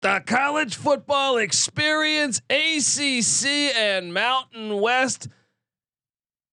The 0.00 0.22
college 0.24 0.76
football 0.76 1.38
experience, 1.38 2.40
ACC 2.48 3.74
and 3.76 4.14
Mountain 4.14 4.80
West. 4.80 5.26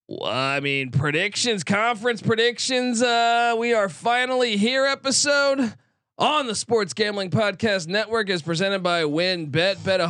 Well, 0.07 0.31
I 0.31 0.59
mean, 0.59 0.89
predictions, 0.89 1.63
conference 1.63 2.23
predictions. 2.23 3.03
Uh, 3.03 3.55
we 3.58 3.71
are 3.73 3.87
finally 3.87 4.58
here. 4.58 4.85
Episode 4.85 5.75
on 6.17 6.47
the 6.47 6.55
Sports 6.55 6.93
Gambling 6.93 7.29
Podcast 7.29 7.87
Network 7.87 8.29
is 8.29 8.41
presented 8.41 8.81
by 8.81 9.04
WynnBET. 9.04 9.84
Bet 9.84 10.00
$100 10.00 10.07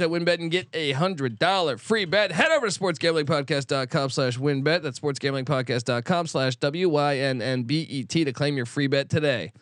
at 0.00 0.08
WynnBET 0.08 0.40
and 0.40 0.50
get 0.50 0.68
a 0.72 0.94
$100 0.94 1.80
free 1.80 2.06
bet. 2.06 2.32
Head 2.32 2.50
over 2.52 2.70
to 2.70 2.80
sportsgamblingpodcast.com 2.80 4.08
slash 4.08 4.38
WynnBET. 4.38 4.80
That's 4.80 4.98
sportsgamblingpodcast.com 4.98 6.26
slash 6.26 6.56
W-Y-N-N-B-E-T 6.56 8.24
to 8.24 8.32
claim 8.32 8.56
your 8.56 8.66
free 8.66 8.86
bet 8.86 9.10
today. 9.10 9.52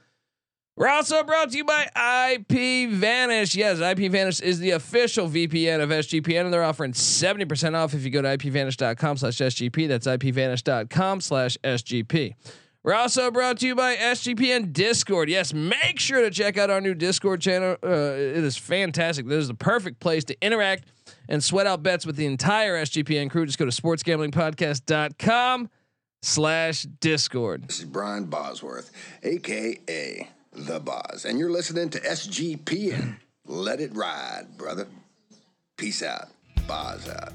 We're 0.76 0.88
also 0.88 1.24
brought 1.24 1.50
to 1.52 1.56
you 1.56 1.64
by 1.64 1.86
IP 2.32 2.90
Vanish. 2.90 3.56
Yes, 3.56 3.80
IP 3.80 4.12
Vanish 4.12 4.40
is 4.40 4.58
the 4.58 4.72
official 4.72 5.26
VPN 5.26 5.80
of 5.80 5.88
SGPN, 5.88 6.44
and 6.44 6.52
they're 6.52 6.62
offering 6.62 6.92
70% 6.92 7.74
off 7.74 7.94
if 7.94 8.04
you 8.04 8.10
go 8.10 8.20
to 8.20 8.36
ipvanish.com 8.36 9.16
slash 9.16 9.38
SGP. 9.38 9.88
That's 9.88 10.06
ipvanish.com 10.06 11.22
slash 11.22 11.56
SGP. 11.64 12.34
We're 12.82 12.92
also 12.92 13.30
brought 13.30 13.58
to 13.60 13.66
you 13.66 13.74
by 13.74 13.96
SGPN 13.96 14.74
Discord. 14.74 15.30
Yes, 15.30 15.54
make 15.54 15.98
sure 15.98 16.20
to 16.20 16.30
check 16.30 16.58
out 16.58 16.68
our 16.68 16.82
new 16.82 16.94
Discord 16.94 17.40
channel. 17.40 17.78
Uh, 17.82 17.88
it 17.88 18.44
is 18.44 18.58
fantastic. 18.58 19.26
This 19.26 19.40
is 19.42 19.48
the 19.48 19.54
perfect 19.54 19.98
place 19.98 20.24
to 20.24 20.36
interact 20.42 20.84
and 21.28 21.42
sweat 21.42 21.66
out 21.66 21.82
bets 21.82 22.04
with 22.04 22.16
the 22.16 22.26
entire 22.26 22.74
SGPN 22.82 23.30
crew. 23.30 23.46
Just 23.46 23.58
go 23.58 23.64
to 23.64 23.70
sportsgamblingpodcast.com 23.70 25.70
slash 26.20 26.82
Discord. 26.82 27.66
This 27.66 27.78
is 27.78 27.86
Brian 27.86 28.26
Bosworth, 28.26 28.90
aka 29.22 30.28
The 30.58 30.80
Boz, 30.80 31.26
and 31.26 31.38
you're 31.38 31.50
listening 31.50 31.90
to 31.90 32.00
SGPN. 32.00 33.18
Let 33.44 33.78
it 33.78 33.94
ride, 33.94 34.56
brother. 34.56 34.86
Peace 35.76 36.02
out. 36.02 36.28
Boz 36.66 37.06
out. 37.10 37.34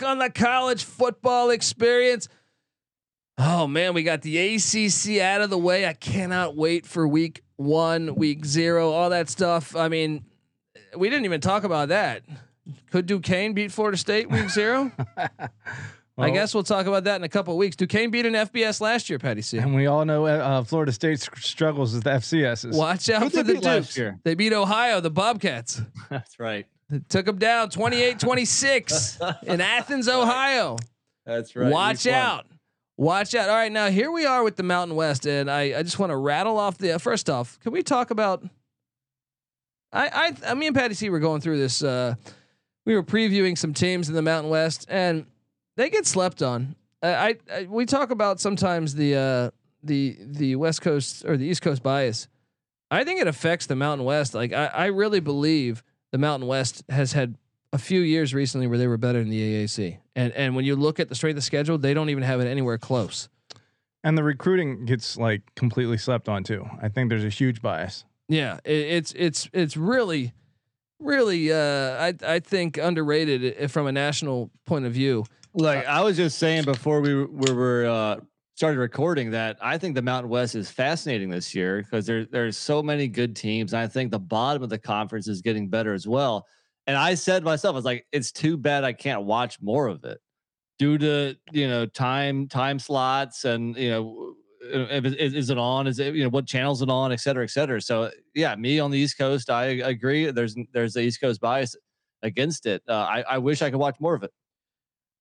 Back 0.00 0.08
on 0.08 0.18
the 0.18 0.30
college 0.30 0.84
football 0.84 1.50
experience. 1.50 2.28
Oh 3.38 3.66
man, 3.66 3.94
we 3.94 4.02
got 4.02 4.22
the 4.22 4.36
ACC 4.38 5.20
out 5.20 5.40
of 5.40 5.50
the 5.50 5.58
way. 5.58 5.86
I 5.86 5.94
cannot 5.94 6.56
wait 6.56 6.86
for 6.86 7.08
week 7.08 7.42
one, 7.56 8.14
week 8.14 8.44
zero, 8.44 8.90
all 8.90 9.10
that 9.10 9.28
stuff. 9.28 9.74
I 9.74 9.88
mean, 9.88 10.24
we 10.96 11.08
didn't 11.08 11.24
even 11.24 11.40
talk 11.40 11.64
about 11.64 11.88
that. 11.88 12.22
Could 12.90 13.06
Duquesne 13.06 13.54
beat 13.54 13.72
Florida 13.72 13.96
State 13.96 14.30
week 14.30 14.50
zero? 14.50 14.92
I 16.18 16.28
guess 16.28 16.52
we'll 16.52 16.64
talk 16.64 16.84
about 16.84 17.04
that 17.04 17.16
in 17.16 17.24
a 17.24 17.30
couple 17.30 17.54
of 17.54 17.58
weeks. 17.58 17.76
Duquesne 17.76 18.10
beat 18.10 18.26
an 18.26 18.34
FBS 18.34 18.82
last 18.82 19.08
year, 19.08 19.18
Patty 19.18 19.40
C. 19.40 19.56
And 19.56 19.74
we 19.74 19.86
all 19.86 20.04
know 20.04 20.26
uh, 20.26 20.62
Florida 20.64 20.92
State 20.92 21.20
struggles 21.38 21.94
with 21.94 22.04
the 22.04 22.10
FCSs. 22.10 22.76
Watch 22.76 23.08
out 23.08 23.22
Who'd 23.22 23.32
for 23.32 23.42
the 23.42 23.54
Dukes. 23.56 23.96
year? 23.96 24.18
They 24.22 24.34
beat 24.34 24.52
Ohio, 24.52 25.00
the 25.00 25.08
Bobcats. 25.08 25.80
That's 26.10 26.38
right. 26.38 26.66
Took 27.08 27.26
them 27.26 27.38
down 27.38 27.70
28-26 27.70 29.44
in 29.44 29.60
Athens, 29.60 30.08
Ohio. 30.08 30.76
That's 31.24 31.54
right. 31.54 31.70
Watch 31.72 32.06
out. 32.06 32.46
Watch 32.96 33.34
out. 33.34 33.48
All 33.48 33.54
right, 33.54 33.72
now 33.72 33.88
here 33.88 34.10
we 34.10 34.26
are 34.26 34.44
with 34.44 34.56
the 34.56 34.62
Mountain 34.62 34.96
West, 34.96 35.26
and 35.26 35.50
I, 35.50 35.78
I 35.78 35.82
just 35.82 35.98
want 35.98 36.10
to 36.10 36.16
rattle 36.16 36.58
off 36.58 36.76
the 36.76 36.98
first 36.98 37.30
off. 37.30 37.58
Can 37.60 37.72
we 37.72 37.82
talk 37.82 38.10
about? 38.10 38.44
I 39.92 40.08
I, 40.08 40.50
I 40.50 40.54
me 40.54 40.66
and 40.66 40.76
Patty 40.76 40.94
C 40.94 41.08
were 41.08 41.18
going 41.18 41.40
through 41.40 41.58
this. 41.58 41.82
Uh, 41.82 42.16
we 42.84 42.94
were 42.94 43.02
previewing 43.02 43.56
some 43.56 43.72
teams 43.72 44.08
in 44.08 44.14
the 44.14 44.22
Mountain 44.22 44.50
West, 44.50 44.86
and 44.88 45.26
they 45.76 45.88
get 45.88 46.06
slept 46.06 46.42
on. 46.42 46.74
Uh, 47.02 47.06
I, 47.06 47.36
I 47.50 47.62
we 47.64 47.86
talk 47.86 48.10
about 48.10 48.40
sometimes 48.40 48.94
the 48.94 49.16
uh, 49.16 49.50
the 49.82 50.18
the 50.20 50.56
West 50.56 50.82
Coast 50.82 51.24
or 51.24 51.36
the 51.36 51.46
East 51.46 51.62
Coast 51.62 51.82
bias. 51.82 52.28
I 52.90 53.04
think 53.04 53.20
it 53.20 53.28
affects 53.28 53.66
the 53.66 53.76
Mountain 53.76 54.04
West. 54.04 54.34
Like 54.34 54.52
I, 54.52 54.66
I 54.66 54.86
really 54.86 55.20
believe 55.20 55.82
the 56.12 56.18
Mountain 56.18 56.48
West 56.48 56.82
has 56.88 57.12
had 57.12 57.36
a 57.72 57.78
few 57.78 58.00
years 58.00 58.34
recently 58.34 58.66
where 58.66 58.78
they 58.78 58.86
were 58.88 58.96
better 58.96 59.20
than 59.20 59.30
the 59.30 59.40
AAC. 59.64 59.98
And 60.16 60.32
and 60.32 60.56
when 60.56 60.64
you 60.64 60.76
look 60.76 60.98
at 61.00 61.08
the 61.08 61.14
strength 61.14 61.36
of 61.38 61.44
schedule, 61.44 61.78
they 61.78 61.94
don't 61.94 62.10
even 62.10 62.22
have 62.24 62.40
it 62.40 62.46
anywhere 62.46 62.78
close. 62.78 63.28
and 64.02 64.16
the 64.18 64.22
recruiting 64.24 64.84
gets 64.86 65.16
like 65.16 65.42
completely 65.54 65.98
slept 65.98 66.28
on 66.28 66.42
too. 66.44 66.68
I 66.82 66.88
think 66.88 67.10
there's 67.10 67.24
a 67.24 67.28
huge 67.28 67.60
bias. 67.62 68.04
Yeah, 68.28 68.58
it, 68.64 68.72
it's 68.72 69.12
it's 69.16 69.48
it's 69.52 69.76
really, 69.76 70.32
really, 70.98 71.52
uh, 71.52 71.56
I 72.06 72.14
I 72.26 72.38
think 72.40 72.76
underrated 72.78 73.70
from 73.70 73.86
a 73.86 73.92
national 73.92 74.50
point 74.66 74.84
of 74.86 74.92
view. 74.92 75.24
Like 75.54 75.84
I 75.86 76.02
was 76.02 76.16
just 76.16 76.38
saying 76.38 76.64
before 76.64 77.00
we 77.00 77.14
were- 77.14 77.26
we 77.28 77.52
were 77.52 77.86
uh, 77.86 78.20
started 78.60 78.78
recording 78.78 79.30
that 79.30 79.56
I 79.62 79.78
think 79.78 79.94
the 79.94 80.02
Mountain 80.02 80.28
West 80.28 80.54
is 80.54 80.70
fascinating 80.70 81.30
this 81.30 81.54
year 81.54 81.80
because 81.80 82.04
there 82.04 82.26
there's 82.26 82.58
so 82.58 82.82
many 82.82 83.08
good 83.08 83.34
teams. 83.34 83.72
And 83.72 83.80
I 83.80 83.86
think 83.86 84.10
the 84.10 84.18
bottom 84.18 84.62
of 84.62 84.68
the 84.68 84.76
conference 84.76 85.28
is 85.28 85.40
getting 85.40 85.66
better 85.70 85.94
as 85.94 86.06
well. 86.06 86.44
And 86.86 86.94
I 86.94 87.14
said 87.14 87.42
myself, 87.42 87.72
I 87.72 87.76
was 87.76 87.86
like, 87.86 88.06
it's 88.12 88.30
too 88.30 88.58
bad 88.58 88.84
I 88.84 88.92
can't 88.92 89.22
watch 89.22 89.56
more 89.62 89.86
of 89.86 90.04
it 90.04 90.18
due 90.78 90.98
to 90.98 91.36
you 91.52 91.68
know 91.68 91.86
time 91.86 92.48
time 92.48 92.78
slots 92.78 93.44
and 93.46 93.76
you 93.76 93.90
know 93.90 94.34
if 94.62 95.04
it- 95.06 95.18
is, 95.20 95.34
is 95.34 95.50
it 95.50 95.58
on 95.58 95.86
is 95.86 95.98
it 95.98 96.14
you 96.14 96.24
know 96.24 96.30
what 96.30 96.46
channels 96.46 96.82
it 96.82 96.90
on 96.90 97.12
et 97.12 97.20
cetera 97.20 97.44
et 97.44 97.50
cetera 97.50 97.80
so 97.80 98.10
yeah 98.34 98.54
me 98.56 98.78
on 98.80 98.90
the 98.90 98.98
east 98.98 99.18
coast 99.18 99.50
i 99.50 99.64
agree 99.66 100.30
there's 100.32 100.56
there's 100.72 100.94
the 100.94 101.00
east 101.02 101.20
coast 101.20 101.40
bias 101.40 101.76
against 102.22 102.66
it 102.66 102.82
uh, 102.88 102.92
I, 102.94 103.22
I 103.22 103.38
wish 103.38 103.62
i 103.62 103.70
could 103.70 103.80
watch 103.80 103.96
more 104.00 104.14
of 104.14 104.22
it 104.24 104.32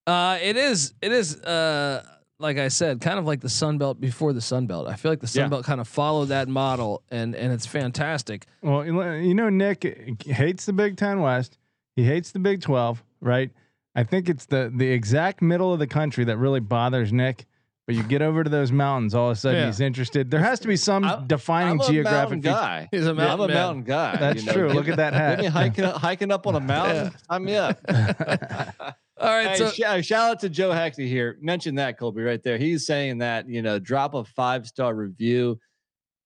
Uh, 0.08 0.40
it 0.42 0.58
is 0.58 0.94
it 1.02 1.12
is 1.12 1.36
uh 1.44 2.04
like 2.40 2.58
I 2.58 2.70
said, 2.70 3.02
kind 3.02 3.20
of 3.20 3.26
like 3.26 3.42
the 3.42 3.50
Sun 3.50 3.78
Belt 3.78 4.00
before 4.00 4.32
the 4.34 4.42
Sun 4.42 4.66
Belt. 4.68 4.88
I 4.88 4.96
feel 4.96 5.12
like 5.12 5.20
the 5.20 5.28
Sun 5.28 5.44
Yeah. 5.44 5.48
Belt 5.50 5.66
kind 5.66 5.82
of 5.82 5.88
followed 5.88 6.26
that 6.30 6.48
model, 6.48 7.04
and 7.12 7.36
and 7.36 7.52
it's 7.54 7.66
fantastic. 7.66 8.46
Well, 8.62 8.86
you 8.86 9.34
know- 9.34 9.50
Nick 9.50 10.24
hates 10.26 10.66
the 10.66 10.74
Big 10.74 10.98
Ten 10.98 11.22
West. 11.22 11.58
He 11.96 12.04
hates 12.06 12.32
the 12.32 12.40
Big 12.40 12.62
Twelve, 12.62 13.04
right? 13.22 13.52
I 13.96 14.04
think 14.04 14.30
it's 14.30 14.46
the 14.46 14.72
the 14.74 14.88
exact 14.88 15.42
middle 15.42 15.74
of 15.74 15.80
the 15.80 15.88
country 15.88 16.24
that 16.26 16.38
really 16.38 16.60
bothers 16.62 17.12
Nick. 17.12 17.46
But 17.88 17.96
you 17.96 18.04
get 18.04 18.22
over 18.22 18.44
to 18.44 18.50
those 18.52 18.72
mountains, 18.72 19.16
all 19.16 19.32
of 19.32 19.38
a 19.38 19.40
sudden 19.40 19.62
Yeah. 19.62 19.66
he's 19.66 19.80
interested. 19.80 20.30
There 20.30 20.40
has 20.42 20.60
to 20.60 20.68
be 20.68 20.76
some 20.78 21.04
I'm- 21.04 21.26
defining 21.26 21.82
I'm 21.82 21.88
a 21.88 21.92
geographic 21.92 22.42
guy 22.42 22.88
He's 22.92 23.02
a 23.02 23.06
Yeah, 23.08 23.14
mountain 23.14 23.46
i'm 23.46 23.50
a 23.50 23.54
mountain 23.54 23.84
guy 23.84 24.16
That's 24.16 24.42
you 24.42 24.46
know, 24.46 24.54
true. 24.54 24.70
Look 24.70 24.88
at 24.90 24.98
that 24.98 25.12
Get 25.14 25.40
me 25.40 25.46
hat. 25.46 25.54
hiking 25.54 25.86
up, 25.86 25.96
hiking 25.96 26.32
up 26.32 26.46
on 26.46 26.54
a 26.56 26.60
mountain. 26.60 27.12
Sign 27.28 27.44
me 27.44 27.56
up. 27.56 27.80
All 29.20 29.30
right, 29.30 29.50
Hey, 29.50 29.58
so 29.58 29.70
sh- 29.70 29.82
uh, 29.82 30.02
shout 30.02 30.32
out 30.32 30.40
to 30.42 30.50
Joe 30.50 30.72
Haxley 30.72 31.08
here. 31.08 31.38
Mention 31.42 31.76
that 31.76 31.98
Colby 31.98 32.22
right 32.22 32.42
there. 32.42 32.58
He's 32.58 32.86
saying 32.86 33.18
that 33.18 33.50
you 33.50 33.62
know, 33.62 33.78
drop 33.78 34.14
a 34.14 34.24
five 34.24 34.66
star 34.66 34.96
review, 34.96 35.60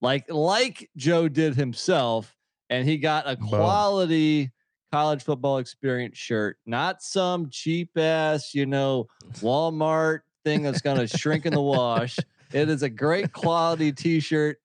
like 0.02 0.30
like 0.30 0.90
Joe 0.96 1.28
did 1.28 1.56
himself, 1.56 2.36
and 2.70 2.88
he 2.88 2.98
got 2.98 3.24
a 3.28 3.36
Boom. 3.36 3.50
quality 3.50 4.52
college 4.92 5.24
football 5.24 5.58
experience 5.58 6.18
shirt, 6.18 6.58
not 6.68 7.02
some 7.02 7.50
cheap 7.50 7.98
ass, 7.98 8.54
you 8.54 8.68
know, 8.68 9.08
Walmart 9.40 10.20
thing 10.46 10.62
that's 10.62 10.82
gonna 10.82 11.08
shrink 11.08 11.48
in 11.48 11.54
the 11.54 11.62
wash. 11.62 12.18
It 12.52 12.70
is 12.70 12.84
a 12.84 12.90
great 12.90 13.34
quality 13.34 13.92
T-shirt. 13.92 14.60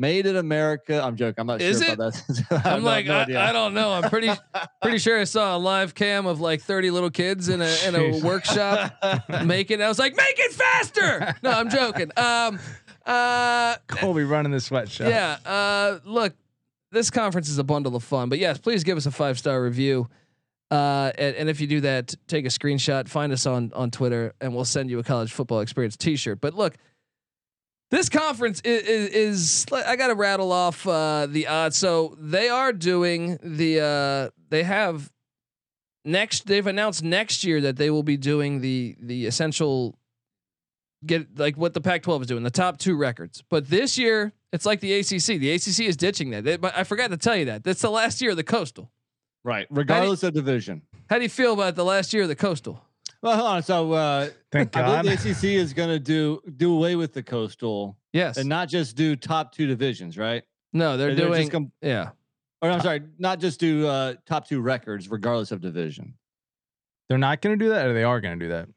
Made 0.00 0.24
in 0.24 0.36
America. 0.36 0.98
I'm 1.04 1.14
joking. 1.14 1.42
I'm 1.42 1.46
not 1.46 1.60
Is 1.60 1.80
sure 1.82 1.90
it? 1.90 1.92
about 1.94 2.14
that. 2.14 2.62
I'm 2.64 2.82
like, 2.82 3.04
no 3.04 3.18
I. 3.18 3.50
I 3.50 3.52
don't 3.52 3.74
know. 3.74 3.92
I'm 3.92 4.08
pretty 4.08 4.30
pretty 4.82 4.96
sure 4.96 5.20
I 5.20 5.24
saw 5.24 5.54
a 5.54 5.58
live 5.58 5.94
cam 5.94 6.24
of 6.24 6.40
like 6.40 6.62
30 6.62 6.90
little 6.90 7.10
kids 7.10 7.50
in 7.50 7.60
a 7.60 7.76
in 7.86 7.94
a 7.94 7.98
Jeez. 7.98 8.22
workshop 8.24 8.94
making. 9.44 9.82
I 9.82 9.88
was 9.88 9.98
like, 9.98 10.16
make 10.16 10.38
it 10.38 10.52
faster. 10.52 11.34
No, 11.42 11.50
I'm 11.50 11.68
joking. 11.68 12.10
Um, 12.16 12.58
uh, 13.04 13.76
Colby 13.88 14.24
running 14.24 14.52
the 14.52 14.60
sweatshop. 14.60 15.08
yeah. 15.08 15.36
Uh, 15.44 15.98
look, 16.06 16.32
this 16.92 17.10
conference 17.10 17.50
is 17.50 17.58
a 17.58 17.64
bundle 17.64 17.94
of 17.94 18.02
fun. 18.02 18.30
But 18.30 18.38
yes, 18.38 18.56
please 18.56 18.84
give 18.84 18.96
us 18.96 19.04
a 19.04 19.10
five 19.10 19.38
star 19.38 19.62
review. 19.62 20.08
Uh, 20.70 21.10
and, 21.18 21.36
and 21.36 21.48
if 21.50 21.60
you 21.60 21.66
do 21.66 21.82
that, 21.82 22.14
take 22.26 22.46
a 22.46 22.48
screenshot, 22.48 23.06
find 23.06 23.34
us 23.34 23.44
on 23.44 23.70
on 23.74 23.90
Twitter, 23.90 24.32
and 24.40 24.54
we'll 24.54 24.64
send 24.64 24.88
you 24.88 24.98
a 24.98 25.02
college 25.02 25.30
football 25.30 25.60
experience 25.60 25.98
T-shirt. 25.98 26.40
But 26.40 26.54
look, 26.54 26.74
this 27.90 28.08
conference 28.08 28.60
is, 28.60 28.82
is, 28.82 29.08
is 29.08 29.66
I 29.72 29.96
got 29.96 30.08
to 30.08 30.14
rattle 30.14 30.52
off 30.52 30.86
uh, 30.86 31.26
the 31.28 31.46
odds. 31.48 31.76
So 31.76 32.16
they 32.18 32.48
are 32.48 32.72
doing 32.72 33.38
the 33.42 33.80
uh, 33.80 34.30
they 34.48 34.62
have 34.62 35.10
next. 36.04 36.46
They've 36.46 36.66
announced 36.66 37.02
next 37.02 37.44
year 37.44 37.60
that 37.62 37.76
they 37.76 37.90
will 37.90 38.02
be 38.02 38.16
doing 38.16 38.60
the 38.60 38.96
the 39.00 39.26
essential 39.26 39.98
get 41.04 41.38
like 41.38 41.56
what 41.56 41.74
the 41.74 41.80
Pac-12 41.80 42.22
is 42.22 42.26
doing, 42.26 42.42
the 42.42 42.50
top 42.50 42.78
two 42.78 42.96
records. 42.96 43.42
But 43.48 43.68
this 43.68 43.98
year, 43.98 44.32
it's 44.52 44.66
like 44.66 44.80
the 44.80 44.92
ACC. 44.94 45.38
The 45.40 45.52
ACC 45.52 45.80
is 45.80 45.96
ditching 45.96 46.30
that. 46.30 46.44
They- 46.44 46.56
but 46.56 46.76
I 46.76 46.84
forgot 46.84 47.10
to 47.10 47.16
tell 47.16 47.36
you 47.36 47.46
that. 47.46 47.64
That's 47.64 47.82
the 47.82 47.90
last 47.90 48.20
year 48.20 48.32
of 48.32 48.36
the 48.36 48.44
Coastal. 48.44 48.90
Right. 49.42 49.66
Regardless 49.70 50.22
of 50.22 50.34
division. 50.34 50.82
How 51.08 51.16
do 51.16 51.22
you 51.22 51.30
feel 51.30 51.54
about 51.54 51.74
the 51.74 51.84
last 51.84 52.12
year 52.12 52.24
of 52.24 52.28
the 52.28 52.36
Coastal? 52.36 52.84
Well, 53.22 53.36
hold 53.36 53.48
on. 53.48 53.62
So 53.62 53.92
uh, 53.92 54.30
Thank 54.50 54.76
I 54.76 54.80
God. 54.80 55.02
believe 55.02 55.22
the 55.22 55.30
ACC 55.30 55.44
is 55.44 55.72
going 55.74 55.90
to 55.90 55.98
do 55.98 56.40
do 56.56 56.74
away 56.74 56.96
with 56.96 57.12
the 57.12 57.22
coastal 57.22 57.96
Yes. 58.12 58.38
and 58.38 58.48
not 58.48 58.68
just 58.68 58.96
do 58.96 59.14
top 59.16 59.52
two 59.54 59.66
divisions, 59.66 60.16
right? 60.18 60.42
no, 60.72 60.96
they're, 60.96 61.14
They're 61.14 61.26
doing. 61.26 61.40
just 61.42 61.52
com- 61.52 61.72
yeah. 61.82 62.10
or 62.62 62.70
I'm 62.70 62.80
sorry, 62.80 63.02
not 63.18 63.40
just 63.40 63.58
do 63.60 63.86
uh, 63.86 64.14
top 64.26 64.46
two 64.48 64.60
records 64.60 65.10
regardless 65.10 65.50
of 65.52 65.60
division. 65.60 66.14
They're 67.08 67.18
not 67.18 67.40
going 67.42 67.58
to 67.58 67.64
do 67.64 67.70
that, 67.70 67.86
or 67.86 67.92
they 67.92 68.04
are 68.04 68.20
going 68.20 68.38
to 68.38 68.44
do 68.44 68.50
that. 68.50 68.68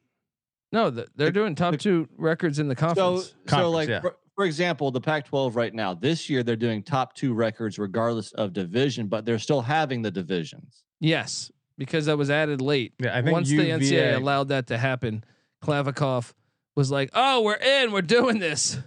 No, 0.71 0.89
th- 0.89 1.07
they're 1.15 1.27
The- 1.27 1.31
doing 1.31 1.53
top 1.55 1.73
the- 1.73 1.77
two 1.77 2.09
records 2.17 2.57
in 2.59 2.67
the 2.67 2.75
So, 2.75 2.85
conference. 2.87 3.35
so 3.47 3.69
like 3.69 3.89
yeah. 3.89 4.01
for, 4.01 4.15
for 4.35 4.45
example, 4.45 4.89
the 4.89 4.99
Pac-12 5.01 5.55
right 5.55 5.71
now, 5.73 5.93
this 5.93 6.29
year 6.31 6.41
they're 6.41 6.55
doing 6.55 6.81
top 6.81 7.13
two 7.13 7.33
records 7.35 7.77
regardless 7.77 8.31
of 8.33 8.53
division, 8.53 9.05
but 9.07 9.23
they're 9.25 9.37
still 9.39 9.61
having 9.61 10.01
the 10.01 10.09
divisions. 10.11 10.83
yes, 10.99 11.51
because 11.77 12.05
that 12.07 12.17
was 12.17 12.29
added 12.29 12.61
late. 12.61 12.93
Yeah, 12.99 13.17
I 13.17 13.21
think 13.21 13.33
Once 13.33 13.49
the 13.49 13.57
NCAA 13.57 14.15
allowed 14.15 14.49
that 14.49 14.67
to 14.67 14.77
happen, 14.77 15.23
Kliavkoff 15.63 16.33
was 16.75 16.91
like, 16.91 17.09
"Oh, 17.13 17.41
we're 17.41 17.55
in. 17.55 17.91
We're 17.91 18.01
doing 18.01 18.39
this." 18.39 18.77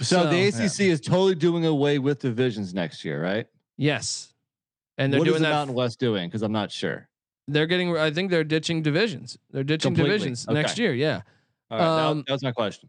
So, 0.00 0.28
the 0.28 0.50
So- 0.50 0.64
ACC 0.64 0.80
is 0.90 1.00
totally 1.00 1.34
doing 1.34 1.64
away 1.64 1.98
with 1.98 2.18
divisions 2.20 2.74
next 2.74 3.04
year, 3.04 3.22
right? 3.22 3.46
Yes, 3.78 4.32
and 4.98 5.12
they're 5.12 5.20
what 5.20 5.28
is 5.28 5.32
doing 5.32 5.42
the 5.42 5.48
that. 5.48 5.54
Mountain 5.54 5.74
West 5.76 5.98
doing? 5.98 6.28
Because 6.28 6.42
I'm 6.42 6.52
not 6.52 6.70
sure. 6.70 7.08
they're 7.48 7.66
getting. 7.66 7.96
I 7.96 8.10
think 8.10 8.30
they're 8.30 8.42
ditching 8.44 8.82
divisions. 8.82 9.38
They're 9.52 9.62
ditching 9.64 9.90
Completely. 9.94 10.18
divisions 10.18 10.46
Okay. 10.48 10.54
next 10.54 10.78
year. 10.78 10.92
Yeah. 10.92 11.22
All 11.70 11.78
right, 11.78 11.84
that 11.84 11.90
was- 11.90 12.10
Um, 12.10 12.24
that 12.26 12.32
was 12.32 12.42
my 12.42 12.52
question. 12.52 12.88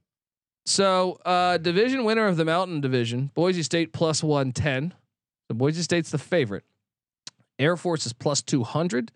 So, 0.65 1.19
uh, 1.25 1.57
division 1.57 2.03
winner 2.03 2.25
of 2.27 2.38
the 2.38 2.44
Mountain 2.44 2.81
Division, 2.81 3.31
Boise 3.36 3.62
State 3.63 3.94
plus 3.94 4.21
110. 4.24 4.94
So, 5.48 5.56
Boise 5.56 5.81
State's 5.83 6.10
the 6.12 6.18
favorite. 6.18 6.63
Air 7.60 7.77
Force 7.77 8.06
is 8.06 8.13
plus 8.13 8.42
200. 8.42 9.12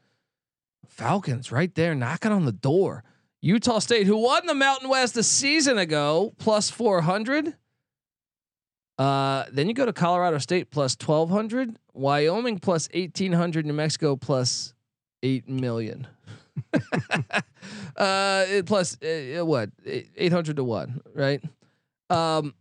Falcons 0.87 1.51
right 1.51 1.73
there 1.75 1.95
knocking 1.95 2.31
on 2.31 2.45
the 2.45 2.51
door. 2.51 3.03
Utah 3.41 3.79
State, 3.79 4.05
who 4.05 4.17
won 4.17 4.45
the 4.45 4.53
Mountain 4.53 4.89
West 4.89 5.17
a 5.17 5.23
season 5.23 5.77
ago, 5.77 6.33
plus 6.37 6.69
400. 6.69 7.55
Uh, 8.99 9.45
then 9.51 9.67
you 9.67 9.73
go 9.73 9.85
to 9.85 9.93
Colorado 9.93 10.37
State 10.37 10.69
plus 10.69 10.95
1200, 10.95 11.75
Wyoming 11.93 12.59
plus 12.59 12.87
1800, 12.93 13.65
New 13.65 13.73
Mexico 13.73 14.15
plus 14.15 14.75
8 15.23 15.49
million. 15.49 16.07
uh, 17.97 18.45
plus 18.65 18.97
uh, 19.01 19.45
what 19.45 19.69
eight 19.85 20.31
hundred 20.31 20.57
to 20.57 20.63
one, 20.63 21.01
right? 21.13 21.41
Um, 22.09 22.53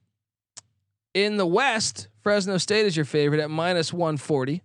in 1.13 1.37
the 1.37 1.47
West, 1.47 2.09
Fresno 2.23 2.57
State 2.59 2.87
is 2.87 2.97
your 2.97 3.05
favorite 3.05 3.41
at 3.41 3.51
minus 3.51 3.93
one 3.93 4.17
forty. 4.17 4.63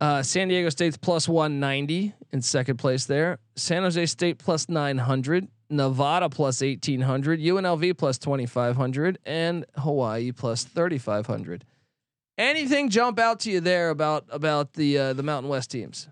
Uh, 0.00 0.22
San 0.22 0.48
Diego 0.48 0.68
State's 0.68 0.96
plus 0.96 1.28
one 1.28 1.58
ninety 1.58 2.14
in 2.32 2.40
second 2.40 2.76
place 2.76 3.06
there. 3.06 3.38
San 3.56 3.82
Jose 3.82 4.06
State 4.06 4.38
plus 4.38 4.68
nine 4.68 4.98
hundred. 4.98 5.48
Nevada 5.70 6.28
plus 6.28 6.62
eighteen 6.62 7.00
hundred. 7.00 7.40
UNLV 7.40 7.98
plus 7.98 8.18
twenty 8.18 8.46
five 8.46 8.76
hundred, 8.76 9.18
and 9.26 9.66
Hawaii 9.76 10.32
plus 10.32 10.64
thirty 10.64 10.98
five 10.98 11.26
hundred. 11.26 11.64
Anything 12.38 12.88
jump 12.88 13.18
out 13.18 13.40
to 13.40 13.50
you 13.50 13.60
there 13.60 13.90
about 13.90 14.24
about 14.30 14.74
the 14.74 14.98
uh, 14.98 15.12
the 15.12 15.22
Mountain 15.24 15.50
West 15.50 15.70
teams? 15.70 16.08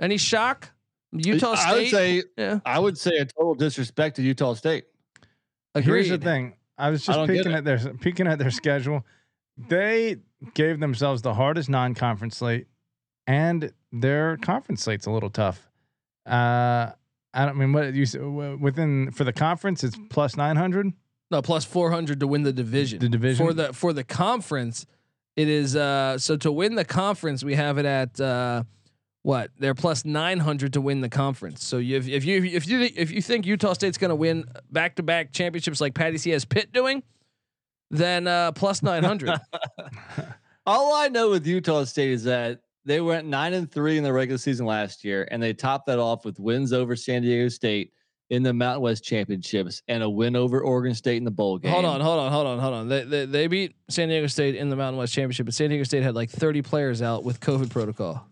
Any 0.00 0.16
shock? 0.16 0.70
Utah 1.12 1.54
State. 1.54 1.68
I 1.68 1.74
would 1.76 1.88
say 1.88 2.22
yeah. 2.38 2.60
I 2.64 2.78
would 2.78 2.98
say 2.98 3.18
a 3.18 3.24
total 3.24 3.54
disrespect 3.54 4.16
to 4.16 4.22
Utah 4.22 4.54
State. 4.54 4.84
Here's 5.74 6.08
the 6.08 6.18
thing. 6.18 6.54
I 6.78 6.90
was 6.90 7.04
just 7.04 7.16
don't 7.16 7.28
peeking 7.28 7.52
at 7.52 7.64
their 7.64 7.78
peeking 8.00 8.26
at 8.26 8.38
their 8.38 8.50
schedule. 8.50 9.04
They 9.56 10.16
gave 10.54 10.80
themselves 10.80 11.22
the 11.22 11.34
hardest 11.34 11.68
non-conference 11.68 12.36
slate, 12.36 12.66
and 13.26 13.72
their 13.92 14.36
conference 14.36 14.82
slate's 14.82 15.06
a 15.06 15.10
little 15.10 15.30
tough. 15.30 15.68
Uh, 16.26 16.90
I 17.32 17.46
don't 17.46 17.56
mean 17.56 17.72
what 17.72 17.94
you 17.94 18.58
within 18.60 19.10
for 19.10 19.24
the 19.24 19.32
conference. 19.32 19.82
It's 19.82 19.96
plus 20.10 20.36
nine 20.36 20.56
hundred. 20.56 20.92
No, 21.30 21.42
plus 21.42 21.64
four 21.64 21.90
hundred 21.90 22.20
to 22.20 22.26
win 22.26 22.42
the 22.42 22.52
division. 22.52 22.98
The 23.00 23.08
division? 23.08 23.44
for 23.44 23.52
the 23.52 23.72
for 23.72 23.92
the 23.92 24.04
conference, 24.04 24.86
it 25.36 25.48
is 25.48 25.74
uh 25.74 26.18
so 26.18 26.36
to 26.36 26.52
win 26.52 26.76
the 26.76 26.84
conference 26.84 27.42
we 27.42 27.54
have 27.56 27.78
it 27.78 27.86
at 27.86 28.20
uh 28.20 28.62
what 29.22 29.50
they're 29.58 29.74
plus 29.74 30.04
nine 30.04 30.38
hundred 30.38 30.74
to 30.74 30.80
win 30.80 31.00
the 31.00 31.08
conference. 31.08 31.64
So 31.64 31.78
you, 31.78 31.96
if, 31.96 32.06
if 32.06 32.24
you 32.24 32.44
if 32.44 32.68
you 32.68 32.82
if 32.94 33.10
you 33.10 33.22
think 33.22 33.46
Utah 33.46 33.72
State's 33.72 33.98
going 33.98 34.10
to 34.10 34.14
win 34.14 34.44
back 34.70 34.96
to 34.96 35.02
back 35.02 35.32
championships 35.32 35.80
like 35.80 35.94
Patty 35.94 36.18
C 36.18 36.30
has 36.30 36.44
Pitt 36.44 36.72
doing, 36.72 37.02
then 37.96 38.26
uh 38.26 38.52
plus 38.52 38.82
nine 38.82 39.02
hundred. 39.04 39.32
All 40.66 40.94
I 40.94 41.08
know 41.08 41.30
with 41.30 41.46
Utah 41.46 41.84
State 41.84 42.10
is 42.10 42.24
that 42.24 42.60
they 42.86 43.00
went 43.00 43.26
nine 43.26 43.52
and 43.54 43.70
three 43.70 43.98
in 43.98 44.04
the 44.04 44.12
regular 44.12 44.38
season 44.38 44.66
last 44.66 45.04
year, 45.04 45.28
and 45.30 45.42
they 45.42 45.52
topped 45.52 45.86
that 45.86 45.98
off 45.98 46.24
with 46.24 46.38
wins 46.40 46.72
over 46.72 46.96
San 46.96 47.22
Diego 47.22 47.48
State 47.48 47.92
in 48.30 48.42
the 48.42 48.52
Mountain 48.52 48.80
West 48.82 49.04
Championships 49.04 49.82
and 49.88 50.02
a 50.02 50.08
win 50.08 50.34
over 50.34 50.62
Oregon 50.62 50.94
State 50.94 51.18
in 51.18 51.24
the 51.24 51.30
bowl 51.30 51.58
game. 51.58 51.70
hold 51.70 51.84
on, 51.84 52.00
hold 52.00 52.18
on, 52.18 52.32
hold 52.32 52.46
on, 52.46 52.58
hold 52.58 52.74
on. 52.74 52.88
They, 52.88 53.04
they 53.04 53.26
they 53.26 53.46
beat 53.46 53.74
San 53.90 54.08
Diego 54.08 54.26
State 54.26 54.54
in 54.54 54.70
the 54.70 54.76
Mountain 54.76 54.98
West 54.98 55.12
Championship, 55.12 55.44
but 55.46 55.54
San 55.54 55.68
Diego 55.68 55.84
State 55.84 56.02
had 56.02 56.14
like 56.14 56.30
thirty 56.30 56.62
players 56.62 57.02
out 57.02 57.24
with 57.24 57.40
COVID 57.40 57.70
protocol. 57.70 58.26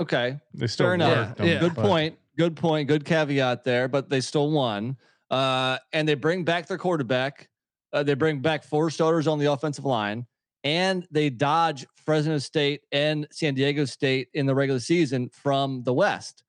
Okay, 0.00 0.38
They 0.54 0.66
still 0.66 0.86
Fair 0.86 0.94
enough. 0.94 1.16
worked 1.28 1.38
them, 1.38 1.46
Yeah. 1.46 1.60
good 1.60 1.74
but- 1.74 1.84
point. 1.84 2.18
Good 2.36 2.54
point. 2.54 2.86
Good 2.86 3.06
caveat 3.06 3.64
there, 3.64 3.88
but 3.88 4.10
they 4.10 4.20
still 4.20 4.50
won. 4.50 4.98
Uh, 5.30 5.78
and 5.94 6.06
they 6.06 6.12
bring 6.12 6.44
back 6.44 6.66
their 6.66 6.76
quarterback. 6.76 7.48
Uh, 7.92 8.02
they 8.02 8.14
bring 8.14 8.40
back 8.40 8.64
four 8.64 8.90
starters 8.90 9.26
on 9.26 9.38
the 9.38 9.50
offensive 9.50 9.84
line, 9.84 10.26
and 10.64 11.06
they 11.10 11.30
dodge 11.30 11.86
Fresno 12.04 12.38
State 12.38 12.82
and 12.92 13.26
San 13.30 13.54
Diego 13.54 13.84
State 13.84 14.28
in 14.34 14.46
the 14.46 14.54
regular 14.54 14.80
season 14.80 15.30
from 15.32 15.82
the 15.84 15.92
West. 15.94 16.42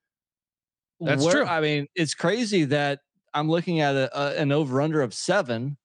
That's 0.99 1.23
Where- 1.23 1.33
true. 1.35 1.45
I 1.45 1.61
mean, 1.61 1.87
it's 1.95 2.15
crazy 2.15 2.65
that 2.65 2.99
I'm 3.33 3.49
looking 3.49 3.81
at 3.81 3.95
a, 3.95 4.09
a, 4.19 4.41
an 4.41 4.51
over 4.51 4.81
under 4.81 5.01
of 5.01 5.13
seven, 5.13 5.77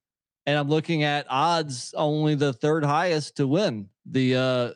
and 0.47 0.59
I'm 0.59 0.69
looking 0.69 1.03
at 1.03 1.27
odds 1.29 1.93
only 1.97 2.35
the 2.35 2.53
third 2.53 2.85
highest 2.85 3.37
to 3.37 3.47
win 3.47 3.89
the 4.07 4.37
uh, 4.37 4.73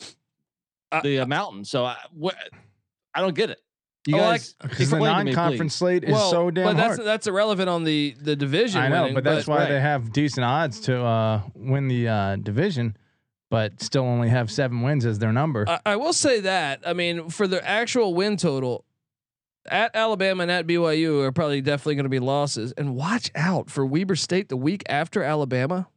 Uh, 0.93 1.01
the 1.03 1.21
uh, 1.21 1.27
mountain. 1.27 1.65
So 1.65 1.85
I, 1.87 1.97
wh- 2.23 2.37
I 3.15 3.21
don't 3.21 3.35
get 3.35 3.51
it. 3.51 3.59
You 4.07 4.17
Oh, 4.17 4.21
guys, 4.21 4.55
Because 4.63 4.91
the 4.91 4.97
to 4.97 5.03
me, 5.03 5.09
non-conference 5.09 5.75
slate 5.75 6.05
is 6.05 6.17
so 6.17 6.51
damn 6.51 6.65
but 6.65 6.77
that's 6.77 6.97
hard. 6.97 7.07
that's 7.07 7.27
irrelevant 7.27 7.69
on 7.69 7.85
the 7.85 8.15
the 8.21 8.37
division. 8.37 8.81
I 8.81 8.89
know, 8.89 9.01
winning, 9.03 9.15
but 9.15 9.25
that's 9.25 9.47
why 9.47 9.59
right. 9.59 9.69
they 9.69 9.81
have 9.81 10.13
decent 10.13 10.45
odds 10.45 10.81
to 10.83 11.01
uh, 11.03 11.43
win 11.55 11.89
the 11.89 12.09
uh, 12.09 12.37
division, 12.37 12.97
but 13.51 13.83
still 13.83 14.05
only 14.05 14.29
have 14.29 14.51
seven 14.51 14.83
wins 14.83 15.05
as 15.05 15.19
their 15.19 15.33
number. 15.33 15.65
I, 15.69 15.81
I 15.87 15.97
will 15.97 16.13
say 16.13 16.41
that. 16.41 16.81
I 16.87 16.93
mean, 16.93 17.31
for 17.31 17.47
the 17.49 17.67
actual 17.67 18.15
win 18.15 18.37
total, 18.37 18.85
at 19.69 19.97
Alabama 19.97 20.45
and 20.45 20.53
at 20.53 20.67
BYU 20.67 21.25
are 21.25 21.33
probably 21.33 21.61
definitely 21.61 21.97
going 21.97 22.05
to 22.05 22.09
be 22.11 22.21
losses. 22.21 22.73
And 22.77 22.95
watch 22.95 23.31
out 23.35 23.69
for 23.71 23.85
Weber 23.85 24.15
State 24.15 24.49
the 24.49 24.57
week 24.57 24.85
after 24.89 25.23
Alabama. 25.25 25.89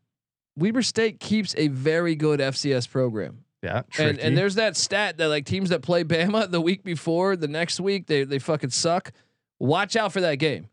Weber 0.56 0.82
State 0.82 1.20
keeps 1.20 1.54
a 1.58 1.68
very 1.68 2.16
good 2.16 2.40
FCS 2.40 2.90
program. 2.90 3.46
Yeah, 3.62 3.78
And 3.78 3.92
tricky. 3.92 4.22
and 4.22 4.38
there's 4.38 4.56
that 4.56 4.76
stat 4.78 5.18
that 5.18 5.28
like 5.28 5.46
teams 5.46 5.70
that 5.70 5.82
play 5.82 6.04
Bama 6.06 6.50
the 6.50 6.62
week 6.62 6.84
before, 6.84 7.36
the 7.36 7.48
next 7.48 7.80
week 7.80 8.08
they 8.08 8.24
they 8.24 8.40
fucking 8.40 8.70
suck. 8.70 9.12
Watch 9.60 9.96
out 9.96 10.14
for 10.14 10.22
that 10.22 10.36
game. 10.36 10.68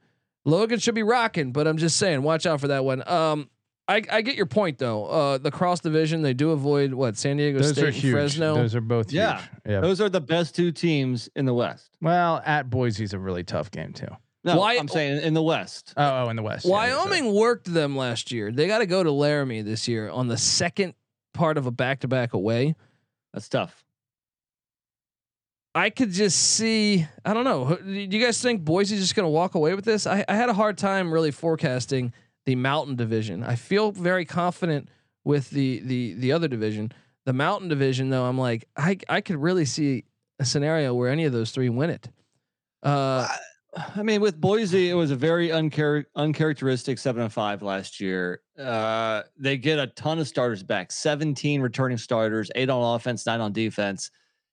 Logan 0.44 0.78
should 0.78 0.94
be 0.94 1.02
rocking, 1.02 1.50
but 1.52 1.66
I'm 1.66 1.76
just 1.76 1.96
saying, 1.96 2.22
watch 2.22 2.46
out 2.46 2.60
for 2.60 2.68
that 2.68 2.84
one. 2.84 3.06
Um, 3.08 3.50
I, 3.88 4.02
I 4.10 4.22
get 4.22 4.36
your 4.36 4.46
point 4.46 4.78
though. 4.78 5.06
Uh, 5.06 5.38
the 5.38 5.50
cross 5.50 5.80
division 5.80 6.22
they 6.22 6.34
do 6.34 6.50
avoid 6.50 6.92
what 6.94 7.16
San 7.16 7.36
Diego 7.36 7.58
those 7.58 7.70
State 7.72 7.84
are 7.84 7.86
and 7.88 7.96
huge. 7.96 8.12
Fresno. 8.14 8.54
Those 8.54 8.74
are 8.74 8.80
both 8.80 9.12
Yeah. 9.12 9.38
huge. 9.40 9.50
Yeah. 9.66 9.80
Those 9.80 10.00
are 10.00 10.08
the 10.08 10.20
best 10.20 10.54
two 10.54 10.70
teams 10.72 11.28
in 11.36 11.44
the 11.46 11.54
West. 11.54 11.96
Well, 12.00 12.40
at 12.44 12.68
Boise's 12.70 13.12
a 13.12 13.18
really 13.18 13.42
tough 13.44 13.70
game 13.70 13.92
too. 13.92 14.08
No, 14.44 14.58
Why- 14.58 14.76
I'm 14.76 14.86
saying 14.88 15.22
in 15.22 15.34
the 15.34 15.42
West. 15.42 15.92
Oh, 15.96 16.24
oh 16.26 16.28
in 16.30 16.36
the 16.36 16.42
West. 16.42 16.64
yeah, 16.64 16.76
that's 16.76 16.96
right. 16.96 17.04
Wyoming 17.10 17.34
worked 17.34 17.72
them 17.72 17.96
last 17.96 18.30
year. 18.30 18.52
They 18.52 18.68
got 18.68 18.78
to 18.78 18.86
go 18.86 19.02
to 19.02 19.10
Laramie 19.10 19.62
this 19.62 19.88
year 19.88 20.08
on 20.10 20.28
the 20.28 20.36
second 20.38 20.94
part 21.36 21.58
of 21.58 21.66
a 21.66 21.70
back 21.70 22.00
to 22.00 22.08
back 22.08 22.32
away. 22.32 22.74
That's 23.32 23.48
tough. 23.48 23.84
I 25.74 25.90
could 25.90 26.10
just 26.10 26.38
see. 26.38 27.06
I 27.24 27.34
don't 27.34 27.44
know. 27.44 27.76
Do 27.76 27.90
you 27.90 28.24
guys 28.24 28.40
think 28.40 28.64
Boise's 28.64 28.98
just 28.98 29.14
going 29.14 29.26
to 29.26 29.30
walk 29.30 29.54
away 29.54 29.74
with 29.74 29.84
this? 29.84 30.06
I, 30.06 30.24
I 30.26 30.34
had 30.34 30.48
a 30.48 30.54
hard 30.54 30.78
time 30.78 31.12
really 31.12 31.30
forecasting 31.30 32.14
the 32.46 32.54
Mountain 32.54 32.96
Division. 32.96 33.42
I 33.42 33.56
feel 33.56 33.92
very 33.92 34.24
confident 34.24 34.88
with 35.22 35.50
the 35.50 35.80
the 35.80 36.14
the 36.14 36.32
other 36.32 36.48
division. 36.48 36.92
The 37.26 37.34
Mountain 37.34 37.68
Division, 37.68 38.08
though, 38.08 38.24
I'm 38.24 38.38
like, 38.38 38.64
I 38.76 38.96
I 39.08 39.20
could 39.20 39.36
really 39.36 39.66
see 39.66 40.04
a 40.38 40.46
scenario 40.46 40.94
where 40.94 41.10
any 41.10 41.24
of 41.24 41.32
those 41.32 41.50
three 41.50 41.68
win 41.68 41.90
it. 41.90 42.08
Uh, 42.82 43.28
I 43.94 44.02
mean, 44.02 44.20
with 44.20 44.40
Boise, 44.40 44.88
it 44.88 44.94
was 44.94 45.10
a 45.10 45.16
very 45.16 45.48
unchar- 45.48 46.04
uncharacteristic 46.14 46.98
seven 46.98 47.22
and 47.22 47.32
five 47.32 47.62
last 47.62 48.00
year. 48.00 48.40
Uh, 48.58 49.22
they 49.38 49.58
get 49.58 49.78
a 49.78 49.88
ton 49.88 50.18
of 50.18 50.26
starters 50.26 50.62
back, 50.62 50.90
17 50.90 51.60
returning 51.60 51.98
starters, 51.98 52.50
eight 52.54 52.70
on 52.70 52.94
offense, 52.96 53.26
nine 53.26 53.40
on 53.40 53.52
defense. 53.52 54.10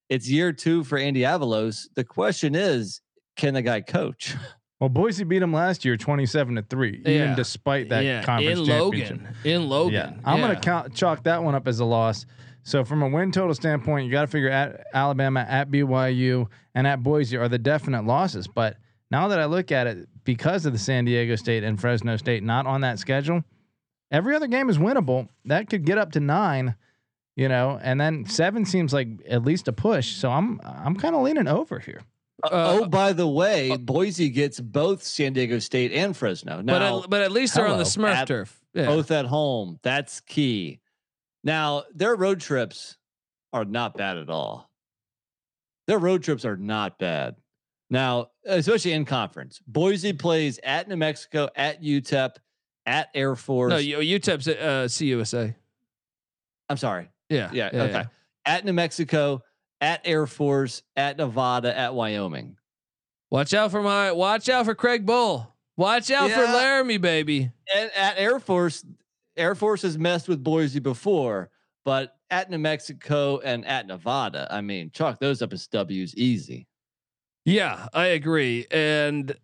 It's 0.10 0.30
year 0.30 0.52
two 0.52 0.84
for 0.84 0.98
Andy 0.98 1.22
Avalos. 1.22 1.88
The 1.96 2.04
question 2.04 2.54
is, 2.56 3.02
can 3.38 3.54
the 3.54 3.62
guy 3.62 3.82
coach? 3.82 4.36
Well, 4.80 4.90
Boise 4.90 5.24
beat 5.24 5.40
them 5.40 5.54
last 5.54 5.86
year, 5.86 5.96
twenty-seven 5.96 6.56
to 6.56 6.62
three, 6.64 6.98
even 7.06 7.14
Yeah. 7.14 7.36
despite 7.36 7.88
that 7.88 8.04
yeah, 8.04 8.22
conference 8.22 8.60
in. 8.60 8.66
Logan. 8.68 9.28
In 9.46 9.70
Logan. 9.70 9.94
Yeah, 9.94 10.12
I'm 10.26 10.40
Yeah. 10.40 10.48
gonna 10.48 10.60
count, 10.60 10.94
chalk 10.94 11.24
that 11.24 11.42
one 11.42 11.56
up 11.56 11.70
as 11.70 11.80
a 11.80 11.86
loss. 11.86 12.26
So 12.64 12.84
from 12.84 13.02
a 13.02 13.08
win 13.08 13.32
total 13.32 13.54
standpoint, 13.56 14.06
you 14.06 14.12
got 14.12 14.22
to 14.22 14.28
figure 14.28 14.50
at 14.50 14.86
Alabama, 14.94 15.46
at 15.48 15.72
BYU, 15.72 16.48
and 16.76 16.86
at 16.86 17.02
Boise 17.02 17.38
are 17.38 17.48
the 17.48 17.58
definite 17.60 18.04
losses. 18.04 18.46
But 18.46 18.76
now 19.14 19.28
that 19.28 19.40
I 19.40 19.46
look 19.46 19.72
at 19.72 19.86
it, 19.86 20.10
because 20.24 20.66
of 20.66 20.74
the 20.74 20.80
San 20.80 21.06
Diego 21.06 21.36
State 21.36 21.64
and 21.64 21.80
Fresno 21.80 22.18
State 22.18 22.42
not 22.42 22.66
on 22.66 22.82
that 22.82 22.98
schedule, 22.98 23.44
every 24.12 24.36
other 24.36 24.48
game 24.48 24.72
is 24.72 24.80
winnable. 24.80 25.30
That 25.46 25.70
could 25.70 25.86
get 25.86 26.00
up 26.00 26.14
to 26.14 26.20
nine, 26.20 26.76
you 27.36 27.48
know, 27.48 27.80
and 27.84 28.02
then 28.02 28.26
seven 28.26 28.66
seems 28.66 28.92
like 28.92 29.08
at 29.30 29.44
least 29.44 29.68
a 29.68 29.72
push. 29.72 30.16
So 30.16 30.32
I'm 30.32 30.60
I'm 30.64 30.96
kind 30.96 31.16
of 31.16 31.22
leaning 31.22 31.48
over 31.48 31.78
here. 31.78 32.02
Uh, 32.44 32.80
oh, 32.82 32.86
by 32.88 33.14
the 33.14 33.28
way, 33.28 33.78
Boise 33.78 34.30
gets 34.30 34.60
both 34.60 35.04
San 35.04 35.34
Diego 35.34 35.60
State 35.60 35.92
and 35.94 36.18
Fresno. 36.18 36.62
Now, 36.62 36.74
But 36.74 36.82
at, 36.82 37.10
but 37.12 37.22
at 37.22 37.32
least 37.32 37.54
they're 37.54 37.68
on 37.68 37.78
the. 37.78 37.84
Smurf 37.84 38.16
At- 38.16 38.28
turf. 38.28 38.60
Yeah. 38.74 38.88
both 38.88 39.12
at 39.12 39.26
home. 39.26 39.80
That's 39.84 40.22
key. 40.22 40.80
Now, 41.44 41.84
their 41.94 42.16
road 42.16 42.42
trips 42.42 42.98
are 43.54 43.66
not 43.66 43.96
bad 43.96 44.18
at 44.18 44.32
all. 44.32 44.72
Their 45.86 46.00
road 46.00 46.24
trips 46.24 46.44
are 46.44 46.58
not 46.58 46.98
bad. 46.98 47.36
Now, 47.94 48.32
especially 48.44 48.94
in 48.94 49.06
conference, 49.06 49.62
Boise 49.68 50.14
plays 50.14 50.60
at 50.64 50.88
New 50.88 50.96
Mexico, 50.96 51.48
at 51.56 51.84
UTEP, 51.84 52.38
at 52.88 53.10
Air 53.14 53.36
Force. 53.36 53.70
No, 53.70 53.78
UTEP's 53.78 54.48
at 54.48 54.58
uh, 54.58 54.86
CUSA. 54.88 55.54
I'm 56.70 56.78
sorry. 56.78 57.12
Yeah. 57.30 57.52
Yeah. 57.54 57.70
okay. 57.72 58.06
At 58.48 58.66
New 58.66 58.74
Mexico, 58.74 59.44
at 59.80 60.02
Air 60.06 60.26
Force, 60.26 60.82
at 60.96 61.18
Nevada, 61.18 61.78
at 61.78 61.94
Wyoming. 61.94 62.58
Watch 63.30 63.54
out 63.54 63.70
for 63.70 63.84
my. 63.84 64.12
Watch 64.12 64.50
out 64.50 64.66
for 64.66 64.74
Craig 64.74 65.06
Bohl. 65.06 65.46
Watch 65.78 66.10
out 66.10 66.32
for 66.32 66.42
Laramie, 66.42 66.98
baby. 66.98 67.52
And 67.76 67.92
at 67.96 68.18
Air 68.18 68.40
Force, 68.40 68.84
Air 69.38 69.54
Force 69.54 69.84
has 69.84 70.00
messed 70.00 70.28
with 70.28 70.44
Boise 70.44 70.80
before, 70.80 71.52
but 71.86 72.16
at 72.32 72.50
New 72.50 72.58
Mexico 72.58 73.38
and 73.38 73.64
at 73.68 73.86
Nevada, 73.86 74.48
I 74.50 74.62
mean, 74.62 74.90
chalk 74.92 75.20
those 75.20 75.44
up 75.44 75.54
as 75.54 75.68
W's 75.68 76.16
easy. 76.16 76.66
Yeah, 77.46 77.88
I 77.94 78.08
agree. 78.08 78.66
And 78.72 79.36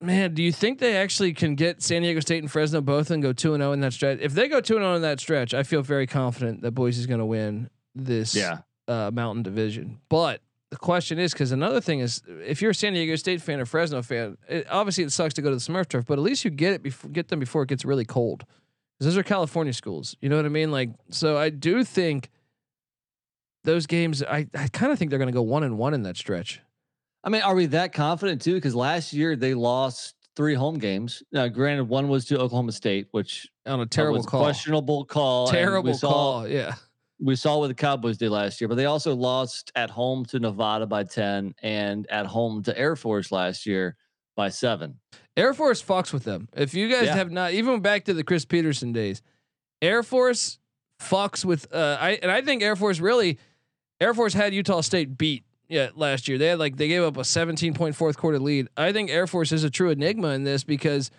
man, 0.00 0.34
do 0.34 0.42
you 0.42 0.52
think 0.52 0.78
they 0.78 0.96
actually 0.96 1.32
can 1.34 1.54
get 1.54 1.82
San 1.82 2.02
Diego 2.02 2.20
State 2.20 2.42
and 2.42 2.50
Fresno 2.50 2.80
both 2.80 3.10
and 3.10 3.22
go 3.22 3.32
two 3.32 3.54
and 3.54 3.60
zero 3.62 3.72
in 3.72 3.80
that 3.80 3.92
stretch? 3.92 4.18
If 4.20 4.32
they 4.32 4.48
go 4.48 4.60
two 4.60 4.76
and 4.76 4.82
zero 4.82 4.94
in 4.96 5.02
that 5.02 5.20
stretch, 5.20 5.52
I 5.54 5.62
feel 5.62 5.82
very 5.82 6.06
confident 6.06 6.62
that 6.62 6.72
Boise's 6.72 7.06
going 7.06 7.20
to 7.20 7.26
win 7.26 7.68
this 7.94 8.34
uh, 8.88 9.10
Mountain 9.12 9.42
Division. 9.42 10.00
But 10.08 10.40
the 10.70 10.76
question 10.78 11.18
is, 11.18 11.32
because 11.32 11.52
another 11.52 11.80
thing 11.80 12.00
is, 12.00 12.22
if 12.46 12.60
you're 12.62 12.72
a 12.72 12.74
San 12.74 12.94
Diego 12.94 13.14
State 13.16 13.40
fan 13.42 13.60
or 13.60 13.66
Fresno 13.66 14.02
fan, 14.02 14.36
it, 14.48 14.66
obviously 14.70 15.04
it 15.04 15.12
sucks 15.12 15.34
to 15.34 15.42
go 15.42 15.50
to 15.50 15.56
the 15.56 15.60
Smurf 15.60 15.88
turf, 15.88 16.06
but 16.06 16.18
at 16.18 16.22
least 16.22 16.44
you 16.44 16.50
get 16.50 16.72
it 16.72 16.82
before 16.82 17.10
get 17.10 17.28
them 17.28 17.38
before 17.40 17.62
it 17.62 17.68
gets 17.68 17.84
really 17.84 18.04
cold. 18.04 18.44
'Cause 18.98 19.06
those 19.06 19.16
are 19.18 19.22
California 19.24 19.72
schools. 19.72 20.16
You 20.20 20.28
know 20.28 20.36
what 20.36 20.46
I 20.46 20.50
mean? 20.50 20.70
Like, 20.70 20.90
so 21.10 21.36
I 21.36 21.50
do 21.50 21.82
think 21.84 22.30
those 23.64 23.86
games. 23.86 24.22
I, 24.22 24.46
I 24.54 24.68
kind 24.68 24.92
of 24.92 24.98
think 24.98 25.10
they're 25.10 25.18
going 25.18 25.28
to 25.28 25.32
go 25.34 25.42
one 25.42 25.62
and 25.64 25.76
one 25.78 25.94
in 25.94 26.02
that 26.04 26.16
stretch. 26.16 26.60
I 27.24 27.30
mean, 27.30 27.42
are 27.42 27.54
we 27.54 27.66
that 27.66 27.92
confident 27.92 28.42
too? 28.42 28.54
Because 28.54 28.74
last 28.74 29.12
year 29.12 29.34
they 29.34 29.54
lost 29.54 30.14
three 30.36 30.54
home 30.54 30.78
games. 30.78 31.22
Now, 31.32 31.48
granted, 31.48 31.84
one 31.84 32.08
was 32.08 32.26
to 32.26 32.38
Oklahoma 32.38 32.72
State, 32.72 33.08
which 33.12 33.48
On 33.66 33.80
a 33.80 33.86
terrible 33.86 34.22
call. 34.22 34.42
questionable 34.42 35.04
call. 35.06 35.48
Terrible 35.48 35.94
saw, 35.94 36.08
call. 36.12 36.48
Yeah. 36.48 36.74
We 37.20 37.36
saw 37.36 37.58
what 37.58 37.68
the 37.68 37.74
Cowboys 37.74 38.18
did 38.18 38.30
last 38.30 38.60
year, 38.60 38.68
but 38.68 38.74
they 38.74 38.84
also 38.86 39.14
lost 39.14 39.72
at 39.74 39.88
home 39.88 40.24
to 40.26 40.38
Nevada 40.38 40.86
by 40.86 41.04
ten 41.04 41.54
and 41.62 42.06
at 42.10 42.26
home 42.26 42.62
to 42.64 42.76
Air 42.78 42.96
Force 42.96 43.32
last 43.32 43.64
year 43.64 43.96
by 44.36 44.48
seven. 44.50 44.98
Air 45.36 45.54
Force 45.54 45.82
fucks 45.82 46.12
with 46.12 46.24
them. 46.24 46.48
If 46.54 46.74
you 46.74 46.88
guys 46.88 47.06
Yeah. 47.06 47.14
have 47.16 47.30
not, 47.30 47.52
even 47.52 47.80
back 47.80 48.04
to 48.06 48.14
the 48.14 48.24
Chris 48.24 48.44
Peterson 48.44 48.92
days, 48.92 49.22
Air 49.80 50.02
Force 50.02 50.58
fucks 51.00 51.44
with. 51.44 51.72
Uh, 51.72 51.96
I 52.00 52.18
and 52.20 52.30
I 52.30 52.42
think 52.42 52.62
Air 52.62 52.76
Force 52.76 52.98
really, 53.00 53.38
Air 54.00 54.12
Force 54.12 54.34
had 54.34 54.52
Utah 54.52 54.80
State 54.80 55.16
beat. 55.16 55.44
Yeah, 55.68 55.90
last 55.94 56.28
year 56.28 56.38
they 56.38 56.48
had 56.48 56.58
like 56.58 56.76
they 56.76 56.88
gave 56.88 57.02
up 57.02 57.16
a 57.16 57.24
17 57.24 57.74
point 57.74 57.96
fourth 57.96 58.16
quarter 58.16 58.38
lead. 58.38 58.68
I 58.76 58.92
think 58.92 59.10
Air 59.10 59.26
Force 59.26 59.52
is 59.52 59.64
a 59.64 59.70
true 59.70 59.90
enigma 59.90 60.28
in 60.28 60.44
this 60.44 60.62
because 60.64 61.10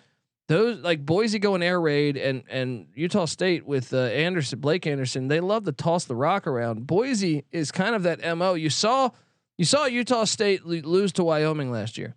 those 0.48 0.78
like 0.78 1.04
Boise 1.04 1.38
going 1.38 1.62
air 1.62 1.80
raid 1.80 2.16
and 2.16 2.44
and 2.48 2.86
Utah 2.94 3.24
State 3.24 3.66
with 3.66 3.92
uh, 3.92 3.98
Anderson 3.98 4.60
Blake 4.60 4.86
Anderson 4.86 5.28
they 5.28 5.40
love 5.40 5.64
to 5.64 5.72
toss 5.72 6.04
the 6.04 6.14
rock 6.14 6.46
around. 6.46 6.86
Boise 6.86 7.44
is 7.50 7.72
kind 7.72 7.94
of 7.94 8.04
that 8.04 8.20
mo. 8.36 8.54
You 8.54 8.70
saw 8.70 9.10
you 9.58 9.64
saw 9.64 9.86
Utah 9.86 10.24
State 10.24 10.64
lo- 10.64 10.80
lose 10.84 11.12
to 11.14 11.24
Wyoming 11.24 11.72
last 11.72 11.98
year 11.98 12.14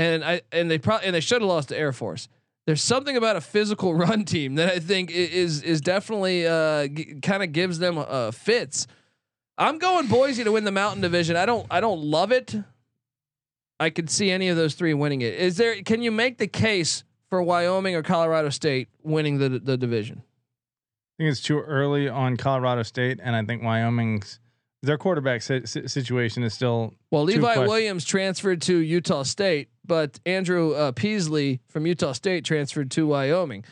and 0.00 0.24
I 0.24 0.40
and 0.50 0.70
they 0.70 0.78
probably 0.78 1.06
and 1.06 1.14
they 1.14 1.20
should 1.20 1.42
have 1.42 1.48
lost 1.48 1.68
to 1.68 1.78
Air 1.78 1.92
Force. 1.92 2.28
There's 2.66 2.82
something 2.82 3.16
about 3.16 3.36
a 3.36 3.40
physical 3.40 3.94
run 4.04 4.24
team 4.24 4.54
that 4.54 4.70
I 4.70 4.78
think 4.78 5.10
is 5.10 5.62
is 5.62 5.80
definitely 5.80 6.46
uh, 6.46 6.86
g- 6.86 7.20
kind 7.22 7.42
of 7.42 7.52
gives 7.52 7.78
them 7.78 7.98
uh, 7.98 8.30
fits. 8.30 8.86
I'm 9.60 9.78
going 9.78 10.06
Boise 10.08 10.42
to 10.42 10.52
win 10.52 10.64
the 10.64 10.72
Mountain 10.72 11.02
Division. 11.02 11.36
I 11.36 11.44
don't 11.46 11.66
I 11.70 11.80
don't 11.80 12.00
love 12.00 12.32
it. 12.32 12.54
I 13.78 13.90
could 13.90 14.08
see 14.10 14.30
any 14.30 14.48
of 14.48 14.56
those 14.56 14.74
three 14.74 14.94
winning 14.94 15.20
it. 15.20 15.34
Is 15.34 15.56
there? 15.58 15.82
Can 15.82 16.02
you 16.02 16.10
make 16.10 16.38
the 16.38 16.46
case 16.48 17.04
for 17.28 17.42
Wyoming 17.42 17.94
or 17.94 18.02
Colorado 18.02 18.48
State 18.48 18.88
winning 19.02 19.38
the 19.38 19.48
the 19.50 19.76
division? 19.76 20.22
I 21.18 21.22
think 21.24 21.32
it's 21.32 21.42
too 21.42 21.60
early 21.60 22.08
on 22.08 22.38
Colorado 22.38 22.82
State, 22.82 23.20
and 23.22 23.36
I 23.36 23.44
think 23.44 23.62
Wyoming's 23.62 24.40
their 24.82 24.96
quarterback 24.96 25.42
si- 25.42 25.66
si- 25.66 25.86
situation 25.88 26.42
is 26.42 26.54
still 26.54 26.94
Well, 27.10 27.24
Levi 27.24 27.40
questions. 27.42 27.68
Williams 27.68 28.04
transferred 28.06 28.62
to 28.62 28.78
Utah 28.78 29.24
State, 29.24 29.68
but 29.84 30.18
Andrew 30.24 30.72
uh, 30.72 30.92
Peasley 30.92 31.60
from 31.68 31.86
Utah 31.86 32.12
State 32.12 32.46
transferred 32.46 32.90
to 32.92 33.06
Wyoming, 33.06 33.64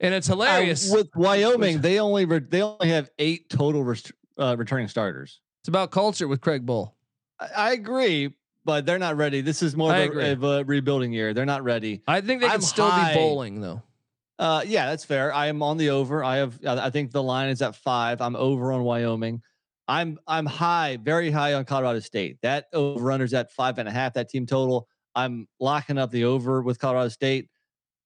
and 0.00 0.12
it's 0.12 0.26
hilarious. 0.26 0.92
Uh, 0.92 0.96
with 0.98 1.08
Wyoming, 1.16 1.80
they 1.80 1.98
only 1.98 2.26
re- 2.26 2.40
they 2.46 2.60
only 2.60 2.88
have 2.88 3.08
eight 3.18 3.48
total 3.48 3.82
rest- 3.82 4.12
uh, 4.40 4.56
returning 4.56 4.88
starters. 4.88 5.40
It's 5.62 5.68
about 5.68 5.90
culture 5.90 6.26
with 6.26 6.40
Craig 6.40 6.66
Bohl. 6.66 6.92
I, 7.38 7.48
I 7.56 7.72
agree, 7.72 8.34
but 8.64 8.86
they're 8.86 8.98
not 8.98 9.16
ready. 9.16 9.40
This 9.40 9.62
is 9.62 9.76
more 9.76 9.92
I 9.92 9.98
of 9.98 10.16
a, 10.16 10.32
of 10.32 10.42
a 10.44 10.64
rebuilding 10.64 11.12
year. 11.12 11.34
They're 11.34 11.46
not 11.46 11.62
ready. 11.62 12.02
I 12.06 12.20
think 12.20 12.40
they 12.40 12.46
can 12.46 12.54
I'm 12.54 12.62
still 12.62 12.88
high. 12.88 13.12
be 13.12 13.18
bowling 13.18 13.60
though. 13.60 13.82
Uh, 14.38 14.64
yeah, 14.66 14.86
that's 14.86 15.04
fair. 15.04 15.34
I 15.34 15.48
am 15.48 15.62
on 15.62 15.76
the 15.76 15.90
over. 15.90 16.24
I 16.24 16.36
have. 16.36 16.58
I 16.64 16.88
think 16.88 17.12
the 17.12 17.22
line 17.22 17.50
is 17.50 17.60
at 17.60 17.76
five. 17.76 18.22
I'm 18.22 18.36
over 18.36 18.72
on 18.72 18.84
Wyoming. 18.84 19.42
I'm 19.86 20.18
I'm 20.26 20.46
high, 20.46 20.98
very 21.02 21.30
high 21.30 21.54
on 21.54 21.64
Colorado 21.66 22.00
State. 22.00 22.38
That 22.42 22.66
over 22.72 23.04
runners 23.04 23.34
at 23.34 23.50
five 23.52 23.78
and 23.78 23.86
a 23.86 23.92
half. 23.92 24.14
That 24.14 24.30
team 24.30 24.46
total. 24.46 24.88
I'm 25.14 25.46
locking 25.58 25.98
up 25.98 26.10
the 26.10 26.24
over 26.24 26.62
with 26.62 26.78
Colorado 26.78 27.08
State, 27.08 27.50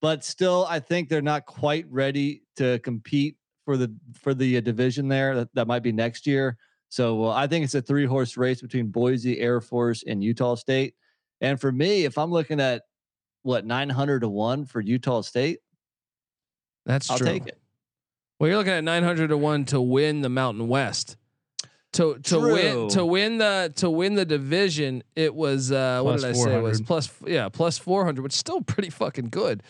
but 0.01 0.25
still, 0.25 0.67
I 0.69 0.81
think 0.81 1.09
they're 1.09 1.23
not 1.23 1.45
quite 1.45 1.87
ready 1.89 2.43
to 2.57 2.79
compete 2.81 3.37
for 3.65 3.77
the 3.77 3.95
for 4.15 4.35
the 4.35 4.57
uh, 4.59 4.61
division 4.61 5.09
there. 5.09 5.35
That, 5.37 5.55
that 5.55 5.67
might 5.67 5.83
be 5.83 5.93
next 5.93 6.27
year. 6.27 6.57
So 6.89 7.25
uh, 7.25 7.31
I 7.31 7.47
think 7.47 7.65
it's 7.65 7.75
a 7.75 7.83
three 7.83 8.07
horse 8.07 8.37
race 8.37 8.61
between 8.61 8.89
Boise, 8.89 9.41
Air 9.41 9.61
Force, 9.61 10.05
and 10.07 10.23
Utah 10.23 10.55
State. 10.55 10.95
And 11.41 11.61
for 11.61 11.73
me, 11.73 12.05
if 12.05 12.17
I'm 12.19 12.31
looking 12.31 12.61
at 12.61 12.83
what 13.43 13.67
900 13.67 14.21
to 14.21 14.29
one 14.29 14.65
for 14.65 14.81
Utah 14.81 15.23
State, 15.23 15.59
That's 16.87 17.11
I'll 17.11 17.19
true. 17.19 17.27
take 17.27 17.47
it. 17.47 17.59
Well, 18.39 18.49
you're 18.49 18.59
looking 18.59 18.73
at 18.73 18.85
900 18.85 19.29
to 19.29 19.37
one 19.37 19.65
to 19.67 19.81
win 19.81 20.21
the 20.21 20.29
Mountain 20.29 20.69
West. 20.69 21.17
To 21.95 22.19
to 22.19 22.41
win 22.41 22.89
to 22.89 23.07
win 23.07 23.39
the 23.39 23.73
to 23.77 23.89
win 23.89 24.15
the 24.15 24.25
division, 24.25 25.05
it 25.15 25.33
was 25.33 25.71
uh, 25.71 26.01
what 26.03 26.17
did 26.21 26.31
I 26.31 26.33
say? 26.33 26.57
It 26.57 26.61
was 26.61 26.81
plus 26.81 27.09
yeah 27.25 27.49
plus 27.49 27.79
400, 27.79 28.21
which 28.21 28.35
is 28.35 28.39
still 28.39 28.61
pretty 28.63 28.91
fucking 28.91 29.29
good. 29.29 29.63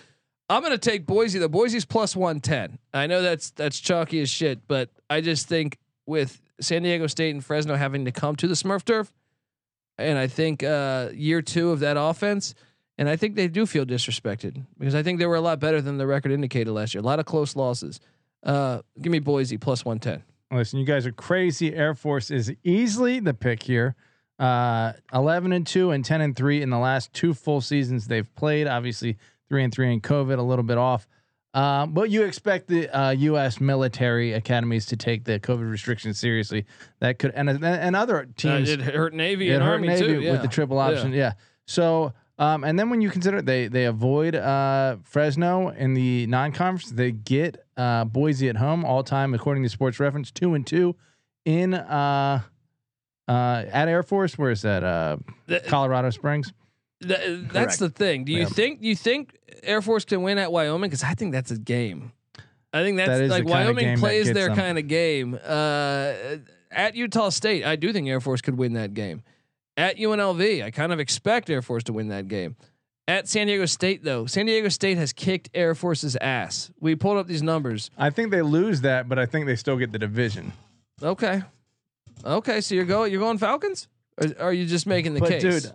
I'm 0.48 0.62
gonna 0.62 0.78
take 0.78 1.06
Boise. 1.06 1.38
The 1.38 1.48
Boise's 1.48 1.84
plus 1.84 2.14
110. 2.14 2.78
I 2.92 3.06
know 3.06 3.22
that's 3.22 3.50
that's 3.50 3.78
chalky 3.80 4.20
as 4.20 4.30
shit, 4.30 4.66
but 4.68 4.90
I 5.08 5.20
just 5.20 5.48
think 5.48 5.78
with 6.06 6.40
San 6.60 6.82
Diego 6.82 7.06
State 7.06 7.34
and 7.34 7.44
Fresno 7.44 7.76
having 7.76 8.04
to 8.04 8.12
come 8.12 8.36
to 8.36 8.46
the 8.46 8.54
Smurf 8.54 8.84
turf, 8.84 9.12
and 9.96 10.18
I 10.18 10.26
think 10.26 10.62
uh, 10.62 11.08
year 11.14 11.40
two 11.40 11.70
of 11.70 11.80
that 11.80 11.96
offense, 11.98 12.54
and 12.98 13.08
I 13.08 13.16
think 13.16 13.36
they 13.36 13.48
do 13.48 13.64
feel 13.64 13.86
disrespected 13.86 14.64
because 14.78 14.94
I 14.94 15.02
think 15.02 15.18
they 15.18 15.26
were 15.26 15.36
a 15.36 15.40
lot 15.40 15.60
better 15.60 15.80
than 15.80 15.96
the 15.96 16.06
record 16.06 16.32
indicated 16.32 16.72
last 16.72 16.94
year. 16.94 17.00
A 17.00 17.06
lot 17.06 17.18
of 17.18 17.26
close 17.26 17.56
losses. 17.56 18.00
Uh, 18.42 18.82
give 19.00 19.10
me 19.10 19.20
Boise 19.20 19.56
plus 19.56 19.84
110. 19.84 20.22
Listen, 20.56 20.78
you 20.78 20.84
guys 20.84 21.06
are 21.06 21.12
crazy. 21.12 21.74
Air 21.74 21.94
Force 21.94 22.30
is 22.30 22.52
easily 22.62 23.18
the 23.18 23.34
pick 23.34 23.62
here. 23.62 23.96
Uh, 24.38 24.92
11 25.12 25.52
and 25.52 25.66
2 25.66 25.90
and 25.90 26.04
10 26.04 26.20
and 26.20 26.36
3 26.36 26.60
in 26.60 26.70
the 26.70 26.78
last 26.78 27.12
two 27.12 27.34
full 27.34 27.60
seasons 27.60 28.06
they've 28.06 28.32
played. 28.34 28.66
Obviously, 28.66 29.16
3 29.48 29.64
and 29.64 29.72
3 29.72 29.92
in 29.94 30.00
COVID, 30.00 30.38
a 30.38 30.42
little 30.42 30.62
bit 30.64 30.78
off. 30.78 31.06
Um, 31.54 31.92
but 31.92 32.10
you 32.10 32.24
expect 32.24 32.66
the 32.66 32.88
uh, 32.88 33.10
U.S. 33.10 33.60
military 33.60 34.32
academies 34.32 34.86
to 34.86 34.96
take 34.96 35.22
the 35.24 35.38
COVID 35.38 35.70
restrictions 35.70 36.18
seriously. 36.18 36.66
That 36.98 37.20
could 37.20 37.30
and 37.34 37.48
and 37.48 37.94
other 37.94 38.22
Uh, 38.22 38.24
teams 38.36 38.68
it 38.70 38.80
hurt 38.80 39.14
Navy 39.14 39.50
it 39.50 39.54
and 39.54 39.62
hurt 39.62 39.72
Army 39.74 39.86
Navy 39.88 40.06
too. 40.06 40.20
Yeah. 40.20 40.32
with 40.32 40.42
the 40.42 40.48
triple 40.48 40.78
option. 40.80 41.12
Yeah. 41.12 41.34
So, 41.68 42.12
um, 42.40 42.64
and 42.64 42.76
then 42.76 42.90
when 42.90 43.00
you 43.00 43.08
consider 43.08 43.40
they 43.40 43.68
they 43.68 43.84
avoid 43.84 44.34
uh, 44.34 44.96
Fresno 45.04 45.68
in 45.68 45.94
the 45.94 46.26
non-conference, 46.26 46.90
they 46.90 47.12
get 47.12 47.64
uh, 47.76 48.04
Boise 48.04 48.48
at 48.48 48.56
home 48.56 48.84
all 48.84 49.04
time 49.04 49.32
according 49.32 49.62
to 49.62 49.68
Sports 49.68 50.00
Reference, 50.00 50.32
two 50.32 50.54
and 50.54 50.66
two 50.66 50.96
in 51.44 51.72
uh, 51.74 52.40
uh, 53.28 53.64
at 53.70 53.86
Air 53.86 54.02
Force. 54.02 54.36
Where 54.36 54.50
is 54.50 54.62
that? 54.62 54.82
Uh, 54.82 55.18
Colorado 55.68 56.10
Springs. 56.10 56.52
Th- 57.06 57.40
that's 57.52 57.76
the 57.78 57.88
thing. 57.90 58.24
Do 58.24 58.32
you 58.32 58.40
Yeah. 58.40 58.44
think 58.46 58.82
you 58.82 58.94
think 58.96 59.36
Air 59.62 59.82
Force 59.82 60.04
can 60.04 60.22
win 60.22 60.38
at 60.38 60.50
Wyoming? 60.52 60.88
Because 60.90 61.02
I 61.04 61.14
think 61.14 61.32
that's 61.32 61.50
a 61.50 61.58
game. 61.58 62.12
I 62.72 62.82
think 62.82 62.96
that's 62.96 63.20
That 63.20 63.28
like 63.30 63.44
Wyoming 63.44 63.98
plays 63.98 64.32
their 64.32 64.48
them. 64.48 64.56
kind 64.56 64.78
of 64.78 64.88
game. 64.88 65.34
Uh, 65.44 66.12
at 66.72 66.96
Utah 66.96 67.28
State, 67.28 67.64
I 67.64 67.76
do 67.76 67.92
think 67.92 68.08
Air 68.08 68.20
Force 68.20 68.40
could 68.40 68.58
win 68.58 68.72
that 68.72 68.94
game. 68.94 69.22
At 69.76 69.96
UNLV, 69.98 70.62
I 70.62 70.70
kind 70.70 70.92
of 70.92 70.98
expect 71.00 71.48
Air 71.50 71.62
Force 71.62 71.84
to 71.84 71.92
win 71.92 72.08
that 72.08 72.26
game. 72.28 72.56
At 73.06 73.28
San 73.28 73.46
Diego 73.48 73.66
State, 73.66 74.02
though, 74.02 74.24
San 74.26 74.46
Diego 74.46 74.68
State 74.70 74.96
has 74.96 75.12
kicked 75.12 75.50
Air 75.54 75.74
Force's 75.74 76.16
ass. 76.20 76.70
We 76.80 76.94
pulled 76.96 77.18
up 77.18 77.26
these 77.26 77.42
numbers. 77.42 77.90
I 77.98 78.10
think 78.10 78.30
they 78.30 78.40
lose 78.42 78.80
that, 78.80 79.08
but 79.08 79.18
I 79.18 79.26
think 79.26 79.46
they 79.46 79.56
still 79.56 79.76
get 79.76 79.92
the 79.92 79.98
division. 79.98 80.52
Okay, 81.02 81.42
okay. 82.24 82.60
So 82.60 82.74
you're 82.74 82.84
going 82.86 83.12
you're 83.12 83.20
going 83.20 83.36
Falcons, 83.38 83.88
or 84.16 84.28
are 84.40 84.52
you 84.52 84.64
just 84.64 84.86
making 84.86 85.14
the 85.14 85.20
but 85.20 85.28
case? 85.28 85.42
dude, 85.42 85.72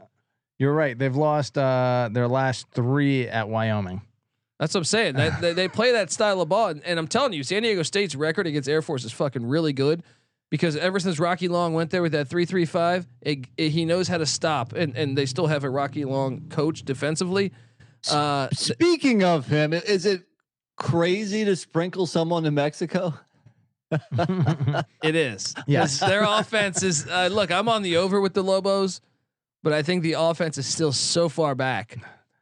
you're 0.59 0.73
right. 0.73 0.97
They've 0.97 1.15
lost 1.15 1.57
uh, 1.57 2.09
their 2.11 2.27
last 2.27 2.67
three 2.71 3.27
at 3.27 3.49
Wyoming. 3.49 4.01
That's 4.59 4.73
what 4.73 4.81
I'm 4.81 4.85
saying. 4.85 5.15
That, 5.15 5.39
they, 5.41 5.53
they 5.53 5.67
play 5.69 5.93
that 5.93 6.11
style 6.11 6.41
of 6.41 6.49
ball, 6.49 6.67
and, 6.67 6.83
and 6.83 6.99
I'm 6.99 7.07
telling 7.07 7.31
you, 7.33 7.43
San 7.43 7.63
Diego 7.63 7.81
State's 7.81 8.13
record 8.13 8.45
against 8.45 8.67
Air 8.67 8.81
Force 8.81 9.05
is 9.05 9.11
fucking 9.13 9.45
really 9.47 9.71
good. 9.73 10.03
Because 10.51 10.75
ever 10.75 10.99
since 10.99 11.19
Rocky 11.19 11.47
Long 11.47 11.73
went 11.75 11.91
there 11.91 12.01
with 12.01 12.11
that 12.13 12.27
three 12.27 12.43
three 12.45 12.65
five, 12.65 13.05
it, 13.21 13.45
it- 13.55 13.69
he 13.69 13.85
knows 13.85 14.07
how 14.07 14.17
to 14.17 14.25
stop, 14.25 14.73
and 14.73 14.97
and 14.97 15.15
they 15.17 15.25
still 15.27 15.45
have 15.47 15.63
a 15.63 15.69
Rocky 15.69 16.03
Long 16.05 16.49
coach 16.49 16.83
defensively. 16.83 17.53
Uh, 18.11 18.47
Speaking 18.51 19.23
of 19.23 19.45
him, 19.45 19.73
is 19.73 20.05
it 20.07 20.23
crazy 20.75 21.45
to 21.45 21.55
sprinkle 21.55 22.07
someone 22.07 22.45
in 22.47 22.55
Mexico? 22.55 23.13
it 25.03 25.15
is. 25.15 25.53
Yes. 25.67 25.99
their 25.99 26.23
offense 26.23 26.83
is. 26.83 27.07
Uh, 27.07 27.27
look, 27.31 27.51
I'm 27.51 27.69
on 27.69 27.81
the 27.83 27.97
over 27.97 28.19
with 28.21 28.33
the 28.33 28.43
Lobos, 28.43 29.01
but 29.63 29.73
I 29.73 29.83
think 29.83 30.03
the 30.03 30.13
offense 30.13 30.57
is 30.57 30.65
still 30.65 30.91
so 30.91 31.29
far 31.29 31.55
back. 31.55 31.97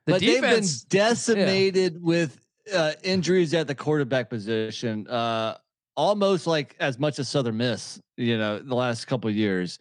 The 0.06 0.14
but 0.14 0.22
defense, 0.22 0.84
they've 0.84 0.90
been 0.90 1.08
decimated 1.08 2.02
with 2.02 2.40
uh, 2.74 2.94
injuries 3.04 3.54
at 3.54 3.68
the 3.68 3.76
quarterback 3.76 4.30
position, 4.30 5.08
uh, 5.08 5.58
almost 5.96 6.48
like 6.48 6.76
as 6.80 7.00
much 7.00 7.20
as 7.20 7.28
Southern 7.28 7.58
Miss. 7.58 8.00
You 8.16 8.38
know, 8.38 8.60
the 8.60 8.76
last 8.76 9.06
couple 9.06 9.30
of 9.30 9.36
years, 9.36 9.80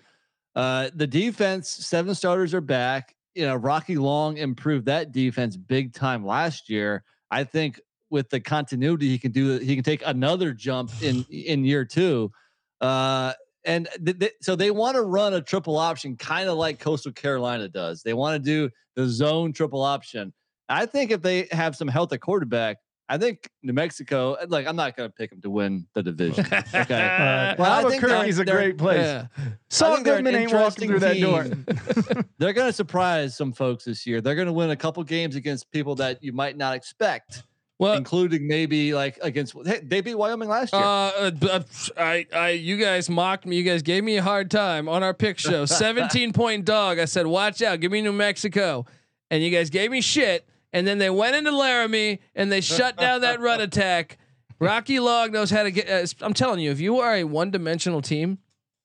uh, 0.54 0.90
the 0.94 1.06
defense 1.06 1.68
seven 1.68 2.14
starters 2.14 2.54
are 2.54 2.60
back. 2.60 3.14
You 3.34 3.46
know, 3.46 3.56
Rocky 3.56 3.96
Long 3.96 4.38
improved 4.38 4.86
that 4.86 5.12
defense 5.12 5.56
big 5.56 5.92
time 5.92 6.24
last 6.24 6.70
year. 6.70 7.04
I 7.30 7.44
think 7.44 7.80
with 8.10 8.30
the 8.30 8.40
continuity 8.40 9.08
he 9.08 9.18
can 9.18 9.32
do, 9.32 9.54
that, 9.54 9.62
he 9.62 9.74
can 9.74 9.84
take 9.84 10.02
another 10.06 10.52
jump 10.52 10.90
in 11.02 11.24
in 11.30 11.64
year 11.64 11.84
two. 11.84 12.32
Uh, 12.80 13.32
and 13.66 13.88
th- 14.04 14.18
th- 14.18 14.32
so 14.40 14.56
they 14.56 14.70
want 14.70 14.94
to 14.96 15.02
run 15.02 15.34
a 15.34 15.42
triple 15.42 15.76
option, 15.76 16.16
kind 16.16 16.48
of 16.48 16.56
like 16.56 16.78
Coastal 16.78 17.12
Carolina 17.12 17.68
does. 17.68 18.02
They 18.02 18.14
want 18.14 18.42
to 18.42 18.50
do 18.50 18.70
the 18.94 19.06
zone 19.08 19.52
triple 19.52 19.82
option. 19.82 20.32
I 20.68 20.86
think 20.86 21.10
if 21.10 21.20
they 21.20 21.46
have 21.52 21.76
some 21.76 21.88
health 21.88 22.12
at 22.12 22.20
quarterback, 22.20 22.78
I 23.08 23.18
think 23.18 23.48
New 23.62 23.72
Mexico. 23.72 24.36
Like, 24.48 24.66
I'm 24.66 24.74
not 24.74 24.96
going 24.96 25.08
to 25.08 25.14
pick 25.14 25.30
them 25.30 25.40
to 25.42 25.50
win 25.50 25.86
the 25.94 26.02
division. 26.02 26.44
Okay. 26.46 26.66
Uh, 27.06 27.54
Well, 27.56 27.70
I 27.86 27.88
think 27.88 28.02
Albuquerque's 28.02 28.38
a 28.40 28.44
great 28.44 28.78
place. 28.78 28.98
yeah. 28.98 29.26
Saul 29.70 30.02
Goodman 30.02 30.34
ain't 30.34 30.52
walking 30.52 30.88
through 30.88 30.98
that 31.00 31.20
door. 31.20 31.44
They're 32.38 32.52
going 32.52 32.66
to 32.68 32.72
surprise 32.72 33.36
some 33.36 33.52
folks 33.52 33.84
this 33.84 34.06
year. 34.06 34.20
They're 34.20 34.34
going 34.34 34.48
to 34.48 34.52
win 34.52 34.70
a 34.70 34.76
couple 34.76 35.04
games 35.04 35.36
against 35.36 35.70
people 35.70 35.94
that 35.96 36.22
you 36.22 36.32
might 36.32 36.56
not 36.56 36.74
expect, 36.74 37.44
Well, 37.78 37.94
including 37.94 38.48
maybe 38.48 38.94
like 38.94 39.18
against. 39.20 39.54
Hey, 39.66 39.80
they 39.82 40.00
beat 40.00 40.14
Wyoming 40.14 40.48
last 40.48 40.72
year. 40.72 40.82
Uh, 40.82 40.86
uh, 40.86 41.30
uh, 41.42 41.62
I, 41.98 42.26
I, 42.32 42.48
you 42.50 42.78
guys 42.78 43.10
mocked 43.10 43.44
me. 43.44 43.56
You 43.56 43.64
guys 43.64 43.82
gave 43.82 44.02
me 44.02 44.16
a 44.16 44.22
hard 44.22 44.50
time 44.50 44.88
on 44.88 45.02
our 45.02 45.12
pick 45.12 45.38
show. 45.38 45.64
17 45.66 46.32
point 46.32 46.64
dog. 46.64 46.98
I 46.98 47.04
said, 47.04 47.26
watch 47.26 47.60
out. 47.60 47.80
Give 47.80 47.92
me 47.92 48.00
New 48.00 48.12
Mexico. 48.12 48.86
And 49.30 49.42
you 49.42 49.50
guys 49.50 49.68
gave 49.68 49.90
me 49.90 50.00
shit. 50.00 50.48
And 50.72 50.86
then 50.86 50.98
they 50.98 51.10
went 51.10 51.36
into 51.36 51.54
Laramie 51.54 52.20
and 52.34 52.50
they 52.50 52.60
shut 52.60 52.96
down 52.96 53.20
that 53.20 53.40
run 53.40 53.60
attack. 53.62 54.18
Rocky 54.58 54.98
Long 54.98 55.32
knows 55.32 55.50
how 55.50 55.62
to 55.62 55.70
get. 55.70 55.88
Uh, 55.88 56.06
I'm 56.22 56.32
telling 56.32 56.60
you, 56.60 56.70
if 56.70 56.80
you 56.80 57.00
are 57.00 57.16
a 57.16 57.24
one 57.24 57.50
dimensional 57.50 58.00
team 58.00 58.38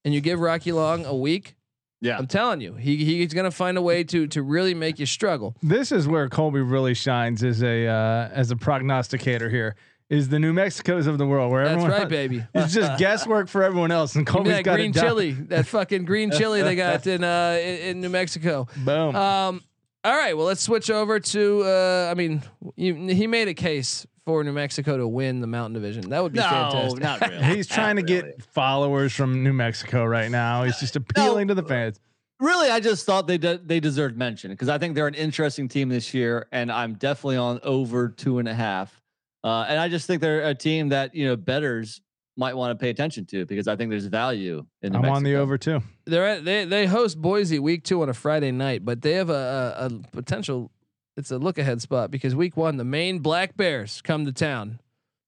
and 0.03 0.13
you 0.13 0.19
give 0.19 0.39
Rocky 0.39 0.73
Long 0.73 1.05
a 1.05 1.15
week, 1.15 1.55
yeah. 2.01 2.17
I'm 2.17 2.27
telling 2.27 2.61
you, 2.61 2.73
he, 2.73 2.97
he's 2.97 3.33
going 3.33 3.45
to 3.45 3.51
find 3.51 3.77
a 3.77 3.81
way 3.81 4.03
to, 4.05 4.27
to 4.27 4.41
really 4.41 4.73
make 4.73 4.99
you 4.99 5.05
struggle. 5.05 5.55
This 5.61 5.91
is 5.91 6.07
where 6.07 6.27
Colby 6.29 6.61
really 6.61 6.95
shines 6.95 7.43
as 7.43 7.61
a 7.63 7.87
uh, 7.87 8.29
as 8.33 8.51
a 8.51 8.55
prognosticator. 8.55 9.49
Here 9.49 9.75
is 10.09 10.27
the 10.29 10.39
New 10.39 10.51
Mexicos 10.51 11.07
of 11.07 11.17
the 11.17 11.25
world, 11.25 11.51
where 11.51 11.63
That's 11.63 11.77
everyone 11.77 11.91
right, 11.91 12.09
baby. 12.09 12.43
it's 12.55 12.73
just 12.73 12.99
guesswork 12.99 13.47
for 13.47 13.63
everyone 13.63 13.91
else, 13.91 14.15
and 14.15 14.25
Give 14.25 14.33
me 14.33 14.37
Colby's 14.39 14.53
that 14.55 14.63
got 14.63 14.75
green 14.75 14.93
chili, 14.93 15.31
that 15.31 15.65
fucking 15.67 16.05
green 16.05 16.31
chili 16.31 16.61
they 16.61 16.75
got 16.75 17.05
in, 17.07 17.23
uh, 17.23 17.57
in, 17.61 17.75
in 17.77 18.01
New 18.01 18.09
Mexico. 18.09 18.67
Boom. 18.77 19.15
Um, 19.15 19.61
all 20.03 20.17
right, 20.17 20.35
well, 20.35 20.47
let's 20.47 20.61
switch 20.61 20.89
over 20.89 21.19
to. 21.19 21.63
Uh, 21.63 22.09
I 22.11 22.15
mean, 22.15 22.41
you, 22.75 22.95
he 22.95 23.27
made 23.27 23.47
a 23.47 23.53
case 23.53 24.07
for 24.25 24.43
New 24.43 24.51
Mexico 24.53 24.97
to 24.97 25.07
win 25.07 25.41
the 25.41 25.47
Mountain 25.47 25.73
Division. 25.73 26.09
That 26.09 26.21
would 26.23 26.33
be 26.33 26.39
no, 26.39 26.45
fantastic. 26.45 27.01
not 27.01 27.21
really. 27.29 27.43
He's 27.55 27.67
trying 27.67 27.95
to 27.95 28.01
Not 28.01 28.07
get 28.07 28.23
really. 28.25 28.37
followers 28.51 29.13
from 29.13 29.43
New 29.43 29.53
Mexico 29.53 30.05
right 30.05 30.29
now. 30.29 30.63
He's 30.63 30.79
just 30.79 30.95
appealing 30.95 31.47
to 31.47 31.55
the 31.55 31.63
fans. 31.63 31.99
Really, 32.39 32.69
I 32.69 32.79
just 32.79 33.05
thought 33.05 33.27
they 33.27 33.37
de- 33.37 33.59
they 33.59 33.79
deserved 33.79 34.17
mention 34.17 34.49
because 34.51 34.69
I 34.69 34.77
think 34.79 34.95
they're 34.95 35.07
an 35.07 35.13
interesting 35.13 35.67
team 35.67 35.89
this 35.89 36.13
year, 36.13 36.47
and 36.51 36.71
I'm 36.71 36.95
definitely 36.95 37.37
on 37.37 37.59
over 37.63 38.09
two 38.09 38.39
and 38.39 38.47
a 38.47 38.53
half. 38.53 38.99
Uh, 39.43 39.65
and 39.67 39.79
I 39.79 39.89
just 39.89 40.07
think 40.07 40.21
they're 40.21 40.47
a 40.47 40.55
team 40.55 40.89
that 40.89 41.13
you 41.13 41.25
know 41.27 41.35
betters 41.35 42.01
might 42.37 42.55
want 42.55 42.77
to 42.77 42.81
pay 42.81 42.89
attention 42.89 43.25
to 43.25 43.45
because 43.45 43.67
I 43.67 43.75
think 43.75 43.91
there's 43.91 44.05
value 44.07 44.65
in. 44.81 44.93
New 44.93 44.99
I'm 44.99 45.05
on 45.09 45.23
the 45.23 45.35
over 45.35 45.57
too. 45.57 45.81
They're 46.05 46.25
at, 46.27 46.45
they 46.45 46.65
they 46.65 46.87
host 46.87 47.21
Boise 47.21 47.59
week 47.59 47.83
two 47.83 48.01
on 48.01 48.09
a 48.09 48.13
Friday 48.13 48.51
night, 48.51 48.83
but 48.85 49.01
they 49.03 49.13
have 49.13 49.29
a, 49.29 49.75
a, 49.79 49.85
a 49.85 49.89
potential. 50.11 50.71
It's 51.17 51.31
a 51.31 51.37
look 51.37 51.57
ahead 51.57 51.81
spot 51.81 52.09
because 52.11 52.35
week 52.35 52.55
one 52.57 52.77
the 52.77 52.83
Maine 52.85 53.19
Black 53.19 53.55
Bears 53.57 54.01
come 54.01 54.25
to 54.25 54.31
town. 54.31 54.79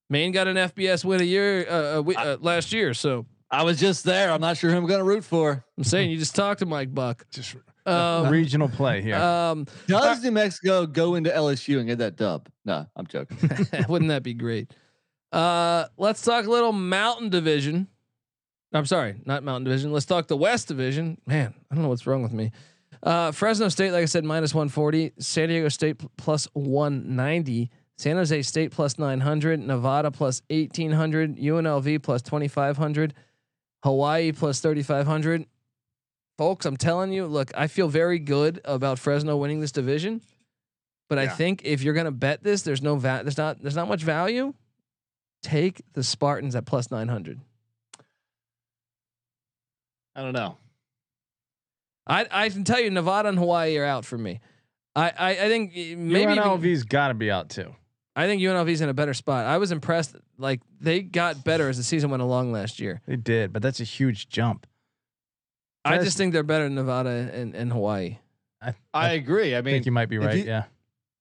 Maine 0.10 0.32
got 0.32 0.48
an 0.48 0.56
FBS 0.58 1.04
win 1.04 1.22
a 1.22 1.26
year 1.26 1.68
uh, 1.70 1.98
a 1.98 2.02
we- 2.02 2.16
uh, 2.16 2.38
last 2.40 2.72
year, 2.74 2.94
so 2.94 3.26
I 3.52 3.64
was 3.64 3.80
just 3.80 4.04
there. 4.04 4.32
I'm 4.32 4.42
not 4.42 4.58
sure 4.58 4.72
who 4.72 4.78
I'm 4.78 4.86
going 4.86 5.00
to 5.00 5.04
root 5.06 5.24
for. 5.24 5.64
I'm 5.78 5.84
saying 5.84 6.12
you 6.12 6.18
just 6.18 6.36
talked 6.36 6.60
to 6.60 6.66
Mike 6.66 6.94
Buck. 6.94 7.26
Just 7.32 7.56
Um, 7.86 8.30
regional 8.30 8.70
play 8.70 9.02
here. 9.02 9.16
um, 9.16 9.66
Does 9.88 10.24
New 10.24 10.32
Mexico 10.32 10.86
go 10.86 11.16
into 11.16 11.30
LSU 11.30 11.80
and 11.80 11.88
get 11.88 11.98
that 11.98 12.16
dub? 12.16 12.48
No, 12.66 12.86
I'm 12.96 13.06
joking. 13.08 13.38
Wouldn't 13.90 14.10
that 14.10 14.24
be 14.24 14.34
great? 14.34 14.72
Uh, 15.32 15.86
let's 15.98 16.22
talk 16.22 16.46
a 16.46 16.50
little 16.50 16.72
Mountain 16.72 17.30
Division. 17.30 17.88
I'm 18.72 18.86
sorry, 18.86 19.16
not 19.26 19.44
Mountain 19.44 19.66
Division. 19.66 19.92
Let's 19.92 20.06
talk 20.06 20.28
the 20.28 20.38
West 20.38 20.68
Division. 20.68 21.18
Man, 21.28 21.54
I 21.70 21.76
don't 21.76 21.84
know 21.84 21.90
what's 21.90 22.08
wrong 22.08 22.24
with 22.24 22.34
me. 22.34 22.52
Uh, 23.04 23.32
Fresno 23.34 23.68
State, 23.68 23.92
like 23.92 24.04
I 24.04 24.06
said, 24.06 24.24
minus 24.24 24.54
140. 24.56 25.12
San 25.20 25.50
Diego 25.50 25.68
State 25.70 26.02
plus 26.18 26.48
190. 26.54 27.70
San 27.98 28.16
Jose 28.16 28.42
State 28.44 28.72
plus 28.72 28.98
900. 28.98 29.60
Nevada 29.60 30.10
plus 30.10 30.42
1800. 30.50 31.38
UNLV 31.38 32.02
plus 32.02 32.22
2500. 32.22 33.14
Hawaii 33.84 34.32
plus 34.32 34.62
3500. 34.62 35.46
Folks, 36.38 36.66
I'm 36.66 36.78
telling 36.78 37.12
you, 37.12 37.28
look, 37.28 37.52
I 37.56 37.68
feel 37.68 37.90
very 37.90 38.20
good 38.20 38.62
about 38.64 38.98
Fresno 38.98 39.36
winning 39.38 39.60
this 39.60 39.74
division. 39.74 40.22
But 41.10 41.20
I 41.20 41.28
think 41.28 41.62
if 41.64 41.84
you're 41.84 41.94
gonna 41.94 42.12
bet 42.12 42.44
this, 42.44 42.64
there's 42.64 42.82
no 42.82 42.96
va- 42.96 43.20
there's 43.24 43.38
not 43.38 43.62
there's 43.62 43.76
not 43.76 43.88
much 43.88 44.02
value. 44.02 44.54
Take 45.44 45.82
the 45.94 46.02
Spartans 46.04 46.56
at 46.56 46.66
plus 46.66 46.90
nine 46.90 47.08
hundred. 47.08 47.40
I 50.16 50.22
don't 50.24 50.34
know. 50.34 50.58
I 52.08 52.28
I 52.30 52.50
can 52.50 52.64
tell 52.64 52.80
you 52.80 52.90
Nevada 52.90 53.30
and 53.30 53.38
Hawaii 53.38 53.78
are 53.78 53.86
out 53.86 54.06
for 54.06 54.18
me. 54.18 54.40
I 54.96 55.12
I, 55.18 55.30
I 55.32 55.48
think 55.48 55.72
eh, 55.76 55.96
maybe 55.98 56.34
UNLV's 56.34 56.84
got 56.84 57.10
to 57.10 57.14
be 57.14 57.32
out 57.32 57.50
too. 57.50 57.74
I 58.16 58.28
think 58.28 58.42
UNLV's 58.42 58.82
in 58.82 58.90
a 58.90 58.94
better 58.94 59.14
spot. 59.14 59.46
I 59.46 59.58
was 59.58 59.72
impressed. 59.72 60.16
Like 60.38 60.62
they 60.80 61.02
got 61.02 61.44
better 61.44 61.70
as 61.70 61.78
the 61.78 61.84
season 61.84 62.10
went 62.12 62.22
along 62.22 62.52
last 62.52 62.80
year. 62.80 63.02
They 63.08 63.16
did, 63.16 63.52
but 63.54 63.62
that's 63.62 63.80
a 63.80 63.86
huge 63.86 64.30
jump. 64.30 64.68
I 65.86 65.96
Fres- 65.96 66.06
just 66.06 66.18
think 66.18 66.34
they're 66.34 66.44
better 66.44 66.66
than 66.66 66.76
Nevada 66.76 67.10
and, 67.34 67.56
and 67.56 67.72
Hawaii. 67.72 68.18
I, 68.62 68.70
I 68.70 68.76
I 68.94 69.10
agree. 69.12 69.56
I 69.56 69.62
mean, 69.62 69.76
think 69.76 69.86
you 69.86 69.92
might 69.92 70.10
be 70.10 70.18
if 70.18 70.24
right. 70.24 70.38
you- 70.38 70.44
yeah. 70.44 70.64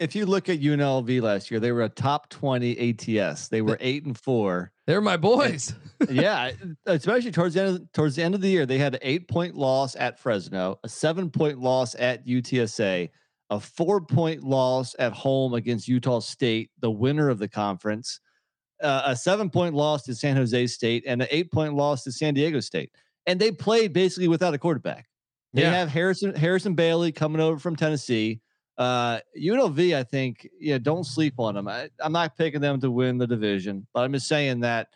if 0.00 0.14
you 0.14 0.26
look 0.26 0.48
at 0.48 0.60
UNLV 0.60 1.22
last 1.22 1.50
year, 1.50 1.60
they 1.60 1.72
were 1.72 1.82
a 1.82 1.88
top 1.88 2.28
20 2.28 2.90
ATS. 3.20 3.48
They 3.48 3.62
were 3.62 3.78
eight 3.80 4.04
and 4.04 4.18
four. 4.18 4.71
They're 4.86 5.00
my 5.00 5.16
boys. 5.16 5.74
yeah, 6.10 6.50
especially 6.86 7.30
towards 7.30 7.54
the 7.54 7.62
end 7.62 7.76
of, 7.76 7.92
towards 7.92 8.16
the 8.16 8.22
end 8.22 8.34
of 8.34 8.40
the 8.40 8.48
year, 8.48 8.66
they 8.66 8.78
had 8.78 8.94
an 8.94 9.00
eight 9.02 9.28
point 9.28 9.54
loss 9.54 9.94
at 9.96 10.18
Fresno, 10.18 10.78
a 10.82 10.88
seven 10.88 11.30
point 11.30 11.58
loss 11.58 11.94
at 11.94 12.26
UTSA, 12.26 13.08
a 13.50 13.60
four 13.60 14.00
point 14.00 14.42
loss 14.42 14.96
at 14.98 15.12
home 15.12 15.54
against 15.54 15.86
Utah 15.86 16.18
State, 16.20 16.70
the 16.80 16.90
winner 16.90 17.28
of 17.28 17.38
the 17.38 17.48
conference, 17.48 18.18
uh, 18.82 19.02
a 19.06 19.14
seven 19.16 19.48
point 19.50 19.74
loss 19.74 20.02
to 20.04 20.14
San 20.14 20.34
Jose 20.36 20.66
State, 20.66 21.04
and 21.06 21.22
an 21.22 21.28
eight 21.30 21.52
point 21.52 21.74
loss 21.74 22.02
to 22.04 22.10
San 22.12 22.34
Diego 22.34 22.58
State. 22.60 22.90
And 23.26 23.40
they 23.40 23.52
played 23.52 23.92
basically 23.92 24.26
without 24.26 24.54
a 24.54 24.58
quarterback. 24.58 25.06
They 25.52 25.62
Yeah. 25.62 25.70
have 25.74 25.88
Harrison 25.90 26.34
Harrison 26.34 26.74
Bailey 26.74 27.12
coming 27.12 27.40
over 27.40 27.58
from 27.60 27.76
Tennessee. 27.76 28.40
Uh, 28.78 29.20
UNLV, 29.38 29.94
I 29.94 30.02
think, 30.02 30.48
yeah, 30.58 30.78
don't 30.78 31.04
sleep 31.04 31.34
on 31.38 31.54
them. 31.54 31.68
I, 31.68 31.90
I'm 32.00 32.12
not 32.12 32.36
picking 32.36 32.60
them 32.60 32.80
to 32.80 32.90
win 32.90 33.18
the 33.18 33.26
division, 33.26 33.86
but 33.92 34.00
I'm 34.02 34.12
just 34.12 34.26
saying 34.28 34.60
that 34.60 34.88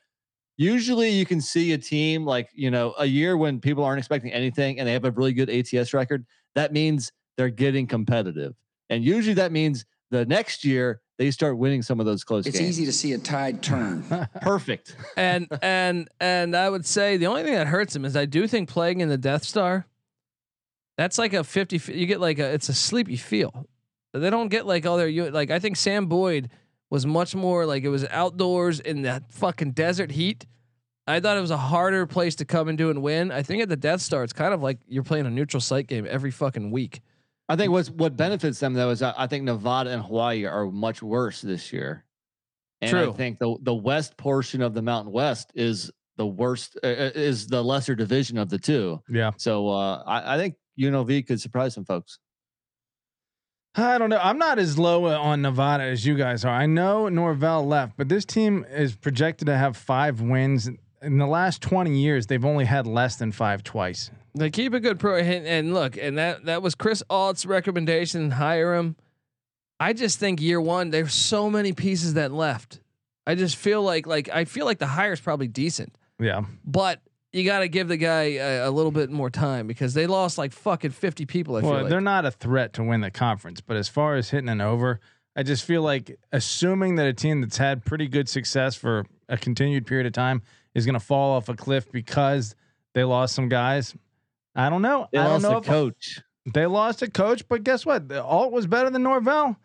usually 0.56 1.10
you 1.10 1.26
can 1.26 1.40
see 1.40 1.72
a 1.72 1.78
team 1.78 2.24
like 2.24 2.48
you 2.54 2.70
know 2.70 2.94
a 2.98 3.04
year 3.06 3.36
when 3.36 3.60
people 3.60 3.84
aren't 3.84 3.98
expecting 3.98 4.32
anything 4.32 4.78
and 4.78 4.88
they 4.88 4.92
have 4.92 5.04
a 5.04 5.10
really 5.10 5.32
good 5.32 5.50
ATS 5.50 5.92
record. 5.92 6.24
That 6.54 6.72
means 6.72 7.12
they're 7.36 7.50
getting 7.50 7.86
competitive. 7.86 8.54
and 8.88 9.04
usually 9.04 9.34
that 9.34 9.52
means 9.52 9.84
the 10.10 10.24
next 10.24 10.64
year 10.64 11.00
they 11.18 11.30
start 11.30 11.58
winning 11.58 11.82
some 11.82 11.98
of 12.00 12.06
those 12.06 12.24
close 12.24 12.46
It's 12.46 12.58
games. 12.58 12.70
easy 12.70 12.86
to 12.86 12.92
see 12.92 13.12
a 13.12 13.18
tide 13.18 13.62
turn. 13.62 14.04
Perfect. 14.40 14.96
and 15.16 15.46
and 15.60 16.08
and 16.20 16.56
I 16.56 16.70
would 16.70 16.86
say 16.86 17.16
the 17.18 17.26
only 17.26 17.42
thing 17.42 17.54
that 17.54 17.66
hurts 17.66 17.94
him 17.94 18.04
is 18.06 18.16
I 18.16 18.24
do 18.24 18.46
think 18.46 18.68
playing 18.70 19.00
in 19.00 19.08
the 19.10 19.18
Death 19.18 19.44
Star. 19.44 19.86
That's 20.96 21.18
like 21.18 21.32
a 21.34 21.44
fifty. 21.44 21.76
f- 21.76 21.88
You 21.88 22.06
get 22.06 22.20
like 22.20 22.38
a 22.38 22.52
it's 22.52 22.68
a 22.68 22.74
sleepy 22.74 23.16
feel. 23.16 23.66
They 24.12 24.30
don't 24.30 24.48
get 24.48 24.66
like 24.66 24.86
all 24.86 24.96
their 24.96 25.08
you 25.08 25.30
like. 25.30 25.50
I 25.50 25.58
think 25.58 25.76
Sam 25.76 26.06
Boyd 26.06 26.50
was 26.88 27.04
much 27.04 27.34
more 27.34 27.66
like 27.66 27.82
it 27.84 27.88
was 27.88 28.06
outdoors 28.06 28.80
in 28.80 29.02
that 29.02 29.30
fucking 29.32 29.72
desert 29.72 30.10
heat. 30.12 30.46
I 31.06 31.20
thought 31.20 31.36
it 31.36 31.40
was 31.40 31.50
a 31.50 31.56
harder 31.56 32.06
place 32.06 32.34
to 32.36 32.44
come 32.44 32.68
and 32.68 32.76
do 32.76 32.90
and 32.90 33.02
win. 33.02 33.30
I 33.30 33.42
think 33.42 33.62
at 33.62 33.68
the 33.68 33.76
Death 33.76 34.00
Star, 34.00 34.24
it's 34.24 34.32
kind 34.32 34.52
of 34.54 34.62
like 34.62 34.78
you're 34.88 35.04
playing 35.04 35.26
a 35.26 35.30
neutral 35.30 35.60
site 35.60 35.86
game 35.86 36.06
every 36.08 36.30
fucking 36.30 36.70
week. 36.70 37.00
I 37.48 37.54
think 37.56 37.70
what's 37.70 37.90
what 37.90 38.16
benefits 38.16 38.58
them 38.58 38.74
though 38.74 38.90
is 38.90 39.02
I 39.02 39.14
I 39.16 39.26
think 39.26 39.44
Nevada 39.44 39.90
and 39.90 40.02
Hawaii 40.02 40.46
are 40.46 40.66
much 40.66 41.02
worse 41.02 41.42
this 41.42 41.72
year. 41.72 42.04
And 42.80 42.90
True. 42.90 43.10
I 43.10 43.12
think 43.12 43.38
the 43.38 43.56
the 43.62 43.74
west 43.74 44.16
portion 44.16 44.62
of 44.62 44.74
the 44.74 44.82
Mountain 44.82 45.12
West 45.12 45.52
is 45.54 45.90
the 46.16 46.26
worst 46.26 46.78
uh, 46.82 46.86
uh, 46.86 47.10
is 47.14 47.46
the 47.46 47.62
lesser 47.62 47.94
division 47.94 48.38
of 48.38 48.48
the 48.48 48.58
two. 48.58 49.00
Yeah. 49.08 49.30
So 49.36 49.68
uh, 49.68 50.02
I, 50.06 50.34
I 50.34 50.38
think 50.38 50.54
UNLV 50.78 51.26
could 51.26 51.40
surprise 51.40 51.74
some 51.74 51.84
folks. 51.84 52.18
I 53.74 53.98
don't 53.98 54.08
know. 54.08 54.20
I'm 54.22 54.38
not 54.38 54.58
as 54.58 54.78
low 54.78 55.06
uh, 55.06 55.18
on 55.18 55.42
Nevada 55.42 55.84
as 55.84 56.06
you 56.06 56.14
guys 56.16 56.44
are. 56.46 56.54
I 56.54 56.64
know 56.66 57.08
Norvell 57.10 57.66
left, 57.66 57.96
but 57.98 58.08
this 58.08 58.24
team 58.24 58.64
is 58.70 58.94
projected 58.96 59.46
to 59.46 59.56
have 59.56 59.76
five 59.76 60.20
wins. 60.20 60.70
In 61.02 61.18
the 61.18 61.26
last 61.26 61.60
20 61.60 61.94
years, 61.94 62.26
they've 62.26 62.44
only 62.44 62.64
had 62.64 62.86
less 62.86 63.16
than 63.16 63.32
five 63.32 63.62
twice. 63.62 64.10
They 64.34 64.48
keep 64.50 64.72
a 64.72 64.80
good 64.80 64.98
pro 64.98 65.16
and, 65.18 65.46
and 65.46 65.74
look, 65.74 65.96
and 65.98 66.16
that 66.18 66.46
that 66.46 66.62
was 66.62 66.74
Chris 66.74 67.02
Ault's 67.10 67.44
recommendation. 67.46 68.30
Hire 68.32 68.74
him. 68.74 68.96
I 69.78 69.92
just 69.92 70.18
think 70.18 70.40
year 70.40 70.60
one, 70.60 70.90
there's 70.90 71.12
so 71.14 71.50
many 71.50 71.72
pieces 71.74 72.14
that 72.14 72.32
left. 72.32 72.80
I 73.26 73.34
just 73.34 73.56
feel 73.56 73.82
like 73.82 74.06
like 74.06 74.28
I 74.30 74.44
feel 74.46 74.64
like 74.64 74.78
the 74.78 74.86
hire 74.86 75.12
is 75.12 75.20
probably 75.20 75.48
decent, 75.48 75.94
Yeah. 76.18 76.42
but 76.64 77.00
you 77.36 77.44
got 77.44 77.58
to 77.58 77.68
give 77.68 77.88
the 77.88 77.98
guy 77.98 78.22
a, 78.22 78.68
a 78.68 78.70
little 78.70 78.90
bit 78.90 79.10
more 79.10 79.28
time 79.28 79.66
because 79.66 79.92
they 79.92 80.06
lost 80.06 80.38
like 80.38 80.52
fucking 80.52 80.92
50 80.92 81.26
people. 81.26 81.56
I 81.56 81.60
well, 81.60 81.72
feel 81.72 81.80
like. 81.82 81.90
they're 81.90 82.00
not 82.00 82.24
a 82.24 82.30
threat 82.30 82.72
to 82.74 82.82
win 82.82 83.02
the 83.02 83.10
conference, 83.10 83.60
but 83.60 83.76
as 83.76 83.88
far 83.88 84.16
as 84.16 84.30
hitting 84.30 84.48
an 84.48 84.62
over, 84.62 85.00
I 85.36 85.42
just 85.42 85.64
feel 85.64 85.82
like 85.82 86.18
assuming 86.32 86.96
that 86.96 87.06
a 87.06 87.12
team 87.12 87.42
that's 87.42 87.58
had 87.58 87.84
pretty 87.84 88.08
good 88.08 88.26
success 88.28 88.74
for 88.74 89.04
a 89.28 89.36
continued 89.36 89.86
period 89.86 90.06
of 90.06 90.14
time 90.14 90.40
is 90.74 90.86
going 90.86 90.94
to 90.94 91.00
fall 91.00 91.36
off 91.36 91.50
a 91.50 91.54
cliff 91.54 91.92
because 91.92 92.54
they 92.94 93.04
lost 93.04 93.34
some 93.34 93.50
guys. 93.50 93.94
I 94.54 94.70
don't 94.70 94.80
know. 94.80 95.06
They 95.12 95.18
I 95.18 95.24
don't 95.24 95.32
lost 95.32 95.42
know 95.42 95.56
a 95.56 95.58
if 95.58 95.64
coach. 95.66 96.20
they 96.54 96.64
lost 96.64 97.02
a 97.02 97.10
coach, 97.10 97.46
but 97.48 97.64
guess 97.64 97.84
what? 97.84 98.08
The 98.08 98.24
Ault 98.24 98.50
was 98.50 98.66
better 98.66 98.88
than 98.88 99.02
Norvell. 99.02 99.56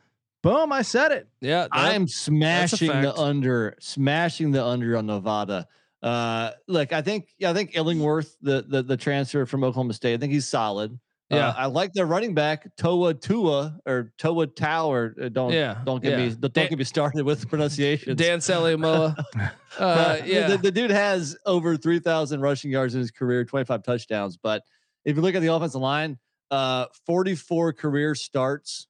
Boom! 0.43 0.73
I 0.73 0.81
said 0.81 1.11
it. 1.11 1.29
yeah, 1.39 1.67
I'm 1.71 2.07
smashing 2.07 2.89
the 2.89 3.15
under, 3.15 3.75
smashing 3.79 4.51
the 4.51 4.65
under 4.65 4.97
on 4.97 5.05
Nevada. 5.05 5.67
Uh, 6.01 6.51
look, 6.67 6.93
I 6.93 7.01
think 7.01 7.29
yeah, 7.37 7.51
I 7.51 7.53
think 7.53 7.71
Illingworth, 7.75 8.35
the 8.41 8.65
the 8.67 8.81
the 8.83 8.97
transfer 8.97 9.45
from 9.45 9.63
Oklahoma 9.63 9.93
State, 9.93 10.15
I 10.15 10.17
think 10.17 10.33
he's 10.33 10.47
solid. 10.47 10.99
Yeah. 11.29 11.47
Uh, 11.49 11.53
I 11.59 11.65
like 11.67 11.93
their 11.93 12.05
running 12.05 12.33
back 12.33 12.67
Toa 12.75 13.13
Taua 13.13 13.77
or 13.85 14.11
Toa 14.17 14.47
or 14.87 15.15
uh, 15.21 15.29
don't 15.29 15.53
Yeah, 15.53 15.81
don't 15.85 16.03
get 16.03 16.19
yeah. 16.19 16.25
me 16.27 16.35
don't 16.35 16.53
Dan- 16.53 16.69
get 16.69 16.77
me 16.77 16.83
started 16.83 17.23
with 17.23 17.47
pronunciation. 17.49 18.17
Dan 18.17 18.39
Salimoa. 18.39 19.15
uh, 19.79 20.17
yeah, 20.25 20.47
the, 20.47 20.57
the 20.57 20.71
dude 20.71 20.91
has 20.91 21.37
over 21.45 21.77
3,000 21.77 22.41
rushing 22.41 22.69
yards 22.69 22.95
in 22.95 22.99
his 22.99 23.11
career, 23.11 23.45
25 23.45 23.81
touchdowns. 23.81 24.35
But 24.35 24.63
if 25.05 25.15
you 25.15 25.21
look 25.21 25.35
at 25.35 25.41
the 25.41 25.53
offensive 25.53 25.79
line, 25.79 26.17
uh, 26.49 26.87
44 27.05 27.71
career 27.73 28.13
starts 28.13 28.87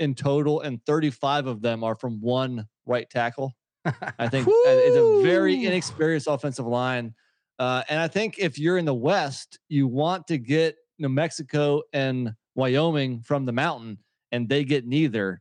in 0.00 0.16
total, 0.16 0.62
and 0.62 0.84
35 0.86 1.46
of 1.46 1.62
them 1.62 1.84
are 1.84 1.94
from 1.94 2.20
one 2.20 2.66
right 2.86 3.08
tackle. 3.08 3.52
I 4.18 4.28
think 4.28 4.48
uh, 4.48 4.52
it's 4.54 4.96
a 4.96 5.22
very 5.22 5.64
inexperienced 5.64 6.26
offensive 6.28 6.66
line. 6.66 7.14
Uh, 7.58 7.82
and 7.88 8.00
I 8.00 8.08
think 8.08 8.38
if 8.38 8.58
you're 8.58 8.78
in 8.78 8.84
the 8.84 8.94
West, 8.94 9.58
you 9.68 9.86
want 9.86 10.26
to 10.28 10.38
get 10.38 10.76
New 10.98 11.08
Mexico 11.08 11.82
and 11.92 12.34
Wyoming 12.54 13.20
from 13.20 13.44
the 13.44 13.52
mountain, 13.52 13.98
and 14.32 14.48
they 14.48 14.64
get 14.64 14.86
neither. 14.86 15.40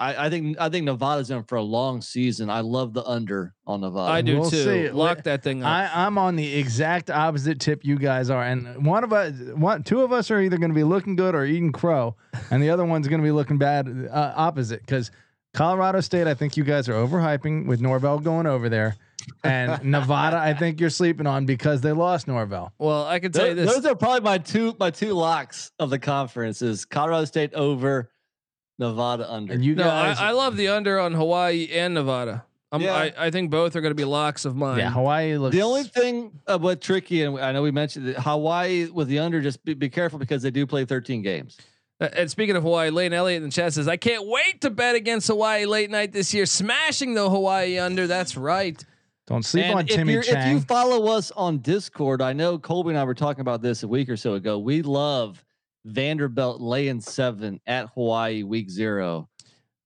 I, 0.00 0.26
I 0.26 0.30
think 0.30 0.56
I 0.60 0.68
think 0.68 0.86
Nevada's 0.86 1.30
in 1.30 1.44
for 1.44 1.54
a 1.54 1.62
long 1.62 2.00
season. 2.00 2.50
I 2.50 2.60
love 2.60 2.94
the 2.94 3.04
under 3.04 3.54
on 3.64 3.80
Nevada. 3.82 4.12
I 4.12 4.22
do 4.22 4.40
We'll 4.40 4.50
too. 4.50 4.64
see. 4.64 4.90
Lock 4.90 5.22
that 5.22 5.44
thing 5.44 5.62
up. 5.62 5.68
I, 5.68 6.06
I'm 6.06 6.18
on 6.18 6.34
the 6.34 6.54
exact 6.54 7.10
opposite 7.10 7.60
tip 7.60 7.84
you 7.84 7.96
guys 7.96 8.28
are, 8.30 8.42
and 8.42 8.84
one 8.84 9.04
of 9.04 9.12
us, 9.12 9.34
one, 9.54 9.84
two 9.84 10.02
of 10.02 10.12
us 10.12 10.32
are 10.32 10.40
either 10.40 10.58
going 10.58 10.70
to 10.70 10.74
be 10.74 10.82
looking 10.82 11.14
good 11.14 11.36
or 11.36 11.44
eating 11.44 11.70
crow, 11.70 12.16
and 12.50 12.60
the 12.60 12.70
other 12.70 12.84
one's 12.84 13.06
going 13.06 13.20
to 13.20 13.24
be 13.24 13.30
looking 13.30 13.56
bad, 13.56 14.08
uh, 14.10 14.32
opposite. 14.34 14.80
Because 14.80 15.12
Colorado 15.54 16.00
State, 16.00 16.26
I 16.26 16.34
think 16.34 16.56
you 16.56 16.64
guys 16.64 16.88
are 16.88 16.94
overhyping 16.94 17.66
with 17.66 17.80
Norvell 17.80 18.18
going 18.18 18.46
over 18.46 18.68
there, 18.68 18.96
and 19.42 19.82
Nevada, 19.90 20.36
I 20.36 20.52
think 20.52 20.80
you're 20.80 20.90
sleeping 20.90 21.26
on 21.26 21.46
because 21.46 21.80
they 21.80 21.92
lost 21.92 22.26
Norvell. 22.28 22.72
well, 22.78 23.06
I 23.06 23.20
can 23.20 23.32
tell 23.32 23.46
you 23.48 23.54
Those, 23.54 23.66
this. 23.66 23.76
those 23.76 23.86
are 23.86 23.94
probably 23.94 24.20
my 24.20 24.38
two 24.38 24.76
my 24.78 24.90
two 24.90 25.12
locks 25.14 25.70
of 25.78 25.90
the 25.90 25.98
conference 25.98 26.60
is 26.60 26.84
Colorado 26.84 27.24
State 27.24 27.54
over, 27.54 28.10
Nevada 28.78 29.30
under. 29.32 29.52
And 29.52 29.64
you 29.64 29.74
No, 29.74 29.88
I, 29.88 30.08
guys, 30.08 30.18
I 30.18 30.32
love 30.32 30.56
the 30.56 30.68
under 30.68 30.98
on 30.98 31.12
Hawaii 31.12 31.68
and 31.72 31.94
Nevada. 31.94 32.44
I'm, 32.72 32.80
Yeah. 32.80 32.92
I, 32.96 33.12
I 33.16 33.30
think 33.30 33.52
both 33.52 33.76
are 33.76 33.80
going 33.80 33.92
to 33.92 33.94
be 33.94 34.04
locks 34.04 34.44
of 34.44 34.56
mine. 34.56 34.78
yeah, 34.80 34.90
Hawaii 34.90 35.36
looks 35.36 35.54
the 35.54 35.62
only 35.62 35.84
thing 35.84 36.32
uh, 36.48 36.58
what 36.58 36.80
tricky, 36.80 37.22
and 37.22 37.38
I 37.38 37.52
know 37.52 37.62
we 37.62 37.70
mentioned 37.70 38.08
that 38.08 38.18
Hawaii 38.18 38.86
with 38.90 39.06
the 39.06 39.20
under, 39.20 39.40
just 39.40 39.64
be, 39.64 39.74
be 39.74 39.88
careful 39.88 40.18
because 40.18 40.42
they 40.42 40.50
do 40.50 40.66
play 40.66 40.84
13 40.84 41.22
games. 41.22 41.56
Uh, 42.00 42.08
And 42.12 42.30
speaking 42.30 42.56
of 42.56 42.62
Hawaii, 42.62 42.90
Lane 42.90 43.12
Elliott 43.12 43.42
in 43.42 43.48
the 43.48 43.52
chat 43.52 43.72
says, 43.72 43.88
I 43.88 43.96
can't 43.96 44.26
wait 44.26 44.60
to 44.62 44.70
bet 44.70 44.94
against 44.94 45.28
Hawaii 45.28 45.64
late 45.66 45.90
night 45.90 46.12
this 46.12 46.34
year, 46.34 46.46
smashing 46.46 47.14
the 47.14 47.28
Hawaii 47.30 47.78
under. 47.78 48.06
That's 48.06 48.36
right. 48.36 48.82
don't 49.26 49.44
sleep 49.44 49.66
and 49.66 49.74
on 49.78 49.88
if, 49.88 49.94
Timmy 49.94 50.12
you're, 50.14 50.22
if 50.26 50.46
you 50.48 50.60
follow 50.60 51.06
us 51.12 51.30
on 51.30 51.58
Discord, 51.58 52.20
I 52.20 52.32
know 52.32 52.58
Colby 52.58 52.90
and 52.90 52.98
I 52.98 53.04
were 53.04 53.14
talking 53.14 53.40
about 53.42 53.62
this 53.62 53.82
a 53.82 53.88
week 53.88 54.08
or 54.08 54.16
so 54.16 54.34
ago. 54.34 54.58
We 54.58 54.82
love 54.82 55.44
Vanderbilt 55.84 56.60
laying 56.60 57.00
seven 57.00 57.60
at 57.66 57.88
Hawaii 57.94 58.42
week 58.42 58.70
zero. 58.70 59.28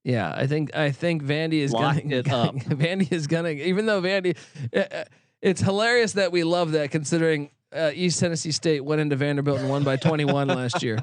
Yeah, 0.04 0.32
I 0.34 0.46
think 0.46 0.74
I 0.74 0.90
think 0.90 1.22
Vandy 1.22 1.60
is 1.60 1.72
Lock 1.72 1.96
gonna 1.96 2.14
it 2.14 2.32
up. 2.32 2.54
Vandy 2.56 3.12
is 3.12 3.26
gonna 3.26 3.50
even 3.50 3.84
though 3.84 4.00
Vandy, 4.00 4.36
uh, 4.74 4.78
uh, 4.78 5.04
it's 5.42 5.60
hilarious 5.60 6.12
that 6.12 6.32
we 6.32 6.44
love 6.44 6.72
that 6.72 6.90
considering 6.90 7.50
uh, 7.72 7.90
East 7.94 8.20
Tennessee 8.20 8.52
State 8.52 8.84
went 8.84 9.00
into 9.00 9.16
Vanderbilt 9.16 9.58
and 9.60 9.68
won 9.68 9.84
by 9.84 9.96
21 9.96 10.48
last 10.48 10.82
year, 10.82 10.98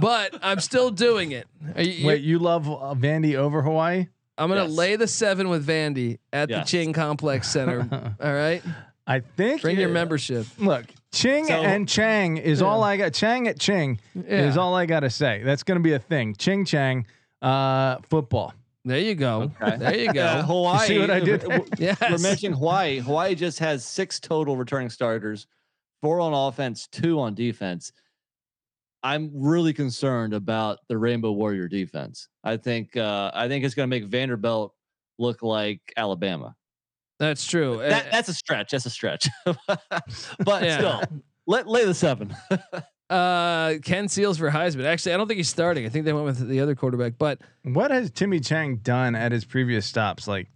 but 0.00 0.36
I'm 0.42 0.60
still 0.60 0.90
doing 0.90 1.32
it. 1.32 1.46
Are 1.74 1.82
you- 1.82 2.06
Wait, 2.06 2.22
you 2.22 2.38
love 2.38 2.68
uh, 2.68 2.94
Vandy 2.94 3.34
over 3.36 3.62
Hawaii? 3.62 4.06
I'm 4.38 4.48
gonna 4.48 4.62
Yes. 4.64 4.72
lay 4.72 4.96
the 4.96 5.06
seven 5.06 5.48
with 5.50 5.66
Vandy 5.66 6.18
at 6.32 6.48
Yes. 6.48 6.64
the 6.64 6.70
Ching 6.78 6.92
Complex 6.92 7.48
Center. 7.48 7.86
All 8.22 8.32
right, 8.32 8.62
I 9.06 9.20
think 9.20 9.62
bring 9.62 9.78
your 9.78 9.90
uh, 9.90 9.92
membership. 9.92 10.46
Look, 10.58 10.86
Ching 11.12 11.46
So- 11.46 11.54
and 11.54 11.88
Chang 11.88 12.36
is 12.38 12.60
Yeah. 12.60 12.66
all 12.66 12.82
I 12.82 12.96
got. 12.96 13.12
Chang 13.12 13.48
at 13.48 13.58
Ching 13.58 13.98
is 14.14 14.56
all 14.56 14.74
I 14.74 14.86
got 14.86 15.00
to 15.00 15.10
say. 15.10 15.42
That's 15.44 15.62
going 15.62 15.76
to 15.78 15.82
be 15.82 15.92
a 15.92 15.98
thing. 15.98 16.34
Ching 16.36 16.64
Chang, 16.64 17.06
uh, 17.42 17.96
football. 18.08 18.54
There 18.84 18.98
you 18.98 19.14
go. 19.14 19.50
Okay. 19.60 19.76
There 19.76 19.96
you 19.98 20.12
go. 20.12 20.24
Uh, 20.24 20.42
Hawaii. 20.46 20.86
see 20.86 20.98
what 20.98 21.10
I 21.10 21.20
did 21.20 21.42
yes. 21.78 21.98
We're 22.00 22.16
mentioning 22.18 22.56
Hawaii. 22.56 22.98
Hawaii 23.00 23.34
just 23.34 23.58
has 23.58 23.84
six 23.84 24.18
total 24.20 24.56
returning 24.56 24.88
starters, 24.88 25.46
four 26.02 26.20
on 26.20 26.32
offense, 26.32 26.86
two 26.90 27.20
on 27.20 27.34
defense. 27.34 27.92
I'm 29.02 29.30
really 29.34 29.72
concerned 29.72 30.34
about 30.34 30.78
the 30.88 30.98
Rainbow 30.98 31.32
Warrior 31.32 31.68
defense. 31.68 32.28
I 32.44 32.56
think 32.58 32.96
uh, 32.96 33.30
I 33.34 33.48
think 33.48 33.64
it's 33.64 33.74
going 33.74 33.88
to 33.88 33.90
make 33.90 34.04
Vanderbilt 34.04 34.74
look 35.18 35.42
like 35.42 35.80
Alabama. 35.96 36.54
That's 37.18 37.46
true. 37.46 37.78
That, 37.78 38.06
Uh, 38.06 38.08
that's 38.12 38.28
a 38.28 38.34
stretch. 38.34 38.70
That's 38.72 38.86
a 38.86 38.90
stretch. 38.90 39.28
but 39.44 40.62
Yeah. 40.62 40.76
still, 40.78 41.02
let 41.46 41.66
lay 41.66 41.84
the 41.84 41.94
seven. 41.94 42.34
Uh, 43.10 43.78
Ken 43.82 44.06
Seals 44.06 44.38
for 44.38 44.48
Heisman. 44.52 44.84
Actually, 44.84 45.14
I 45.14 45.16
don't 45.16 45.26
think 45.26 45.38
he's 45.38 45.48
starting. 45.48 45.84
I 45.84 45.88
think 45.88 46.04
they 46.04 46.12
went 46.12 46.26
with 46.26 46.46
the 46.48 46.60
other 46.60 46.76
quarterback, 46.76 47.14
but 47.18 47.40
What 47.64 47.90
has 47.90 48.08
Timmy 48.12 48.38
Chang 48.38 48.76
done 48.76 49.16
at 49.16 49.32
his 49.32 49.44
previous 49.44 49.84
stops? 49.84 50.28
Like, 50.28 50.46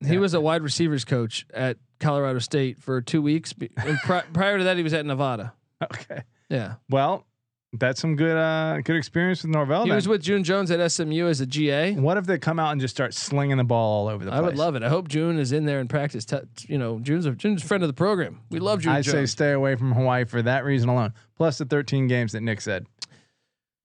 he 0.00 0.12
Yeah. 0.14 0.20
was 0.20 0.32
a 0.32 0.40
wide 0.40 0.62
receivers 0.62 1.04
coach 1.04 1.44
at 1.52 1.76
Colorado 2.04 2.38
State 2.38 2.78
for 2.78 3.00
two 3.00 3.20
weeks. 3.22 3.52
Pri- 4.04 4.22
prior 4.32 4.58
to 4.58 4.64
that, 4.64 4.76
he 4.76 4.82
was 4.82 4.92
at 4.94 5.04
Nevada. 5.06 5.52
okay, 5.82 6.22
Yeah, 6.48 6.74
well, 6.88 7.26
that's 7.72 8.00
some 8.00 8.14
good, 8.14 8.36
uh, 8.36 8.80
good 8.84 8.94
experience 8.94 9.42
with 9.42 9.50
Norvell. 9.50 9.82
he 9.82 9.88
then. 9.90 9.96
was 9.96 10.06
with 10.06 10.22
June 10.22 10.44
Jones 10.44 10.70
at 10.70 10.92
SMU 10.92 11.26
as 11.26 11.40
a 11.40 11.46
GA. 11.46 11.94
what 11.94 12.16
if 12.16 12.24
they 12.26 12.38
come 12.38 12.60
out 12.60 12.70
and 12.70 12.80
just 12.80 12.94
start 12.94 13.12
slinging 13.14 13.56
the 13.56 13.64
ball 13.64 14.02
all 14.02 14.08
over 14.08 14.24
the 14.24 14.30
place? 14.30 14.38
I 14.38 14.42
would 14.42 14.56
love 14.56 14.76
it. 14.76 14.82
I 14.84 14.88
hope 14.88 15.08
June 15.08 15.38
is 15.40 15.50
in 15.50 15.64
there 15.64 15.80
in 15.80 15.88
practice. 15.88 16.24
T- 16.24 16.36
you 16.68 16.78
know, 16.78 17.00
June's 17.00 17.26
a 17.26 17.32
June's 17.32 17.64
a 17.64 17.66
friend 17.66 17.82
of 17.82 17.88
the 17.88 17.94
program. 17.94 18.40
We 18.50 18.60
love 18.60 18.80
June 18.82 18.92
I 18.92 19.00
say 19.00 19.26
stay 19.26 19.50
away 19.52 19.74
from 19.74 19.90
Hawaii 19.92 20.24
for 20.24 20.40
that 20.42 20.64
reason 20.64 20.88
alone. 20.88 21.14
Plus 21.36 21.58
the 21.58 21.64
13 21.64 22.06
games 22.06 22.30
that 22.32 22.42
Nick 22.42 22.60
said. 22.60 22.86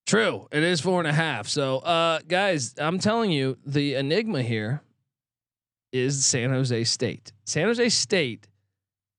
True. 0.05 0.47
It 0.51 0.63
is 0.63 0.82
four 0.82 0.99
and 0.99 1.08
a 1.08 1.13
half. 1.13 1.47
So, 1.47 1.77
uh, 1.79 2.19
guys, 2.27 2.73
I'm 2.79 2.99
telling 2.99 3.32
you, 3.32 3.58
the 3.65 3.95
enigma 3.95 4.41
here 4.41 4.82
is 5.91 6.25
San 6.25 6.49
Jose 6.52 6.84
State. 6.84 7.32
San 7.45 7.65
Jose 7.65 7.89
State, 7.89 8.47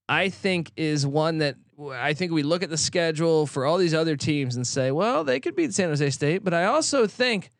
I 0.08 0.28
think, 0.28 0.72
is 0.76 1.06
one 1.06 1.38
that 1.38 1.56
I 1.92 2.12
think 2.14 2.32
we 2.32 2.42
look 2.42 2.62
at 2.62 2.70
the 2.70 2.76
schedule 2.76 3.46
for 3.46 3.64
all 3.64 3.78
these 3.78 3.94
other 3.94 4.16
teams 4.16 4.56
and 4.56 4.66
say, 4.66 4.90
well, 4.90 5.24
they 5.24 5.40
could 5.40 5.56
beat 5.56 5.72
San 5.72 5.88
Jose 5.88 6.10
State. 6.10 6.44
But 6.44 6.52
I 6.52 6.64
also 6.64 7.06
think 7.06 7.50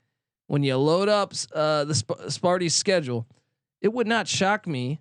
when 0.47 0.63
you 0.63 0.77
load 0.77 1.09
up 1.09 1.33
uh, 1.55 1.85
the 1.85 1.95
Sp- 1.95 2.29
Sparty's 2.29 2.75
schedule, 2.75 3.27
it 3.81 3.93
would 3.93 4.07
not 4.07 4.29
shock 4.29 4.67
me 4.67 5.01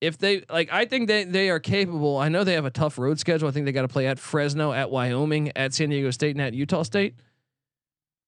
if 0.00 0.18
they 0.18 0.44
like. 0.48 0.72
I 0.72 0.84
think 0.84 1.08
they 1.08 1.24
they 1.24 1.50
are 1.50 1.58
capable. 1.58 2.18
I 2.18 2.28
know 2.28 2.44
they 2.44 2.54
have 2.54 2.66
a 2.66 2.70
tough 2.70 2.98
road 2.98 3.18
schedule. 3.18 3.48
I 3.48 3.52
think 3.52 3.66
they 3.66 3.72
got 3.72 3.82
to 3.82 3.88
play 3.88 4.06
at 4.06 4.18
Fresno, 4.18 4.72
at 4.72 4.90
Wyoming, 4.90 5.50
at 5.56 5.74
San 5.74 5.88
Diego 5.88 6.10
State, 6.10 6.36
and 6.36 6.42
at 6.42 6.54
Utah 6.54 6.82
State. 6.82 7.14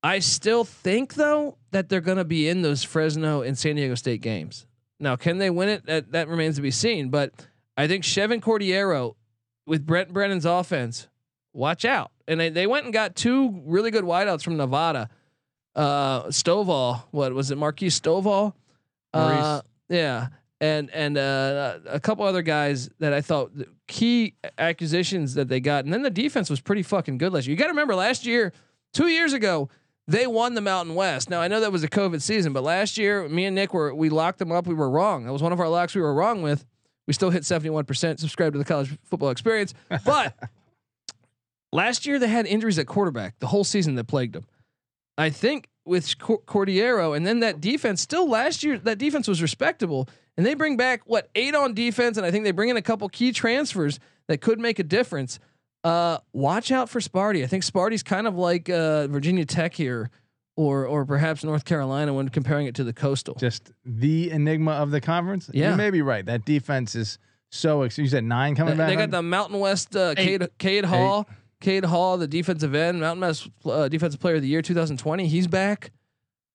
I 0.02 0.20
still 0.20 0.64
think 0.64 1.14
though 1.14 1.58
that 1.70 1.88
they're 1.88 2.00
going 2.00 2.18
to 2.18 2.24
be 2.24 2.48
in 2.48 2.62
those 2.62 2.82
Fresno 2.82 3.42
and 3.42 3.56
San 3.58 3.76
Diego 3.76 3.94
State 3.94 4.22
games. 4.22 4.66
Now, 5.00 5.16
can 5.16 5.38
they 5.38 5.50
win 5.50 5.68
it? 5.68 5.86
That 5.86 6.12
that 6.12 6.28
remains 6.28 6.56
to 6.56 6.62
be 6.62 6.70
seen. 6.70 7.08
But 7.10 7.32
I 7.76 7.86
think 7.86 8.04
Chevan 8.04 8.40
Cordeiro 8.40 9.14
with 9.66 9.86
Brent 9.86 10.12
Brennan's 10.12 10.44
offense, 10.46 11.08
watch 11.52 11.84
out. 11.84 12.10
And 12.26 12.40
they, 12.40 12.48
they 12.48 12.66
went 12.66 12.84
and 12.84 12.92
got 12.92 13.14
two 13.14 13.62
really 13.64 13.90
good 13.90 14.04
wideouts 14.04 14.42
from 14.42 14.56
Nevada. 14.56 15.08
Uh, 15.74 16.24
Stovall, 16.24 17.04
what 17.10 17.32
was 17.32 17.50
it? 17.50 17.58
Marquis 17.58 17.88
Stovall. 17.88 18.54
Uh, 19.14 19.62
yeah, 19.88 20.28
and 20.60 20.90
and 20.90 21.16
uh, 21.16 21.78
a 21.86 22.00
couple 22.00 22.24
other 22.24 22.42
guys 22.42 22.90
that 22.98 23.12
I 23.12 23.20
thought 23.20 23.52
key 23.86 24.34
acquisitions 24.58 25.34
that 25.34 25.48
they 25.48 25.60
got, 25.60 25.84
and 25.84 25.94
then 25.94 26.02
the 26.02 26.10
defense 26.10 26.50
was 26.50 26.60
pretty 26.60 26.82
fucking 26.82 27.18
good 27.18 27.32
last 27.32 27.46
year. 27.46 27.52
You 27.52 27.58
got 27.58 27.66
to 27.66 27.70
remember 27.70 27.94
last 27.94 28.26
year, 28.26 28.52
two 28.92 29.06
years 29.06 29.32
ago, 29.32 29.68
they 30.08 30.26
won 30.26 30.54
the 30.54 30.60
Mountain 30.62 30.94
West. 30.94 31.30
Now 31.30 31.40
I 31.40 31.46
know 31.48 31.60
that 31.60 31.70
was 31.70 31.84
a 31.84 31.88
COVID 31.88 32.22
season, 32.22 32.52
but 32.52 32.64
last 32.64 32.96
year, 32.96 33.28
me 33.28 33.44
and 33.44 33.54
Nick 33.54 33.74
were 33.74 33.94
we 33.94 34.08
locked 34.08 34.38
them 34.38 34.50
up. 34.50 34.66
We 34.66 34.74
were 34.74 34.90
wrong. 34.90 35.24
That 35.24 35.32
was 35.32 35.42
one 35.42 35.52
of 35.52 35.60
our 35.60 35.68
locks 35.68 35.94
we 35.94 36.00
were 36.00 36.14
wrong 36.14 36.42
with. 36.42 36.64
We 37.06 37.12
still 37.12 37.30
hit 37.30 37.44
seventy 37.44 37.70
one 37.70 37.84
percent. 37.84 38.18
Subscribe 38.18 38.52
to 38.54 38.58
the 38.58 38.64
college 38.64 38.98
football 39.04 39.30
experience, 39.30 39.74
but 40.04 40.34
last 41.72 42.06
year 42.06 42.18
they 42.18 42.28
had 42.28 42.46
injuries 42.46 42.78
at 42.78 42.86
quarterback 42.86 43.38
the 43.38 43.46
whole 43.46 43.64
season 43.64 43.94
that 43.96 44.04
plagued 44.04 44.34
them. 44.34 44.46
I 45.18 45.30
think 45.30 45.68
with 45.84 46.06
Cordeiro 46.18 47.16
and 47.16 47.26
then 47.26 47.40
that 47.40 47.60
defense 47.60 48.00
still 48.00 48.28
last 48.28 48.62
year 48.62 48.78
that 48.78 48.98
defense 48.98 49.26
was 49.26 49.40
respectable 49.40 50.08
and 50.36 50.44
they 50.44 50.54
bring 50.54 50.76
back 50.76 51.00
what 51.06 51.30
eight 51.34 51.54
on 51.54 51.72
defense 51.74 52.16
and 52.16 52.26
I 52.26 52.30
think 52.30 52.44
they 52.44 52.50
bring 52.50 52.68
in 52.68 52.76
a 52.76 52.82
couple 52.82 53.08
key 53.08 53.32
transfers 53.32 53.98
that 54.28 54.42
could 54.42 54.60
make 54.60 54.78
a 54.78 54.82
difference. 54.82 55.38
Uh, 55.84 56.18
watch 56.32 56.72
out 56.72 56.88
for 56.88 57.00
Sparty. 57.00 57.44
I 57.44 57.46
think 57.46 57.64
Sparty's 57.64 58.02
kind 58.02 58.26
of 58.26 58.36
like 58.36 58.68
uh, 58.68 59.06
Virginia 59.06 59.44
Tech 59.44 59.74
here, 59.74 60.10
or 60.56 60.86
or 60.86 61.04
perhaps 61.04 61.44
North 61.44 61.64
Carolina 61.64 62.12
when 62.12 62.28
comparing 62.28 62.66
it 62.66 62.74
to 62.76 62.84
the 62.84 62.92
Coastal. 62.92 63.34
Just 63.36 63.72
the 63.84 64.30
enigma 64.30 64.72
of 64.72 64.90
the 64.90 65.00
conference. 65.00 65.50
Yeah, 65.52 65.70
you 65.70 65.76
may 65.76 65.90
be 65.90 66.02
right. 66.02 66.26
That 66.26 66.44
defense 66.44 66.94
is 66.94 67.18
so. 67.50 67.82
Ex- 67.82 67.98
you 67.98 68.08
said 68.08 68.24
nine 68.24 68.54
coming 68.54 68.76
they, 68.76 68.78
back. 68.78 68.88
They 68.88 68.96
got 68.96 69.10
the 69.10 69.22
Mountain 69.22 69.60
West 69.60 69.94
uh, 69.94 70.14
Cade, 70.14 70.48
Cade 70.58 70.84
Hall. 70.84 71.26
Eight. 71.28 71.36
Cade 71.60 71.84
Hall, 71.84 72.18
the 72.18 72.28
defensive 72.28 72.72
end, 72.72 73.00
Mountain 73.00 73.20
West 73.20 73.48
uh, 73.64 73.88
Defensive 73.88 74.20
Player 74.20 74.36
of 74.36 74.42
the 74.42 74.48
Year 74.48 74.62
2020. 74.62 75.26
He's 75.26 75.48
back. 75.48 75.90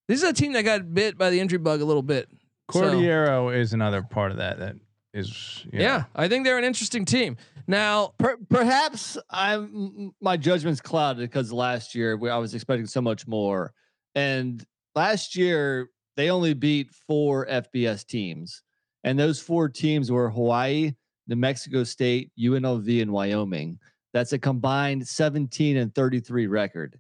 This 0.07 0.23
is 0.23 0.29
a 0.29 0.33
team 0.33 0.53
that 0.53 0.63
got 0.63 0.93
bit 0.93 1.17
by 1.17 1.29
the 1.29 1.41
injury 1.41 1.59
bug 1.59 1.81
a 1.81 1.86
little 1.86 2.01
bit. 2.01 2.29
Cordeiro 2.71 3.25
so, 3.25 3.49
is 3.49 3.73
another 3.73 4.01
part 4.01 4.31
of 4.31 4.38
that. 4.38 4.59
That 4.59 4.75
is, 5.13 5.65
yeah. 5.71 5.97
Know. 5.97 6.06
I 6.15 6.28
think 6.28 6.43
they're 6.43 6.58
an 6.58 6.63
interesting 6.63 7.06
team. 7.06 7.38
Now, 7.67 8.13
per, 8.17 8.38
perhaps 8.49 9.17
I'm 9.30 10.13
my 10.19 10.38
judgment's 10.38 10.82
clouded 10.82 11.30
because 11.30 11.54
last 11.54 11.95
year 11.95 12.17
we, 12.17 12.30
I 12.30 12.38
was 12.38 12.54
expecting 12.54 12.88
so 12.88 13.02
much 13.02 13.28
more, 13.28 13.73
and 14.15 14.65
last 14.95 15.36
year 15.36 15.89
they 16.17 16.30
only 16.30 16.54
beat 16.54 16.91
four 16.91 17.45
FBS 17.45 18.06
teams, 18.06 18.63
and 19.04 19.17
those 19.17 19.39
four 19.39 19.69
teams 19.69 20.12
were 20.12 20.30
Hawaii, 20.30 20.93
New 21.28 21.36
Mexico 21.36 21.84
State, 21.84 22.32
UNLV, 22.38 23.02
and 23.02 23.12
Wyoming. 23.12 23.80
That's 24.13 24.34
a 24.34 24.39
combined 24.39 25.08
17 25.08 25.78
and 25.78 25.93
33 25.93 26.47
record. 26.47 26.99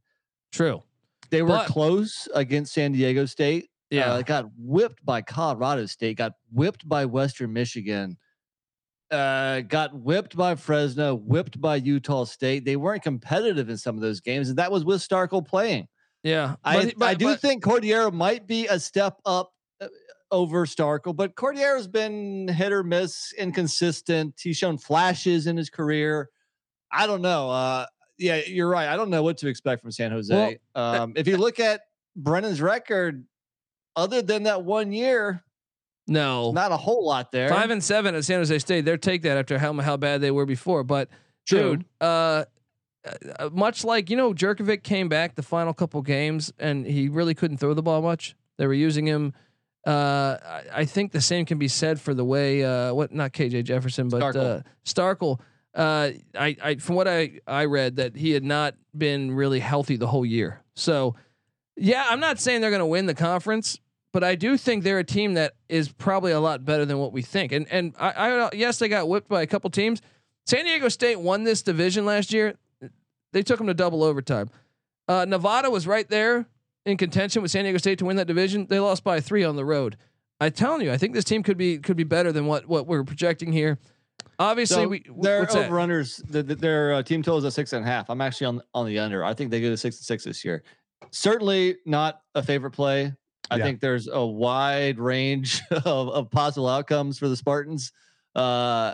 True. 0.51 0.81
They 1.29 1.41
were 1.41 1.49
but, 1.49 1.67
close 1.67 2.27
against 2.33 2.73
San 2.73 2.91
Diego 2.91 3.25
State. 3.25 3.69
Yeah. 3.93 4.13
Uh, 4.13 4.21
got 4.23 4.49
whipped 4.57 5.05
by 5.05 5.21
Colorado 5.21 5.85
State, 5.85 6.17
got 6.17 6.33
whipped 6.51 6.89
by 6.89 7.05
Western 7.05 7.53
Michigan, 7.53 8.17
uh, 9.11 9.61
got 9.61 9.93
whipped 9.93 10.35
by 10.35 10.55
Fresno, 10.55 11.13
whipped 11.13 11.61
by 11.61 11.75
Utah 11.75 12.23
State. 12.23 12.65
They 12.65 12.75
weren't 12.75 13.03
competitive 13.03 13.69
in 13.69 13.77
some 13.77 13.95
of 13.95 14.01
those 14.01 14.19
games, 14.19 14.49
and 14.49 14.57
that 14.57 14.71
was 14.71 14.83
with 14.83 15.07
Starkel 15.07 15.45
playing. 15.45 15.87
Yeah. 16.23 16.55
I, 16.63 16.91
but, 16.97 17.07
I 17.07 17.13
do 17.13 17.25
but, 17.25 17.39
think 17.39 17.63
Cordeiro 17.63 18.11
might 18.11 18.47
be 18.47 18.65
a 18.65 18.79
step 18.79 19.19
up 19.25 19.53
uh, 19.79 19.89
over 20.31 20.65
Starkel, 20.65 21.15
but 21.15 21.35
Cordeiro's 21.35 21.87
been 21.87 22.47
hit 22.47 22.71
or 22.71 22.83
miss, 22.83 23.31
inconsistent. 23.37 24.39
He's 24.41 24.57
shown 24.57 24.79
flashes 24.79 25.45
in 25.45 25.55
his 25.55 25.69
career. 25.69 26.29
I 26.91 27.05
don't 27.05 27.21
know. 27.21 27.51
Uh, 27.51 27.85
yeah, 28.17 28.41
you're 28.47 28.69
right. 28.69 28.87
I 28.87 28.95
don't 28.95 29.11
know 29.11 29.21
what 29.21 29.37
to 29.39 29.47
expect 29.47 29.83
from 29.83 29.91
San 29.91 30.11
Jose. 30.11 30.33
Well, 30.73 31.01
um, 31.01 31.13
if 31.15 31.27
you 31.27 31.37
look 31.37 31.59
at 31.59 31.81
Brennan's 32.15 32.61
record, 32.61 33.25
other 33.95 34.21
than 34.21 34.43
that 34.43 34.63
one 34.63 34.91
year, 34.91 35.43
no, 36.07 36.51
not 36.51 36.71
a 36.71 36.77
whole 36.77 37.05
lot 37.05 37.31
there. 37.31 37.49
Five 37.49 37.69
and 37.69 37.83
seven 37.83 38.15
at 38.15 38.25
San 38.25 38.39
Jose 38.39 38.59
State. 38.59 38.85
They're 38.85 38.97
take 38.97 39.21
that 39.23 39.37
after 39.37 39.57
how 39.57 39.73
how 39.79 39.97
bad 39.97 40.21
they 40.21 40.31
were 40.31 40.45
before. 40.45 40.83
But 40.83 41.09
True. 41.45 41.77
dude, 41.77 41.85
uh, 42.01 42.45
uh, 43.39 43.49
much 43.51 43.83
like 43.83 44.09
you 44.09 44.17
know, 44.17 44.33
Jurkovec 44.33 44.83
came 44.83 45.09
back 45.09 45.35
the 45.35 45.43
final 45.43 45.73
couple 45.73 46.01
games 46.01 46.51
and 46.59 46.85
he 46.85 47.09
really 47.09 47.33
couldn't 47.33 47.57
throw 47.57 47.73
the 47.73 47.83
ball 47.83 48.01
much. 48.01 48.35
They 48.57 48.67
were 48.67 48.73
using 48.73 49.05
him. 49.07 49.33
Uh, 49.85 50.37
I, 50.45 50.63
I, 50.73 50.85
think 50.85 51.11
the 51.11 51.19
same 51.19 51.45
can 51.45 51.57
be 51.57 51.67
said 51.67 51.99
for 51.99 52.13
the 52.13 52.23
way 52.23 52.63
uh, 52.63 52.93
what 52.93 53.11
not 53.11 53.33
KJ 53.33 53.65
Jefferson, 53.65 54.07
but 54.07 54.21
Starkel. 54.21 54.59
Uh, 54.59 54.61
Starkel 54.85 55.39
uh, 55.75 56.11
I, 56.35 56.55
I 56.61 56.75
from 56.75 56.95
what 56.95 57.07
I 57.07 57.39
I 57.47 57.65
read 57.65 57.95
that 57.95 58.15
he 58.15 58.31
had 58.31 58.43
not 58.43 58.75
been 58.95 59.31
really 59.31 59.59
healthy 59.59 59.97
the 59.97 60.07
whole 60.07 60.25
year. 60.25 60.61
So, 60.75 61.15
yeah, 61.75 62.05
I'm 62.09 62.19
not 62.19 62.39
saying 62.39 62.61
they're 62.61 62.69
going 62.69 62.79
to 62.79 62.85
win 62.85 63.05
the 63.05 63.15
conference, 63.15 63.79
but 64.11 64.23
I 64.23 64.35
do 64.35 64.57
think 64.57 64.83
they're 64.83 64.99
a 64.99 65.03
team 65.03 65.33
that 65.33 65.53
is 65.69 65.91
probably 65.91 66.31
a 66.31 66.39
lot 66.39 66.63
better 66.63 66.85
than 66.85 66.99
what 66.99 67.11
we 67.11 67.21
think. 67.21 67.51
And 67.51 67.67
and 67.71 67.93
I, 67.99 68.11
I 68.11 68.49
yes, 68.53 68.79
they 68.79 68.87
got 68.87 69.07
whipped 69.07 69.27
by 69.27 69.41
a 69.41 69.47
couple 69.47 69.69
teams. 69.69 70.01
San 70.45 70.65
Diego 70.65 70.89
State 70.89 71.19
won 71.19 71.43
this 71.43 71.61
division 71.61 72.05
last 72.05 72.33
year. 72.33 72.55
They 73.31 73.41
took 73.41 73.57
them 73.57 73.67
to 73.67 73.73
double 73.73 74.03
overtime. 74.03 74.49
Uh, 75.07 75.25
Nevada 75.25 75.69
was 75.69 75.87
right 75.87 76.07
there 76.07 76.45
in 76.85 76.97
contention 76.97 77.41
with 77.41 77.51
San 77.51 77.63
Diego 77.63 77.77
State 77.77 77.99
to 77.99 78.05
win 78.05 78.17
that 78.17 78.27
division. 78.27 78.67
They 78.69 78.79
lost 78.79 79.03
by 79.03 79.19
three 79.19 79.43
on 79.43 79.55
the 79.55 79.65
road. 79.65 79.97
I'm 80.39 80.51
telling 80.51 80.81
you, 80.81 80.91
I 80.91 80.97
think 80.97 81.13
this 81.13 81.23
team 81.23 81.41
could 81.41 81.57
be 81.57 81.77
could 81.77 81.97
be 81.97 82.03
better 82.03 82.31
than 82.31 82.45
what 82.45 82.67
what 82.67 82.87
we're 82.87 83.03
projecting 83.03 83.51
here. 83.51 83.79
Obviously, 84.39 84.83
so 84.83 84.87
we 84.87 85.05
their 85.21 85.45
overrunners. 85.45 86.21
The, 86.29 86.43
the, 86.43 86.55
their 86.55 86.93
uh, 86.93 87.03
team 87.03 87.21
total 87.21 87.39
is 87.39 87.43
a 87.45 87.51
six 87.51 87.73
and 87.73 87.85
a 87.85 87.87
half. 87.87 88.09
I'm 88.09 88.21
actually 88.21 88.47
on 88.47 88.61
on 88.73 88.85
the 88.85 88.99
under. 88.99 89.23
I 89.23 89.33
think 89.33 89.51
they 89.51 89.61
go 89.61 89.69
to 89.69 89.77
six 89.77 89.97
and 89.97 90.05
six 90.05 90.23
this 90.23 90.43
year. 90.43 90.63
Certainly 91.11 91.77
not 91.85 92.21
a 92.35 92.43
favorite 92.43 92.71
play. 92.71 93.13
I 93.49 93.57
yeah. 93.57 93.63
think 93.63 93.81
there's 93.81 94.07
a 94.07 94.25
wide 94.25 94.99
range 94.99 95.61
of, 95.71 95.85
of 95.85 96.31
possible 96.31 96.67
outcomes 96.67 97.19
for 97.19 97.27
the 97.27 97.35
Spartans. 97.35 97.91
Uh, 98.35 98.93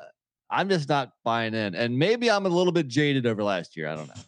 I'm 0.50 0.70
just 0.70 0.90
not 0.90 1.14
buying 1.24 1.54
in, 1.54 1.76
and 1.76 1.98
maybe 1.98 2.30
I'm 2.30 2.46
a 2.46 2.50
little 2.50 2.74
bit 2.74 2.88
jaded 2.88 3.26
over 3.26 3.44
last 3.44 3.78
year. 3.78 3.88
I 3.88 3.96
don't 3.96 4.08
know. 4.08 4.22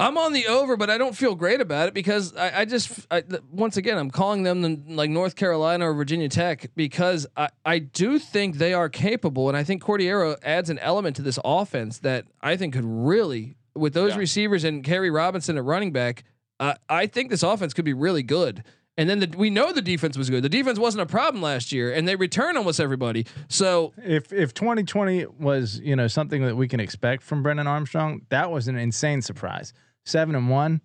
I'm 0.00 0.16
on 0.16 0.32
the 0.32 0.46
over, 0.46 0.76
but 0.76 0.90
I 0.90 0.96
don't 0.96 1.16
feel 1.16 1.34
great 1.34 1.60
about 1.60 1.88
it 1.88 1.94
because 1.94 2.34
I, 2.36 2.60
I 2.60 2.64
just 2.64 3.06
I, 3.10 3.24
once 3.50 3.76
again 3.76 3.98
I'm 3.98 4.12
calling 4.12 4.44
them 4.44 4.62
the, 4.62 4.94
like 4.94 5.10
North 5.10 5.34
Carolina 5.34 5.90
or 5.90 5.94
Virginia 5.94 6.28
Tech 6.28 6.70
because 6.76 7.26
I, 7.36 7.48
I 7.64 7.80
do 7.80 8.20
think 8.20 8.56
they 8.56 8.72
are 8.72 8.88
capable, 8.88 9.48
and 9.48 9.56
I 9.56 9.64
think 9.64 9.82
Cordeiro 9.82 10.36
adds 10.42 10.70
an 10.70 10.78
element 10.78 11.16
to 11.16 11.22
this 11.22 11.38
offense 11.44 11.98
that 11.98 12.26
I 12.40 12.56
think 12.56 12.74
could 12.74 12.84
really 12.84 13.56
with 13.74 13.92
those 13.92 14.12
yeah. 14.12 14.18
receivers 14.18 14.64
and 14.64 14.84
Kairee 14.84 15.12
Robinson 15.12 15.58
at 15.58 15.64
running 15.64 15.92
back. 15.92 16.24
Uh, 16.60 16.74
I 16.88 17.06
think 17.06 17.30
this 17.30 17.42
offense 17.42 17.72
could 17.72 17.84
be 17.84 17.92
really 17.92 18.22
good. 18.22 18.64
And 18.96 19.08
then 19.08 19.20
the, 19.20 19.32
we 19.36 19.48
know 19.48 19.72
the 19.72 19.80
defense 19.80 20.18
was 20.18 20.28
good. 20.28 20.42
The 20.42 20.48
defense 20.48 20.76
wasn't 20.76 21.02
a 21.02 21.06
problem 21.06 21.40
last 21.40 21.70
year, 21.70 21.92
and 21.92 22.08
they 22.08 22.16
returned 22.16 22.58
almost 22.58 22.80
everybody. 22.80 23.26
So 23.48 23.92
if 23.98 24.32
if 24.32 24.54
2020 24.54 25.26
was 25.38 25.78
you 25.78 25.94
know 25.94 26.08
something 26.08 26.44
that 26.44 26.56
we 26.56 26.66
can 26.66 26.80
expect 26.80 27.22
from 27.22 27.44
Brennan 27.44 27.68
Armstrong, 27.68 28.22
that 28.30 28.50
was 28.50 28.66
an 28.66 28.76
insane 28.76 29.22
surprise 29.22 29.72
seven 30.04 30.34
and 30.34 30.50
one. 30.50 30.80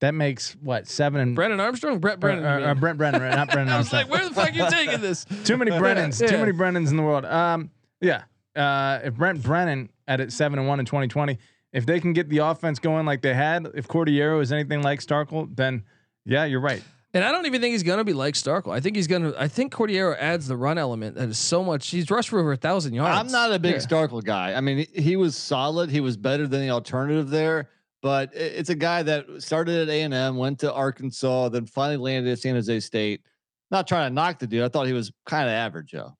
That 0.00 0.14
makes 0.14 0.52
what 0.62 0.86
seven 0.86 1.20
and 1.20 1.34
Brennan 1.34 1.58
Armstrong, 1.58 1.98
Brett 1.98 2.20
Brennan, 2.20 2.44
uh, 2.44 2.68
uh, 2.68 2.74
Brent 2.74 2.98
Brennan, 2.98 3.20
not 3.20 3.50
Brennan. 3.50 3.72
I 3.74 3.78
was 3.78 3.92
like, 3.92 4.08
where 4.08 4.26
the 4.26 4.32
fuck 4.32 4.50
are 4.50 4.52
you 4.52 4.70
taking 4.70 5.00
this? 5.00 5.24
too 5.44 5.56
many 5.56 5.72
Brennans, 5.72 6.20
yeah. 6.20 6.28
too 6.28 6.38
many 6.38 6.52
Brennans 6.52 6.92
in 6.92 6.96
the 6.96 7.02
world. 7.02 7.24
Um, 7.24 7.72
yeah. 8.00 8.22
Uh, 8.54 9.00
if 9.02 9.14
Brent 9.14 9.42
Brennan 9.42 9.90
at 10.06 10.20
it 10.20 10.32
seven 10.32 10.60
and 10.60 10.68
one 10.68 10.78
in 10.78 10.86
2020, 10.86 11.38
if 11.78 11.86
they 11.86 12.00
can 12.00 12.12
get 12.12 12.28
the 12.28 12.38
offense 12.38 12.78
going 12.78 13.06
like 13.06 13.22
they 13.22 13.34
had, 13.34 13.68
if 13.74 13.88
Cordeiro 13.88 14.42
is 14.42 14.52
anything 14.52 14.82
like 14.82 15.00
Starkel, 15.00 15.54
then 15.54 15.84
yeah, 16.24 16.44
you're 16.44 16.60
right. 16.60 16.82
And 17.14 17.24
I 17.24 17.32
don't 17.32 17.46
even 17.46 17.60
think 17.60 17.72
he's 17.72 17.82
gonna 17.82 18.04
be 18.04 18.12
like 18.12 18.34
Starkel. 18.34 18.72
I 18.72 18.80
think 18.80 18.96
he's 18.96 19.06
gonna. 19.06 19.32
I 19.38 19.48
think 19.48 19.72
Cordeiro 19.72 20.16
adds 20.18 20.46
the 20.46 20.56
run 20.56 20.76
element 20.76 21.14
that 21.16 21.28
is 21.28 21.38
so 21.38 21.64
much. 21.64 21.88
He's 21.88 22.10
rushed 22.10 22.28
for 22.28 22.38
over 22.38 22.52
a 22.52 22.56
thousand 22.56 22.92
yards. 22.92 23.16
I'm 23.16 23.32
not 23.32 23.52
a 23.52 23.58
big 23.58 23.76
yeah. 23.76 23.78
Starkel 23.78 24.22
guy. 24.22 24.52
I 24.52 24.60
mean, 24.60 24.86
he 24.92 25.16
was 25.16 25.36
solid. 25.36 25.90
He 25.90 26.00
was 26.00 26.16
better 26.16 26.46
than 26.46 26.60
the 26.60 26.70
alternative 26.70 27.30
there 27.30 27.68
but 28.02 28.30
it's 28.32 28.70
a 28.70 28.74
guy 28.74 29.02
that 29.02 29.26
started 29.38 29.88
at 29.88 29.88
A 29.88 30.02
and 30.02 30.14
M, 30.14 30.36
went 30.36 30.60
to 30.60 30.72
Arkansas, 30.72 31.48
then 31.48 31.66
finally 31.66 31.96
landed 31.96 32.30
at 32.30 32.38
San 32.38 32.54
Jose 32.54 32.80
State. 32.80 33.22
Not 33.70 33.86
trying 33.86 34.10
to 34.10 34.14
knock 34.14 34.38
the 34.38 34.46
dude. 34.46 34.62
I 34.62 34.68
thought 34.68 34.86
he 34.86 34.92
was 34.92 35.12
kind 35.26 35.48
of 35.48 35.52
average, 35.52 35.88
Joe. 35.88 36.16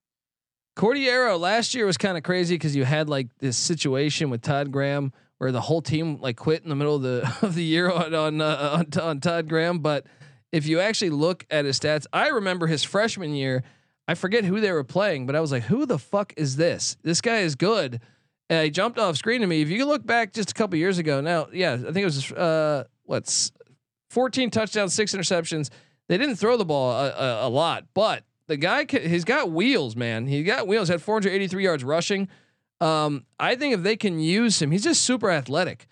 Cordeiro 0.77 1.39
last 1.39 1.75
year 1.75 1.87
was 1.87 1.97
kind 1.97 2.17
of 2.17 2.23
crazy 2.23 2.55
because 2.55 2.77
you 2.77 2.85
had 2.85 3.09
like 3.09 3.29
this 3.39 3.57
situation 3.57 4.31
with 4.31 4.43
Todd 4.43 4.71
Graham 4.71 5.13
where 5.39 5.53
the 5.53 5.61
whole 5.61 5.81
team 5.81 6.21
like 6.21 6.37
quit 6.37 6.63
in 6.63 6.69
the 6.69 6.77
middle 6.77 6.97
of 6.97 7.03
the 7.03 7.37
of 7.43 7.55
the 7.55 7.65
year 7.65 7.91
on 7.91 8.15
on 8.15 8.41
uh, 8.41 8.85
on, 8.95 9.01
on 9.01 9.21
Todd 9.21 9.49
Graham, 9.49 9.79
but 9.79 10.07
if 10.53 10.67
you 10.67 10.81
actually 10.81 11.11
look 11.11 11.47
at 11.51 11.65
his 11.65 11.79
stats, 11.79 12.07
I 12.13 12.29
remember 12.29 12.67
his 12.67 12.85
freshman 12.85 13.35
year. 13.35 13.63
I 14.07 14.15
forget 14.15 14.45
who 14.45 14.61
they 14.61 14.73
were 14.73 14.85
playing, 14.85 15.27
but 15.27 15.37
I 15.37 15.41
was 15.41 15.53
like, 15.53 15.65
"Who 15.65 15.85
the 15.85 15.99
fuck 15.99 16.33
is 16.37 16.57
this? 16.57 16.97
This 17.03 17.21
guy 17.21 17.39
is 17.39 17.55
good." 17.55 18.01
And 18.51 18.65
he 18.65 18.71
jumped 18.71 18.99
off 18.99 19.17
screen 19.17 19.43
to 19.43 19.47
me. 19.47 19.61
If 19.61 19.69
you 19.69 19.85
look 19.85 20.07
back 20.07 20.33
just 20.33 20.51
a 20.51 20.55
couple 20.55 20.79
years 20.79 20.97
ago, 20.97 21.21
now, 21.21 21.49
yeah, 21.53 21.75
I 21.75 21.77
think 21.77 21.99
it 21.99 22.05
was 22.05 22.33
uh, 22.33 22.85
what's 23.05 23.53
14 24.09 24.51
touchdowns, 24.51 24.95
six 24.95 25.15
interceptions. 25.15 25.69
They 26.09 26.17
didn't 26.17 26.37
throw 26.37 26.57
the 26.57 26.65
ball 26.65 26.93
a, 26.93 27.11
a, 27.11 27.47
a 27.47 27.51
lot, 27.51 27.85
but 27.93 28.25
the 28.47 28.57
guy 28.57 28.87
he's 28.91 29.25
got 29.25 29.51
wheels, 29.51 29.95
man. 29.95 30.27
He 30.27 30.43
got 30.43 30.67
wheels. 30.67 30.89
Had 30.89 31.03
483 31.03 31.63
yards 31.63 31.85
rushing. 31.85 32.29
Um, 32.81 33.25
I 33.39 33.57
think 33.57 33.75
if 33.75 33.83
they 33.83 33.97
can 33.97 34.21
use 34.21 34.63
him, 34.63 34.71
he's 34.71 34.85
just 34.85 35.03
super 35.03 35.31
athletic. 35.31 35.87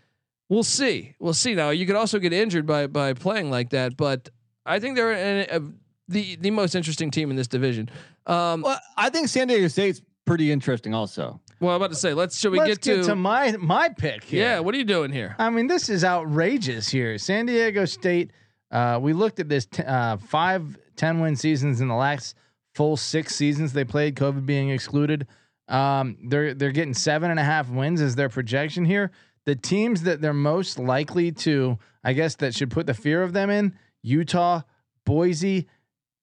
We'll 0.49 0.63
see. 0.63 1.15
We'll 1.19 1.35
see. 1.35 1.55
Now 1.55 1.71
you 1.71 1.87
could 1.87 1.97
also 1.97 2.19
get 2.19 2.33
injured 2.33 2.67
by 2.67 2.87
by 2.87 3.13
playing 3.15 3.51
like 3.51 3.71
that, 3.71 3.97
but 3.97 4.29
I 4.65 4.79
think 4.79 4.97
they're 4.97 5.13
a, 5.51 5.61
the 6.09 6.37
the 6.37 6.51
most 6.51 6.75
interesting 6.75 7.11
team 7.11 7.31
in 7.31 7.37
this 7.37 7.49
division. 7.49 7.91
Um, 8.27 8.63
well, 8.63 8.81
I 8.97 9.11
think 9.11 9.29
San 9.29 9.49
Diego 9.49 9.69
State's 9.69 10.01
pretty 10.25 10.53
interesting, 10.53 10.95
also. 10.95 11.41
Well, 11.61 11.71
I'm 11.71 11.77
about 11.77 11.91
to 11.91 11.97
say, 11.97 12.13
let's 12.13 12.39
should 12.39 12.53
we 12.53 12.59
Let's 12.59 12.79
get 12.79 12.83
to, 12.83 13.03
to 13.05 13.17
my 13.17 13.53
my 13.59 13.89
pick 13.89 14.25
here. 14.25 14.43
yeah? 14.43 14.61
What 14.61 14.75
are 14.75 14.79
you 14.79 14.85
doing 14.85 15.11
here? 15.11 15.35
I 15.39 15.51
mean, 15.51 15.67
this 15.67 15.89
is 15.89 16.05
outrageous 16.05 16.89
here. 16.89 17.17
San 17.19 17.47
Diego 17.47 17.85
State. 17.85 18.31
Uh, 18.71 18.99
we 19.01 19.13
looked 19.13 19.41
at 19.41 19.49
this 19.49 19.65
t- 19.67 19.83
uh, 19.85 20.17
five 20.17 20.77
10 20.97 21.21
win 21.21 21.37
seasons 21.37 21.81
in 21.81 21.89
the 21.89 21.95
last 21.95 22.35
full 22.75 22.97
six 22.97 23.35
seasons 23.35 23.73
they 23.73 23.85
played, 23.85 24.17
COVID 24.17 24.45
being 24.45 24.71
excluded. 24.71 25.27
Um, 25.69 26.17
they're 26.29 26.55
they're 26.55 26.73
getting 26.73 26.95
seven 26.95 27.31
and 27.31 27.41
a 27.41 27.45
half 27.45 27.69
wins 27.69 28.01
as 28.01 28.15
their 28.15 28.29
projection 28.29 28.85
here. 28.85 29.11
The 29.47 29.55
teams 29.57 30.03
that 30.03 30.21
they're 30.21 30.33
most 30.33 30.79
likely 30.79 31.33
to, 31.33 31.79
I 32.05 32.13
guess, 32.13 32.37
that 32.37 32.55
should 32.55 32.71
put 32.71 32.87
the 32.87 32.95
fear 32.95 33.23
of 33.23 33.33
them 33.33 33.49
in 33.51 33.75
Utah, 34.03 34.63
Boise, 35.05 35.67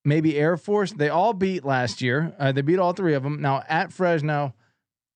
maybe 0.06 0.38
Air 0.38 0.58
Force. 0.58 0.92
They 0.92 1.10
all 1.10 1.34
beat 1.34 1.64
last 1.64 2.02
year. 2.02 2.34
Uh, 2.40 2.52
they 2.52 2.62
beat 2.62 2.80
all 2.80 2.94
three 2.94 3.14
of 3.14 3.24
them. 3.24 3.42
Now 3.42 3.64
at 3.70 3.92
Fresno, 3.94 4.54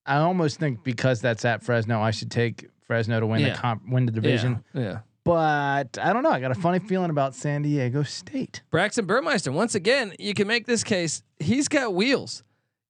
I 0.06 0.18
almost 0.18 0.60
think 0.60 0.84
because 0.84 1.20
that's 1.22 1.44
at 1.46 1.64
Fresno, 1.64 2.02
I 2.02 2.12
should 2.12 2.32
take 2.32 2.68
Fresno 2.86 3.20
to 3.20 3.28
win 3.28 3.42
Yeah. 3.42 3.54
the 3.54 3.58
comp, 3.60 3.84
win 3.90 4.06
the 4.06 4.12
division. 4.14 4.64
Yeah, 4.74 4.82
yeah. 4.82 5.00
But 5.26 5.98
I 6.02 6.14
don't 6.14 6.24
know. 6.24 6.30
I 6.32 6.40
got 6.40 6.52
a 6.52 6.56
funny 6.56 6.80
feeling 6.80 7.10
about 7.10 7.36
San 7.36 7.62
Diego 7.62 8.04
State. 8.04 8.62
Braxton 8.72 9.06
Burmeister. 9.06 9.52
Once 9.52 9.76
again, 9.76 10.14
you 10.18 10.34
can 10.34 10.48
make 10.48 10.66
this 10.66 10.86
case. 10.86 11.22
He's 11.40 11.68
got 11.68 11.94
wheels. 11.94 12.44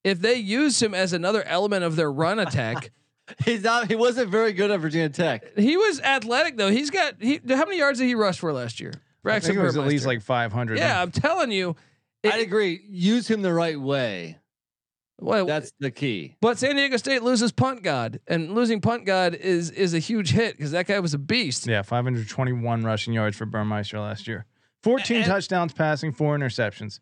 If 0.08 0.20
they 0.22 0.36
use 0.36 0.82
him 0.82 0.94
as 0.94 1.14
another 1.14 1.44
element 1.44 1.84
of 1.84 1.96
their 1.96 2.12
run 2.12 2.40
attack, 2.40 2.92
He's 3.46 3.62
not. 3.64 3.90
He 3.90 3.96
wasn't 3.96 4.30
very 4.30 4.54
good 4.54 4.72
at 4.72 4.80
Virginia 4.80 5.10
Tech. 5.10 5.58
he 5.58 5.76
was 5.76 6.00
athletic 6.00 6.56
though. 6.56 6.72
He's 6.72 6.90
got. 6.90 7.16
He, 7.20 7.42
how 7.50 7.66
many 7.66 7.78
yards 7.78 8.00
did 8.00 8.06
he 8.08 8.16
rush 8.16 8.40
for 8.40 8.54
last 8.54 8.80
year? 8.80 8.92
I 8.96 9.00
Braxton 9.24 9.50
think 9.56 9.60
it 9.62 9.66
was 9.66 9.76
at 9.76 9.80
Burmeister. 9.80 9.92
least 9.94 10.06
like 10.06 10.22
500. 10.22 10.78
Yeah, 10.78 11.02
I'm 11.02 11.12
telling 11.12 11.52
you. 11.52 11.76
it- 12.24 12.34
I 12.34 12.38
agree. 12.38 12.80
Use 12.88 13.30
him 13.30 13.42
the 13.42 13.54
right 13.54 13.78
way. 13.80 14.38
well, 15.20 15.46
That's 15.46 15.74
the 15.80 15.92
key. 15.92 16.38
but 16.40 16.58
San 16.58 16.78
Diego 16.78 16.96
State 16.96 17.22
loses 17.22 17.52
punt 17.52 17.84
god, 17.84 18.22
and 18.28 18.54
losing 18.56 18.80
punt 18.80 19.06
god 19.06 19.36
is 19.36 19.72
is 19.72 19.94
a 19.94 20.00
huge 20.00 20.32
hit 20.32 20.56
because 20.56 20.72
that 20.72 20.88
guy 20.88 21.00
was 21.02 21.14
a 21.14 21.18
beast. 21.18 21.68
Yeah, 21.68 21.82
521 21.82 22.84
rushing 22.86 23.14
yards 23.14 23.36
for 23.36 23.46
Burmeister 23.46 24.00
last 24.00 24.26
year. 24.26 24.46
14 24.84 25.18
And- 25.18 25.26
touchdowns 25.26 25.74
passing, 25.74 26.14
four 26.14 26.38
interceptions. 26.38 27.02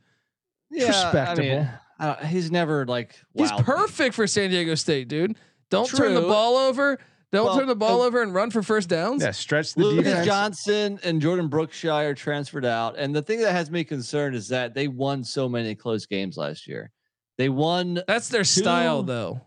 Yeah, 0.72 0.88
Respectable. 0.88 1.52
I 1.52 1.56
mean, 1.56 1.70
uh, 2.00 2.16
he's 2.26 2.52
never 2.52 2.86
like. 2.86 3.16
He's 3.34 3.52
wowed 3.52 3.58
me. 3.60 3.64
perfect 3.64 4.16
for 4.16 4.28
San 4.28 4.50
Diego 4.50 4.76
State, 4.76 5.08
dude. 5.08 5.36
Don't 5.70 5.88
turn 5.90 6.14
the 6.14 6.22
ball 6.22 6.58
over. 6.58 7.00
Don't 7.32 7.46
Well, 7.48 7.58
turn 7.58 7.68
the 7.68 7.76
ball 7.76 8.02
uh, 8.02 8.06
over 8.06 8.22
and 8.22 8.34
run 8.34 8.50
for 8.52 8.62
first 8.64 8.88
downs. 8.88 9.22
Yeah, 9.22 9.32
stretch 9.32 9.74
the 9.74 9.84
Lucas 9.84 10.06
defense. 10.06 10.26
Johnson 10.26 11.00
and 11.04 11.22
Jordan 11.22 11.48
Brookshire 11.50 12.14
transferred 12.14 12.66
out, 12.66 12.98
and 12.98 13.14
the 13.16 13.22
thing 13.22 13.42
that 13.42 13.52
has 13.52 13.70
me 13.72 13.84
concerned 13.84 14.36
is 14.36 14.48
that 14.50 14.74
they 14.74 14.88
won 14.88 15.24
so 15.24 15.50
many 15.50 15.76
close 15.76 16.06
games 16.06 16.38
last 16.38 16.68
year. 16.68 16.92
They 17.38 17.50
won. 17.50 18.02
That's 18.08 18.30
their 18.30 18.44
style, 18.46 19.04
though. 19.04 19.42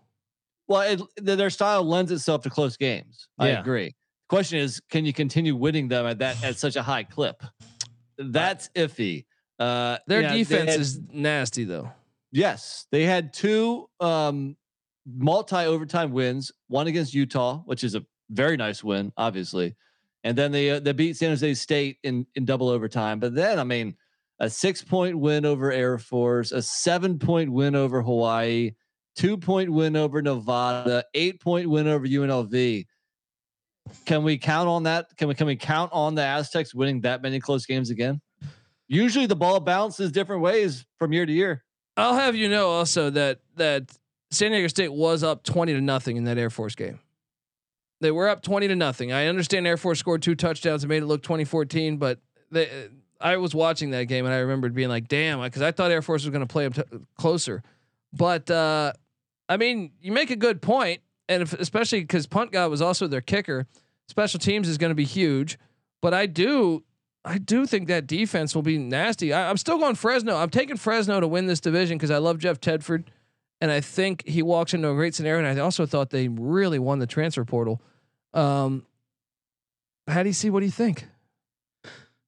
Well, 0.66 0.82
it, 0.82 1.00
th- 1.24 1.38
their 1.38 1.48
style 1.48 1.82
lends 1.82 2.12
itself 2.12 2.42
to 2.42 2.50
close 2.50 2.76
games. 2.76 3.28
I 3.38 3.48
Yeah. 3.50 3.60
agree. 3.60 3.94
Question 4.28 4.58
is, 4.58 4.80
can 4.90 5.06
you 5.06 5.14
continue 5.14 5.56
winning 5.56 5.88
them 5.88 6.04
at 6.04 6.18
that 6.18 6.44
at 6.44 6.58
such 6.58 6.76
a 6.76 6.82
high 6.82 7.04
clip? 7.04 7.42
That's 8.18 8.68
iffy. 8.74 9.24
Uh, 9.58 9.96
Their 10.06 10.20
you 10.20 10.26
know, 10.26 10.32
they 10.34 10.38
defense 10.40 10.70
had- 10.72 10.80
is 10.80 11.00
nasty, 11.10 11.64
though. 11.64 11.90
Yes, 12.30 12.86
they 12.90 13.04
had 13.04 13.32
two 13.32 13.88
um, 14.00 14.56
multi 15.06 15.56
overtime 15.56 16.12
wins. 16.12 16.52
One 16.68 16.86
against 16.86 17.14
Utah, 17.14 17.62
which 17.64 17.84
is 17.84 17.94
a 17.94 18.04
very 18.30 18.56
nice 18.56 18.84
win, 18.84 19.12
obviously, 19.16 19.74
and 20.24 20.36
then 20.36 20.52
they 20.52 20.70
uh, 20.70 20.80
they 20.80 20.92
beat 20.92 21.16
San 21.16 21.30
Jose 21.30 21.54
State 21.54 21.98
in 22.02 22.26
in 22.34 22.44
double 22.44 22.68
overtime. 22.68 23.18
But 23.18 23.34
then, 23.34 23.58
I 23.58 23.64
mean, 23.64 23.96
a 24.40 24.50
six 24.50 24.82
point 24.82 25.18
win 25.18 25.44
over 25.44 25.72
Air 25.72 25.98
Force, 25.98 26.52
a 26.52 26.60
seven 26.60 27.18
point 27.18 27.50
win 27.50 27.74
over 27.74 28.02
Hawaii, 28.02 28.72
two 29.16 29.38
point 29.38 29.70
win 29.70 29.96
over 29.96 30.20
Nevada, 30.20 31.04
eight 31.14 31.40
point 31.40 31.68
win 31.68 31.86
over 31.86 32.06
UNLV. 32.06 32.86
Can 34.04 34.22
we 34.22 34.36
count 34.36 34.68
on 34.68 34.82
that? 34.82 35.06
Can 35.16 35.28
we 35.28 35.34
can 35.34 35.46
we 35.46 35.56
count 35.56 35.90
on 35.94 36.14
the 36.14 36.22
Aztecs 36.22 36.74
winning 36.74 37.00
that 37.02 37.22
many 37.22 37.40
close 37.40 37.64
games 37.64 37.88
again? 37.88 38.20
Usually, 38.86 39.26
the 39.26 39.36
ball 39.36 39.60
bounces 39.60 40.12
different 40.12 40.42
ways 40.42 40.84
from 40.98 41.12
year 41.12 41.24
to 41.24 41.32
year. 41.32 41.64
I'll 41.98 42.14
have 42.14 42.36
you 42.36 42.48
know 42.48 42.68
also 42.68 43.10
that 43.10 43.40
that 43.56 43.90
San 44.30 44.52
Diego 44.52 44.68
State 44.68 44.92
was 44.92 45.24
up 45.24 45.42
twenty 45.42 45.74
to 45.74 45.80
nothing 45.80 46.16
in 46.16 46.24
that 46.24 46.38
Air 46.38 46.48
Force 46.48 46.76
game. 46.76 47.00
They 48.00 48.12
were 48.12 48.28
up 48.28 48.42
twenty 48.42 48.68
to 48.68 48.76
nothing. 48.76 49.12
I 49.12 49.26
understand 49.26 49.66
Air 49.66 49.76
Force 49.76 49.98
scored 49.98 50.22
two 50.22 50.36
touchdowns 50.36 50.84
and 50.84 50.88
made 50.88 51.02
it 51.02 51.06
look 51.06 51.24
2014, 51.24 51.96
but 51.96 52.20
they, 52.52 52.88
I 53.20 53.36
was 53.38 53.52
watching 53.52 53.90
that 53.90 54.04
game 54.04 54.24
and 54.24 54.32
I 54.32 54.38
remembered 54.38 54.74
being 54.74 54.88
like, 54.88 55.08
"Damn," 55.08 55.40
because 55.42 55.60
I 55.60 55.72
thought 55.72 55.90
Air 55.90 56.00
Force 56.02 56.22
was 56.22 56.30
going 56.30 56.46
to 56.46 56.52
play 56.52 56.68
them 56.68 56.72
t- 56.72 56.98
closer. 57.18 57.64
But 58.12 58.48
uh, 58.48 58.92
I 59.48 59.56
mean, 59.56 59.90
you 60.00 60.12
make 60.12 60.30
a 60.30 60.36
good 60.36 60.62
point, 60.62 61.00
and 61.28 61.42
if, 61.42 61.52
especially 61.52 62.00
because 62.00 62.28
Punt 62.28 62.52
God 62.52 62.70
was 62.70 62.80
also 62.80 63.08
their 63.08 63.20
kicker. 63.20 63.66
Special 64.06 64.38
teams 64.38 64.68
is 64.68 64.78
going 64.78 64.90
to 64.90 64.94
be 64.94 65.04
huge, 65.04 65.58
but 66.00 66.14
I 66.14 66.26
do 66.26 66.84
I 67.24 67.38
do 67.38 67.66
think 67.66 67.88
that 67.88 68.06
defense 68.06 68.54
will 68.54 68.62
be 68.62 68.78
nasty. 68.78 69.32
I, 69.32 69.50
I'm 69.50 69.56
still 69.56 69.78
going 69.78 69.94
Fresno. 69.94 70.36
I'm 70.36 70.50
taking 70.50 70.76
Fresno 70.76 71.20
to 71.20 71.28
win 71.28 71.46
this 71.46 71.60
division 71.60 71.98
because 71.98 72.10
I 72.10 72.18
love 72.18 72.38
Jeff 72.38 72.60
Tedford, 72.60 73.04
and 73.60 73.70
I 73.70 73.80
think 73.80 74.26
he 74.26 74.42
walks 74.42 74.72
into 74.72 74.88
a 74.88 74.94
great 74.94 75.14
scenario. 75.14 75.44
And 75.44 75.58
I 75.58 75.62
also 75.62 75.84
thought 75.84 76.10
they 76.10 76.28
really 76.28 76.78
won 76.78 77.00
the 77.00 77.06
transfer 77.06 77.44
portal. 77.44 77.82
Um, 78.32 78.86
how 80.06 80.22
do 80.22 80.28
you 80.28 80.34
see? 80.34 80.50
What 80.50 80.60
do 80.60 80.66
you 80.66 80.72
think? 80.72 81.06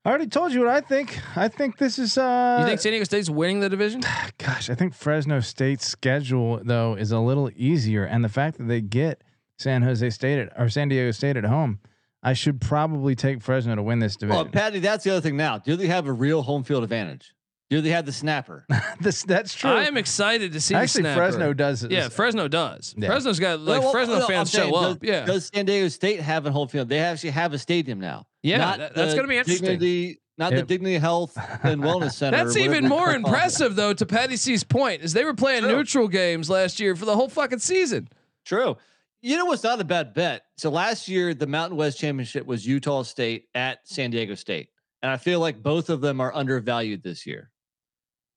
I 0.05 0.09
already 0.09 0.29
told 0.29 0.53
you 0.53 0.61
what 0.61 0.70
I 0.70 0.81
think. 0.81 1.20
I 1.37 1.48
think 1.48 1.76
this 1.76 1.98
is 1.98 2.16
uh 2.16 2.57
you 2.61 2.66
think 2.66 2.81
San 2.81 2.92
Diego 2.92 3.05
State's 3.05 3.29
winning 3.29 3.61
the 3.61 3.68
division? 3.68 4.00
gosh, 4.38 4.70
I 4.70 4.74
think 4.74 4.94
Fresno 4.94 5.40
State's 5.40 5.87
schedule 5.87 6.61
though 6.64 6.94
is 6.94 7.12
a 7.12 7.18
little 7.18 7.50
easier 7.55 8.05
and 8.05 8.24
the 8.24 8.31
fact 8.31 8.57
that 8.57 8.64
they 8.64 8.81
get 8.81 9.22
San 9.59 9.83
Jose 9.83 10.09
State 10.09 10.38
at, 10.38 10.59
or 10.59 10.70
San 10.70 10.88
Diego 10.88 11.11
State 11.11 11.37
at 11.37 11.44
home, 11.44 11.81
I 12.22 12.35
should 12.35 12.61
probably 12.61 13.14
take 13.14 13.42
Fresno 13.42 13.74
to 13.74 13.83
win 13.83 13.98
this 13.98 14.16
division. 14.16 14.37
Well. 14.44 14.52
Patty, 14.52 14.78
that's 14.80 15.04
the 15.04 15.11
other 15.11 15.20
thing 15.20 15.37
now. 15.37 15.59
Do 15.59 15.76
they 15.76 15.87
have 15.87 16.06
a 16.06 16.12
real 16.12 16.42
home 16.42 16.64
field 16.64 16.83
advantage? 16.85 17.33
Do 17.70 17.80
they 17.80 17.90
have 17.90 18.04
the 18.04 18.12
snapper? 18.12 18.66
this 19.00 19.22
that's 19.22 19.54
true. 19.54 19.70
I 19.70 19.85
am 19.85 19.96
excited 19.96 20.52
to 20.54 20.61
see. 20.61 20.74
the 20.74 20.80
Actually 20.80 21.02
snapper. 21.02 21.20
Fresno 21.20 21.52
does 21.54 21.85
it. 21.85 21.92
Yeah, 21.92 22.09
Fresno 22.09 22.48
does. 22.48 22.94
Yeah. 22.98 23.09
Fresno's 23.09 23.38
got 23.38 23.61
like 23.61 23.80
Well, 23.80 23.92
Fresno 23.92 24.16
no, 24.16 24.22
I'm 24.22 24.26
fans 24.28 24.50
saying, 24.50 24.70
show 24.72 24.80
does, 24.83 24.96
up. 24.96 25.04
Yeah, 25.04 25.24
Does 25.24 25.50
San 25.54 25.66
Diego 25.66 25.87
State 25.88 26.20
have 26.20 26.46
a 26.46 26.50
home 26.52 26.66
field? 26.68 26.88
They 26.88 26.98
actually 26.98 27.30
have 27.30 27.52
a 27.52 27.59
stadium 27.59 28.00
now. 28.00 28.26
yeah, 28.42 28.59
Not 28.59 28.78
that- 28.78 28.94
that's 28.94 29.12
the 29.12 29.16
going 29.16 29.28
to 29.28 29.28
be 29.33 29.38
interesting. 29.38 29.66
Dignity, 29.68 30.20
not 30.37 30.52
the 30.52 30.62
Dignity 30.62 30.98
Health 30.98 31.37
and 31.62 31.80
Wellness 31.83 32.12
Center. 32.14 32.37
That's 32.42 32.56
even 32.56 32.88
more 32.88 33.14
impressive, 33.14 33.76
though. 33.76 33.92
To 33.94 34.04
Patty 34.06 34.37
C's 34.37 34.64
point, 34.64 35.02
is 35.02 35.12
they 35.12 35.24
were 35.24 35.35
playing 35.35 35.62
True. 35.62 35.76
neutral 35.76 36.09
games 36.09 36.50
last 36.50 36.80
year 36.80 36.96
for 36.96 37.04
the 37.04 37.14
whole 37.14 37.28
fucking 37.28 37.59
season. 37.61 38.09
True. 38.44 38.76
You 39.22 39.37
know 39.37 39.44
what's 39.44 39.62
not 39.62 39.80
a 39.80 39.85
bad 39.85 40.14
bet? 40.14 40.42
So 40.56 40.70
last 40.70 41.09
year, 41.09 41.35
the 41.35 41.46
Mountain 41.46 41.76
West 41.76 41.98
Championship 41.98 42.46
was 42.46 42.66
Utah 42.66 43.02
State 43.02 43.48
at 43.54 43.80
San 43.87 44.11
Diego 44.11 44.35
State, 44.35 44.68
and 45.02 45.11
I 45.12 45.16
feel 45.18 45.40
like 45.40 45.62
both 45.62 45.90
of 45.90 46.00
them 46.00 46.20
are 46.20 46.35
undervalued 46.35 47.02
this 47.02 47.26
year 47.26 47.50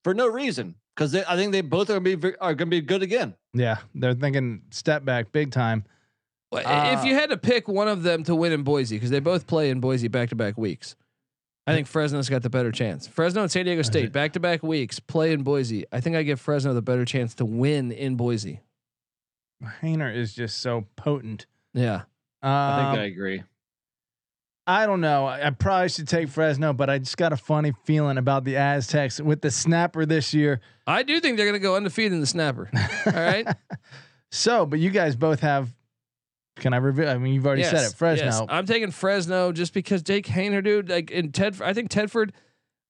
for 0.03 0.13
no 0.13 0.27
reason 0.27 0.75
because 0.95 1.15
I 1.15 1.35
think 1.35 1.51
they 1.53 1.61
both 1.61 1.89
are 1.89 1.99
going 1.99 2.19
to 2.19 2.31
be 2.31 2.35
are 2.37 2.53
going 2.53 2.69
to 2.69 2.75
be 2.77 2.81
good 2.81 3.01
again. 3.01 3.33
Yeah, 3.53 3.77
they're 3.95 4.13
thinking 4.13 4.63
step 4.71 5.05
back 5.05 5.31
big 5.31 5.51
time. 5.51 5.85
Well, 6.51 6.67
Uh, 6.67 6.99
if 6.99 7.05
you 7.05 7.15
had 7.15 7.29
to 7.29 7.37
pick 7.37 7.67
one 7.67 7.87
of 7.87 8.03
them 8.03 8.23
to 8.25 8.35
win 8.35 8.51
in 8.51 8.63
Boise, 8.63 8.95
because 8.97 9.09
they 9.09 9.19
both 9.19 9.47
play 9.47 9.69
in 9.69 9.79
Boise 9.79 10.07
back 10.09 10.29
to 10.29 10.35
back 10.35 10.57
weeks, 10.57 10.95
I 11.65 11.73
think 11.73 11.87
Fresno's 11.87 12.29
got 12.29 12.41
the 12.43 12.49
better 12.49 12.71
chance. 12.71 13.07
Fresno 13.07 13.41
and 13.41 13.49
San 13.51 13.65
Diego 13.65 13.81
State 13.83 14.11
back 14.11 14.33
to 14.33 14.39
back 14.41 14.61
weeks 14.63 14.99
play 14.99 15.31
in 15.31 15.43
Boise. 15.43 15.85
I 15.93 16.01
think 16.01 16.15
I 16.17 16.23
give 16.23 16.41
Fresno 16.41 16.73
the 16.73 16.81
better 16.81 17.05
chance 17.05 17.33
to 17.35 17.45
win 17.45 17.91
in 17.93 18.15
Boise. 18.17 18.59
Haener 19.81 20.13
is 20.15 20.33
just 20.33 20.59
so 20.59 20.85
potent. 20.95 21.45
Yeah. 21.73 22.03
I 22.41 22.87
Um, 22.89 22.95
think 22.95 23.01
I 23.01 23.05
agree. 23.05 23.43
I 24.65 24.85
don't 24.85 25.01
know. 25.01 25.25
I, 25.25 25.47
I 25.47 25.49
probably 25.49 25.89
should 25.89 26.07
take 26.07 26.29
Fresno, 26.29 26.71
but 26.71 26.89
I 26.89 26.97
just 26.97 27.17
got 27.17 27.33
a 27.33 27.37
funny 27.37 27.73
feeling 27.83 28.17
about 28.17 28.45
the 28.45 28.55
Aztecs 28.55 29.19
with 29.19 29.41
the 29.41 29.51
snapper 29.51 30.05
this 30.05 30.33
year. 30.33 30.61
I 30.87 31.03
do 31.03 31.19
think 31.19 31.35
they're 31.35 31.45
going 31.45 31.59
to 31.59 31.59
go 31.59 31.75
undefeated 31.75 32.13
in 32.13 32.21
the 32.21 32.25
snapper. 32.27 32.69
All 33.05 33.13
right. 33.13 33.47
So, 34.35 34.65
but 34.65 34.79
you 34.79 34.89
guys 34.89 35.15
both 35.15 35.41
have. 35.41 35.71
Can 36.55 36.73
I 36.73 36.77
reveal? 36.77 37.07
I 37.07 37.19
mean, 37.19 37.35
you've 37.35 37.45
already 37.45 37.61
said 37.63 37.83
it. 37.85 37.93
Fresno. 37.93 38.25
yes. 38.25 38.41
I'm 38.49 38.65
taking 38.65 38.89
Fresno 38.89 39.51
just 39.51 39.75
because 39.75 40.01
Jake 40.01 40.25
Haener, 40.25 40.63
dude, 40.63 40.89
like 40.89 41.11
in 41.11 41.31
Ted, 41.31 41.61
I 41.61 41.73
think 41.75 41.91
Tedford, 41.91 42.31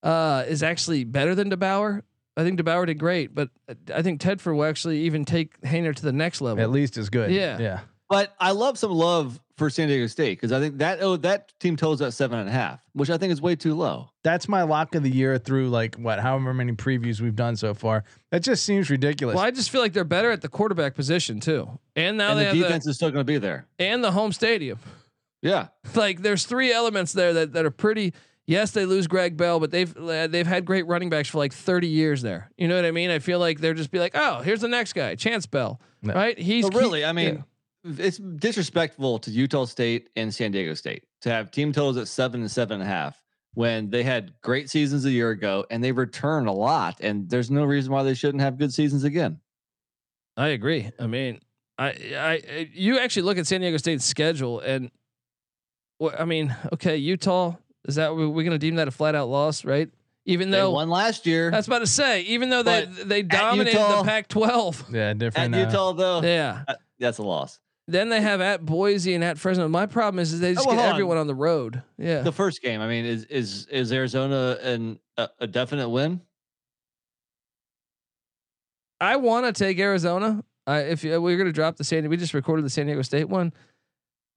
uh, 0.03 0.45
is 0.47 0.63
actually 0.63 1.03
better 1.03 1.35
than 1.35 1.49
DeBoer. 1.49 2.03
I 2.35 2.43
think 2.43 2.59
DeBoer 2.59 2.87
did 2.87 2.99
great, 2.99 3.35
but 3.35 3.49
I 3.93 4.01
think 4.01 4.19
Tedford 4.19 4.55
will 4.55 4.65
actually 4.65 5.01
even 5.01 5.23
take 5.25 5.59
Haener 5.61 5.95
to 5.95 6.01
the 6.01 6.13
next 6.13 6.41
level. 6.41 6.63
At 6.63 6.71
least 6.71 6.97
as 6.97 7.09
good. 7.09 7.31
Yeah. 7.31 7.59
Yeah. 7.59 7.79
But 8.09 8.35
I 8.39 8.51
love 8.51 8.77
some 8.77 8.91
love 8.91 9.39
for 9.57 9.69
San 9.69 9.87
Diego 9.87 10.07
State 10.07 10.37
because 10.37 10.51
I 10.51 10.59
think 10.59 10.77
that 10.79 11.01
oh 11.01 11.15
that 11.17 11.51
team 11.59 11.75
totals 11.75 12.01
at 12.01 12.13
seven 12.13 12.39
and 12.39 12.49
a 12.49 12.51
half, 12.51 12.83
which 12.93 13.09
I 13.09 13.17
think 13.17 13.31
is 13.31 13.41
way 13.41 13.55
too 13.55 13.75
low. 13.75 14.09
That's 14.23 14.47
my 14.47 14.63
lock 14.63 14.93
of 14.95 15.03
the 15.03 15.09
year 15.09 15.37
through 15.37 15.69
like 15.69 15.95
what, 15.95 16.19
however 16.19 16.53
many 16.53 16.73
previews 16.73 17.21
we've 17.21 17.35
done 17.35 17.55
so 17.55 17.73
far. 17.73 18.03
That 18.31 18.41
just 18.43 18.65
seems 18.65 18.89
ridiculous. 18.89 19.35
Well, 19.35 19.45
I 19.45 19.51
just 19.51 19.69
feel 19.69 19.81
like 19.81 19.93
they're 19.93 20.03
better 20.03 20.31
at 20.31 20.41
the 20.41 20.49
quarterback 20.49 20.95
position 20.95 21.39
too, 21.39 21.69
and 21.95 22.17
now 22.17 22.31
and 22.31 22.39
they 22.39 22.43
the 22.43 22.49
have 22.49 22.57
defense 22.57 22.83
the 22.85 22.91
is 22.91 22.97
still 22.97 23.09
going 23.09 23.25
to 23.25 23.31
be 23.31 23.37
there. 23.37 23.67
and 23.79 24.03
the 24.03 24.11
home 24.11 24.31
stadium. 24.31 24.79
Yeah, 25.41 25.67
like 25.95 26.21
there's 26.21 26.45
three 26.45 26.71
elements 26.71 27.13
there 27.13 27.33
that, 27.33 27.53
that 27.53 27.65
are 27.65 27.71
pretty. 27.71 28.13
Yes, 28.45 28.71
they 28.71 28.85
lose 28.85 29.07
Greg 29.07 29.37
Bell, 29.37 29.59
but 29.59 29.71
they've 29.71 29.95
uh, 29.95 30.27
they've 30.27 30.45
had 30.47 30.65
great 30.65 30.85
running 30.85 31.09
backs 31.09 31.29
for 31.29 31.37
like 31.37 31.53
30 31.53 31.87
years 31.87 32.21
there. 32.21 32.51
You 32.57 32.67
know 32.67 32.75
what 32.75 32.83
I 32.85 32.91
mean? 32.91 33.09
I 33.09 33.19
feel 33.19 33.39
like 33.39 33.59
they're 33.61 33.73
just 33.73 33.89
be 33.91 33.99
like, 33.99 34.11
oh, 34.15 34.41
here's 34.41 34.59
the 34.61 34.67
next 34.67 34.93
guy, 34.93 35.15
Chance 35.15 35.45
Bell, 35.45 35.79
No. 36.01 36.13
right? 36.13 36.37
He's 36.37 36.65
but 36.69 36.75
really, 36.77 36.99
he- 36.99 37.05
I 37.05 37.13
mean, 37.13 37.45
it's 37.85 38.17
disrespectful 38.17 39.19
to 39.19 39.31
Utah 39.31 39.65
State 39.65 40.09
and 40.17 40.33
San 40.33 40.51
Diego 40.51 40.73
State 40.73 41.05
to 41.21 41.29
have 41.29 41.51
team 41.51 41.71
totals 41.71 41.95
at 41.97 42.07
seven 42.09 42.41
and 42.41 42.51
seven 42.51 42.81
and 42.81 42.83
a 42.83 42.85
half 42.93 43.21
when 43.53 43.89
they 43.91 44.03
had 44.03 44.33
great 44.41 44.69
seasons 44.69 45.05
a 45.05 45.11
year 45.11 45.29
ago 45.29 45.65
and 45.69 45.81
they 45.83 45.91
return 45.93 46.47
a 46.47 46.53
lot, 46.53 46.97
and 46.99 47.29
there's 47.29 47.49
no 47.49 47.63
reason 47.63 47.93
why 47.93 48.03
they 48.03 48.13
shouldn't 48.13 48.41
have 48.41 48.57
good 48.57 48.73
seasons 48.73 49.03
again. 49.05 49.39
I 50.35 50.49
agree. 50.49 50.91
I 50.99 51.07
mean, 51.07 51.39
I, 51.77 51.87
I, 52.17 52.69
you 52.73 52.99
actually 52.99 53.21
look 53.23 53.37
at 53.37 53.47
San 53.47 53.61
Diego 53.61 53.77
State's 53.77 54.03
schedule, 54.03 54.59
and 54.59 54.91
well, 55.99 56.13
I 56.17 56.25
mean, 56.25 56.55
okay, 56.73 56.97
Utah 56.97 57.55
is 57.87 57.95
that 57.95 58.15
we're 58.15 58.27
going 58.29 58.51
to 58.51 58.57
deem 58.57 58.75
that 58.75 58.87
a 58.87 58.91
flat 58.91 59.15
out 59.15 59.27
loss, 59.29 59.65
right? 59.65 59.89
Even 60.25 60.51
though 60.51 60.57
They 60.57 60.61
though 60.61 60.71
won 60.71 60.89
last 60.89 61.25
year 61.25 61.51
that's 61.51 61.67
about 61.67 61.79
to 61.79 61.87
say, 61.87 62.21
even 62.21 62.49
though 62.49 62.63
they 62.63 62.85
they 62.85 63.23
dominated 63.23 63.73
Utah- 63.77 64.01
the 64.03 64.07
Pac-12, 64.07 64.93
yeah, 64.93 65.09
at 65.09 65.17
different. 65.17 65.53
uh, 65.53 65.57
Utah, 65.57 65.91
though. 65.93 66.21
yeah. 66.21 66.63
that- 66.67 66.79
that's 66.99 67.17
a 67.17 67.23
loss. 67.23 67.59
Then 67.89 68.07
they 68.07 68.21
have 68.21 68.39
at 68.39 68.65
Boise 68.65 69.13
and 69.13 69.21
at 69.25 69.37
Fresno. 69.37 69.67
My 69.67 69.85
problem 69.87 70.19
is, 70.21 70.31
is 70.31 70.39
they 70.39 70.53
just 70.53 70.65
Oh, 70.65 70.69
well, 70.69 70.77
get 70.77 70.81
hold 70.83 70.89
on. 70.91 70.95
everyone 70.95 71.17
on 71.17 71.27
the 71.27 71.35
road. 71.35 71.83
Yeah, 71.97 72.21
The 72.21 72.31
first 72.31 72.61
game, 72.61 72.79
I 72.79 72.87
mean, 72.87 73.03
is 73.03 73.25
is 73.25 73.65
is 73.67 73.91
Arizona 73.91 74.57
an 74.63 74.99
a, 75.17 75.27
a 75.41 75.47
definite 75.47 75.89
win? 75.89 76.21
I 79.01 79.17
want 79.17 79.45
to 79.45 79.51
take 79.51 79.79
Arizona. 79.79 80.43
I 80.65 80.79
if 80.81 81.03
you, 81.03 81.19
we're 81.21 81.35
going 81.35 81.47
to 81.49 81.51
drop 81.53 81.75
the 81.75 81.83
San, 81.83 82.07
we 82.07 82.15
just 82.15 82.33
recorded 82.33 82.63
the 82.63 82.69
San 82.69 82.85
Diego 82.85 83.01
State 83.01 83.27
one. 83.27 83.51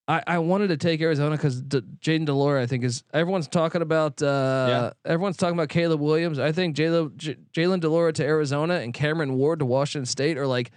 I, 0.08 0.22
I 0.26 0.38
wanted 0.38 0.68
to 0.68 0.76
take 0.76 1.00
Arizona 1.00 1.36
because 1.36 1.60
D- 1.60 1.80
Jayden 2.00 2.26
de 2.26 2.32
Laura, 2.32 2.62
I 2.62 2.66
think, 2.66 2.84
is 2.84 3.02
everyone's 3.12 3.48
talking 3.48 3.82
about. 3.82 4.22
Uh, 4.22 4.92
Everyone's 5.04 5.36
talking 5.36 5.54
about 5.56 5.68
Caleb 5.68 6.00
Williams. 6.00 6.38
I 6.38 6.52
think 6.52 6.76
Jalen 6.76 7.16
J- 7.16 7.36
Jalen 7.52 7.80
de 7.80 7.88
Laura 7.88 8.12
to 8.12 8.24
Arizona 8.24 8.74
and 8.74 8.94
Cameron 8.94 9.34
Ward 9.34 9.58
to 9.58 9.64
Washington 9.66 10.06
State 10.06 10.38
are 10.38 10.46
like 10.46 10.70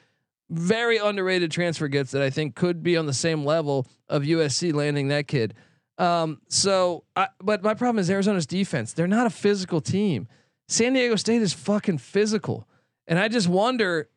very 0.50 0.98
underrated 0.98 1.52
transfer 1.52 1.88
gets 1.88 2.10
that 2.12 2.24
I 2.24 2.32
think 2.32 2.56
could 2.56 2.82
be 2.82 2.98
on 2.98 3.06
the 3.06 3.14
same 3.14 3.46
level 3.46 3.86
of 4.08 4.24
USC 4.24 4.74
landing 4.74 5.10
that 5.10 5.28
kid. 5.28 5.54
Um, 6.00 6.42
so, 6.48 7.04
I, 7.16 7.28
but 7.40 7.62
my 7.62 7.76
problem 7.76 8.00
is 8.00 8.10
Arizona's 8.10 8.48
defense. 8.48 8.94
They're 8.94 9.06
not 9.06 9.28
a 9.28 9.30
physical 9.30 9.80
team. 9.82 10.28
San 10.70 10.94
Diego 10.94 11.16
State 11.18 11.42
is 11.44 11.54
fucking 11.54 11.98
physical, 12.00 12.68
and 13.06 13.20
I 13.20 13.28
just 13.28 13.48
wonder. 13.48 14.10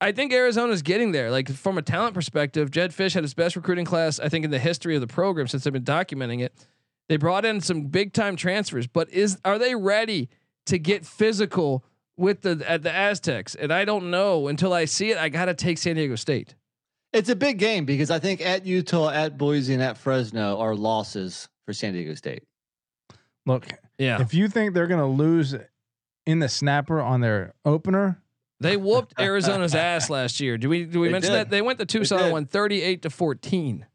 I 0.00 0.12
think 0.12 0.32
Arizona's 0.32 0.82
getting 0.82 1.12
there. 1.12 1.30
Like 1.30 1.50
from 1.50 1.76
a 1.76 1.82
talent 1.82 2.14
perspective, 2.14 2.70
Jedd 2.70 2.90
Fisch 2.92 3.14
had 3.14 3.22
his 3.22 3.34
best 3.34 3.54
recruiting 3.54 3.84
class, 3.84 4.18
I 4.18 4.28
think, 4.28 4.44
in 4.44 4.50
the 4.50 4.58
history 4.58 4.94
of 4.94 5.00
the 5.00 5.06
program 5.06 5.46
since 5.46 5.64
they've 5.64 5.72
been 5.72 5.84
documenting 5.84 6.40
it. 6.42 6.54
They 7.08 7.16
brought 7.16 7.44
in 7.44 7.60
some 7.60 7.86
big 7.86 8.12
time 8.12 8.36
transfers, 8.36 8.86
but 8.86 9.10
is 9.10 9.38
are 9.44 9.58
they 9.58 9.74
ready 9.74 10.28
to 10.66 10.78
get 10.78 11.04
physical 11.04 11.84
with 12.16 12.42
the 12.42 12.64
at 12.66 12.82
the 12.82 12.92
Aztecs? 12.92 13.54
And 13.54 13.72
I 13.72 13.84
don't 13.84 14.10
know 14.10 14.48
until 14.48 14.72
I 14.72 14.84
see 14.84 15.10
it. 15.10 15.18
I 15.18 15.28
got 15.28 15.46
to 15.46 15.54
take 15.54 15.78
San 15.78 15.96
Diego 15.96 16.14
State. 16.14 16.54
It's 17.12 17.28
a 17.28 17.36
big 17.36 17.58
game 17.58 17.84
because 17.84 18.10
I 18.10 18.20
think 18.20 18.40
at 18.40 18.64
Utah, 18.64 19.10
at 19.10 19.36
Boise, 19.36 19.74
and 19.74 19.82
at 19.82 19.98
Fresno 19.98 20.58
are 20.58 20.76
losses 20.76 21.48
for 21.66 21.72
San 21.72 21.92
Diego 21.92 22.14
State. 22.14 22.44
Look, 23.46 23.66
Yeah, 23.98 24.20
if 24.22 24.32
you 24.32 24.48
think 24.48 24.74
they're 24.74 24.86
going 24.86 25.00
to 25.00 25.06
lose 25.06 25.56
in 26.26 26.38
the 26.38 26.48
snapper 26.48 27.00
on 27.00 27.20
their 27.20 27.54
opener, 27.64 28.22
they 28.60 28.76
whooped 28.76 29.14
Arizona's 29.20 29.74
ass 29.74 30.10
last 30.10 30.40
year. 30.40 30.58
Do 30.58 30.68
we 30.68 30.84
do 30.84 31.00
we 31.00 31.08
They 31.08 31.12
mention 31.12 31.32
did. 31.32 31.38
that 31.38 31.50
they 31.50 31.62
went 31.62 31.78
to 31.80 31.86
Tucson 31.86 32.18
did. 32.18 32.24
and 32.24 32.32
won 32.32 32.46
thirty 32.46 32.82
eight 32.82 33.02
to 33.02 33.10
fourteen? 33.10 33.86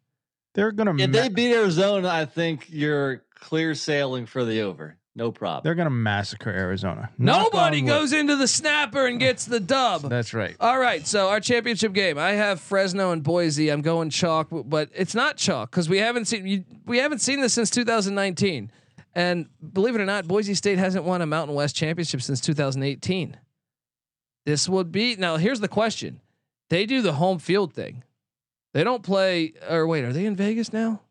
they're 0.53 0.71
going 0.71 0.97
to 0.97 1.03
If 1.03 1.11
they 1.11 1.27
beat 1.29 1.53
Arizona, 1.53 2.07
I 2.07 2.23
think 2.25 2.67
you're 2.69 3.23
clear 3.35 3.75
sailing 3.75 4.25
for 4.25 4.45
the 4.45 4.61
over. 4.61 4.97
No 5.17 5.31
problem. 5.31 5.61
they're 5.63 5.75
going 5.75 5.85
to 5.85 5.89
massacre 5.89 6.49
Arizona. 6.49 7.09
Knock 7.17 7.53
Nobody 7.53 7.77
on 7.79 7.83
wood. 7.85 7.89
goes 7.89 8.11
into 8.13 8.35
the 8.35 8.47
snapper 8.49 9.05
and 9.05 9.17
gets 9.17 9.45
the 9.45 9.61
dub. 9.61 10.01
That's 10.09 10.33
right. 10.33 10.55
All 10.59 10.77
right, 10.77 11.07
so 11.07 11.29
our 11.29 11.39
championship 11.39 11.93
game. 11.93 12.17
I 12.17 12.31
have 12.31 12.59
Fresno 12.59 13.11
and 13.11 13.23
Boise. 13.23 13.69
I'm 13.69 13.81
going 13.81 14.09
chalk, 14.09 14.47
but 14.51 14.89
it's 14.93 15.15
not 15.15 15.37
chalk 15.37 15.71
because 15.71 15.87
we 15.87 15.99
haven't 15.99 16.25
seen 16.25 16.45
you, 16.47 16.65
we 16.85 16.97
haven't 16.97 17.19
seen 17.19 17.39
this 17.39 17.53
since 17.53 17.69
2019. 17.69 18.71
And 19.13 19.47
believe 19.73 19.95
it 19.95 20.01
or 20.01 20.05
not, 20.05 20.27
Boise 20.27 20.53
State 20.53 20.77
hasn't 20.79 21.05
won 21.05 21.21
a 21.21 21.25
Mountain 21.25 21.55
West 21.55 21.77
championship 21.77 22.21
since 22.21 22.41
2018. 22.41 23.37
This 24.45 24.69
would 24.69 24.91
be 24.91 25.15
now. 25.15 25.37
Here's 25.37 25.59
the 25.59 25.67
question: 25.67 26.21
They 26.69 26.85
do 26.85 27.01
the 27.01 27.13
home 27.13 27.39
field 27.39 27.73
thing. 27.73 28.03
They 28.73 28.83
don't 28.83 29.03
play. 29.03 29.53
Or 29.69 29.87
wait, 29.87 30.03
are 30.03 30.13
they 30.13 30.25
in 30.25 30.35
Vegas 30.35 30.71
now? 30.73 31.01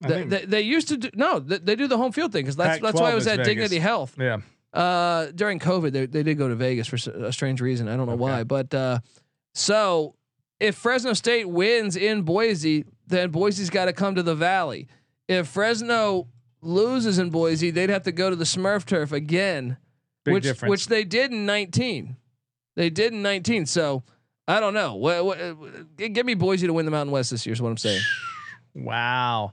They, 0.00 0.24
they, 0.24 0.44
they 0.44 0.60
used 0.62 0.88
to 0.88 0.96
do 0.96 1.10
no. 1.14 1.38
They, 1.38 1.58
they 1.58 1.76
do 1.76 1.86
the 1.86 1.96
home 1.96 2.10
field 2.10 2.32
thing 2.32 2.42
because 2.44 2.56
that's 2.56 2.82
that's 2.82 3.00
why 3.00 3.12
I 3.12 3.14
was 3.14 3.26
at 3.28 3.36
Vegas. 3.36 3.46
Dignity 3.48 3.78
Health 3.78 4.16
yeah. 4.18 4.38
uh 4.72 5.26
during 5.34 5.60
covid 5.60 5.92
they, 5.92 6.06
they 6.06 6.22
did 6.24 6.36
go 6.38 6.48
to 6.48 6.56
vegas 6.56 6.88
for 6.88 6.96
a 7.26 7.32
strange 7.32 7.60
reason 7.60 7.86
i 7.88 7.96
don't 7.96 8.06
know 8.06 8.14
Okay. 8.14 8.20
why 8.20 8.42
but 8.42 8.72
uh 8.74 8.98
so 9.54 10.16
if 10.58 10.74
fresno 10.74 11.12
state 11.12 11.46
wins 11.48 11.94
in 11.94 12.22
boise 12.22 12.84
then 13.06 13.30
boise's 13.30 13.68
got 13.70 13.84
to 13.84 13.92
come 13.92 14.14
to 14.14 14.22
the 14.22 14.34
valley 14.34 14.88
if 15.28 15.46
fresno 15.46 16.26
loses 16.62 17.18
in 17.18 17.28
boise 17.30 17.70
they'd 17.70 17.90
have 17.90 18.02
to 18.04 18.12
go 18.12 18.30
to 18.30 18.34
the 18.36 18.44
smurf 18.46 18.84
turf 18.86 19.12
again 19.12 19.76
Big 20.24 20.34
which 20.34 20.44
difference. 20.44 20.70
which 20.70 20.86
they 20.86 21.04
did 21.04 21.32
in 21.32 21.46
19 21.46 22.16
they 22.76 22.90
did 22.90 23.12
in 23.12 23.22
19 23.22 23.66
so 23.66 24.02
i 24.48 24.60
don't 24.60 24.74
know 24.74 24.94
what, 24.94 25.24
what 25.24 25.38
give 25.96 26.24
me 26.26 26.34
boise 26.34 26.66
to 26.66 26.72
win 26.72 26.84
the 26.84 26.90
mountain 26.90 27.12
west 27.12 27.30
this 27.30 27.44
year 27.46 27.52
is 27.52 27.60
what 27.62 27.70
i'm 27.70 27.76
saying 27.76 28.00
Wow. 28.74 29.52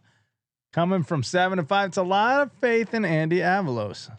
Coming 0.72 1.04
from 1.04 1.24
seven 1.24 1.58
to 1.58 1.64
five, 1.64 1.90
it's 1.90 1.98
a 1.98 2.04
lot 2.04 2.42
of 2.42 2.52
faith 2.62 2.94
in 2.94 3.04
Andy 3.04 3.40
Avalos. 3.40 4.10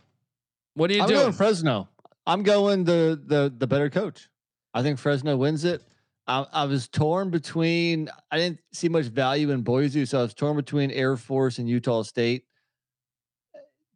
what 0.74 0.90
are 0.90 0.94
you 0.94 1.02
I'm 1.02 1.08
doing 1.08 1.20
going 1.20 1.32
Fresno. 1.32 1.88
I'm 2.26 2.42
going 2.42 2.84
the 2.84 3.20
the 3.24 3.52
the 3.56 3.66
better 3.66 3.88
coach. 3.88 4.28
I 4.74 4.82
think 4.82 4.98
Fresno 4.98 5.36
wins 5.36 5.64
it. 5.64 5.82
I, 6.26 6.44
I 6.52 6.64
was 6.64 6.88
torn 6.88 7.30
between. 7.30 8.10
I 8.30 8.36
didn't 8.38 8.60
see 8.72 8.88
much 8.88 9.06
value 9.06 9.50
in 9.50 9.62
Boise, 9.62 10.04
so 10.06 10.18
I 10.18 10.22
was 10.22 10.34
torn 10.34 10.56
between 10.56 10.90
Air 10.90 11.16
Force 11.16 11.58
and 11.58 11.68
Utah 11.68 12.02
State. 12.02 12.44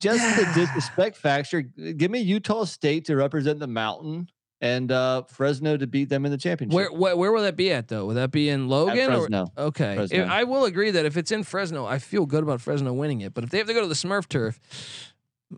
Just 0.01 0.37
the 0.37 0.45
disrespect 0.61 1.17
factor. 1.17 1.63
Give 1.63 2.11
me 2.11 2.21
Utah 2.21 2.65
State 2.65 3.07
to 3.07 3.17
represent 3.17 3.59
the 3.59 3.67
Mountain 3.67 4.29
and 4.61 4.91
uh, 4.93 5.23
Fresno 5.25 5.77
to 5.77 5.87
beat 5.87 6.09
them 6.09 6.25
in 6.25 6.31
the 6.33 6.39
championship. 6.39 6.75
where, 6.75 6.93
where 6.93 7.17
where 7.17 7.33
will 7.33 7.43
that 7.43 7.57
be 7.57 7.71
at 7.73 7.89
though 7.89 8.07
will 8.07 8.15
that 8.15 8.31
be 8.31 8.49
in 8.49 8.69
logan 8.69 9.11
or 9.13 9.19
Fresno. 9.21 9.47
Okay. 9.59 9.95
Fresno. 9.97 10.23
If- 10.25 10.29
I 10.29 10.45
will 10.45 10.65
agree 10.65 10.91
that 10.93 11.05
if 11.07 11.17
it's 11.17 11.33
in 11.33 11.43
Fresno, 11.43 11.85
I 11.87 11.99
feel 11.99 12.27
good 12.27 12.43
about 12.43 12.61
Fresno 12.61 12.93
winning 12.93 13.21
it. 13.23 13.35
But 13.35 13.45
if 13.45 13.51
they 13.51 13.59
have 13.59 13.67
to 13.67 13.75
go 13.75 13.81
to 13.83 13.87
the 13.89 13.95
Smurf 13.95 14.29
turf, 14.29 14.61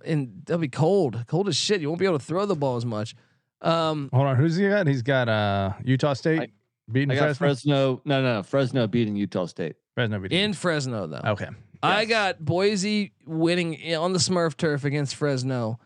and 0.04 0.42
they'll 0.44 0.58
be 0.58 0.68
cold, 0.68 1.24
cold 1.28 1.48
as 1.48 1.56
shit. 1.56 1.80
You 1.80 1.88
won't 1.88 2.00
be 2.00 2.06
able 2.06 2.18
to 2.18 2.24
throw 2.24 2.44
the 2.46 2.56
ball 2.56 2.76
as 2.76 2.84
much. 2.84 3.14
Um, 3.62 4.10
Hold 4.12 4.26
on, 4.26 4.36
who's 4.36 4.56
he 4.56 4.68
got? 4.68 4.86
He's 4.86 5.02
got 5.02 5.28
uh 5.28 5.72
Utah 5.84 6.12
State 6.12 6.40
I- 6.40 6.48
beating 6.90 7.10
I 7.12 7.14
got 7.14 7.36
Fresno. 7.36 7.46
Fresno. 7.46 8.02
No, 8.04 8.22
no, 8.22 8.34
no, 8.36 8.42
Fresno 8.42 8.86
beating 8.86 9.16
Utah 9.16 9.46
State. 9.46 9.76
Fresno 9.94 10.18
beating. 10.18 10.38
in 10.38 10.52
Fresno 10.52 11.06
though, 11.06 11.22
okay. 11.24 11.48
I 11.86 12.04
got 12.04 12.44
Boise 12.44 13.12
winning 13.26 13.94
on 13.96 14.12
the 14.12 14.18
Smurf 14.18 14.56
turf 14.56 14.84
against 14.84 15.14
Fresno. 15.16 15.78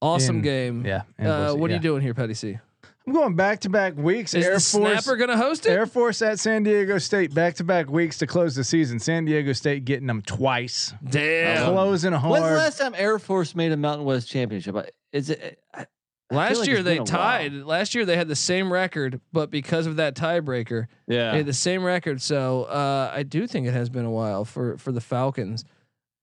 Awesome 0.00 0.36
In- 0.36 0.42
game. 0.42 0.86
Yeah. 0.86 1.02
and 1.18 1.28
Uh, 1.28 1.46
Boise, 1.48 1.60
what 1.60 1.66
are 1.68 1.72
yeah. 1.72 1.76
you 1.78 1.82
doing 1.82 2.02
here, 2.02 2.14
Patty 2.14 2.34
C? 2.34 2.58
I'm 3.06 3.12
going 3.14 3.34
back 3.36 3.60
to 3.60 3.70
back 3.70 3.96
weeks. 3.96 4.34
Is 4.34 4.44
Air 4.44 4.54
the 4.56 4.60
Force. 4.60 5.04
snapper 5.04 5.16
gonna 5.16 5.36
host 5.38 5.64
it? 5.64 5.70
Air 5.70 5.86
Force 5.86 6.20
at 6.20 6.38
San 6.38 6.62
Diego 6.62 6.98
State, 6.98 7.32
back 7.34 7.54
to 7.54 7.64
back 7.64 7.88
weeks 7.90 8.18
to 8.18 8.26
close 8.26 8.54
the 8.54 8.62
season. 8.64 8.98
San 9.00 9.24
Diego 9.24 9.54
State 9.54 9.86
getting 9.86 10.06
them 10.06 10.20
twice, 10.20 10.92
Damn. 11.08 11.72
closing 11.72 12.12
a 12.12 12.18
home. 12.18 12.32
When's 12.32 12.44
the 12.46 12.52
last 12.54 12.78
time 12.78 12.94
Air 12.96 13.18
Force 13.18 13.54
made 13.54 13.72
a 13.72 13.78
Mountain 13.78 14.04
West 14.04 14.28
championship? 14.28 14.76
I- 14.76 14.90
Is 15.12 15.30
it? 15.30 15.58
I- 15.72 15.78
I 15.80 15.84
feel 15.84 15.88
Last 16.30 16.58
like 16.58 16.68
year 16.68 16.76
it's 16.78 16.84
they 16.84 16.98
been 16.98 17.08
a 17.08 17.10
while. 17.10 17.38
tied. 17.38 17.52
Last 17.54 17.94
year 17.94 18.04
they 18.04 18.16
had 18.16 18.28
the 18.28 18.36
same 18.36 18.70
record, 18.72 19.20
but 19.32 19.50
because 19.50 19.86
of 19.86 19.96
that 19.96 20.14
tiebreaker, 20.14 20.86
Yeah. 21.06 21.30
They 21.30 21.38
had 21.38 21.46
the 21.46 21.52
same 21.54 21.82
record. 21.82 22.20
So 22.20 22.64
uh, 22.64 23.10
I 23.14 23.22
do 23.22 23.46
think 23.46 23.66
it 23.66 23.72
has 23.72 23.88
been 23.88 24.04
a 24.04 24.10
while 24.10 24.44
for 24.44 24.76
for 24.76 24.92
the 24.92 25.00
Falcons. 25.00 25.64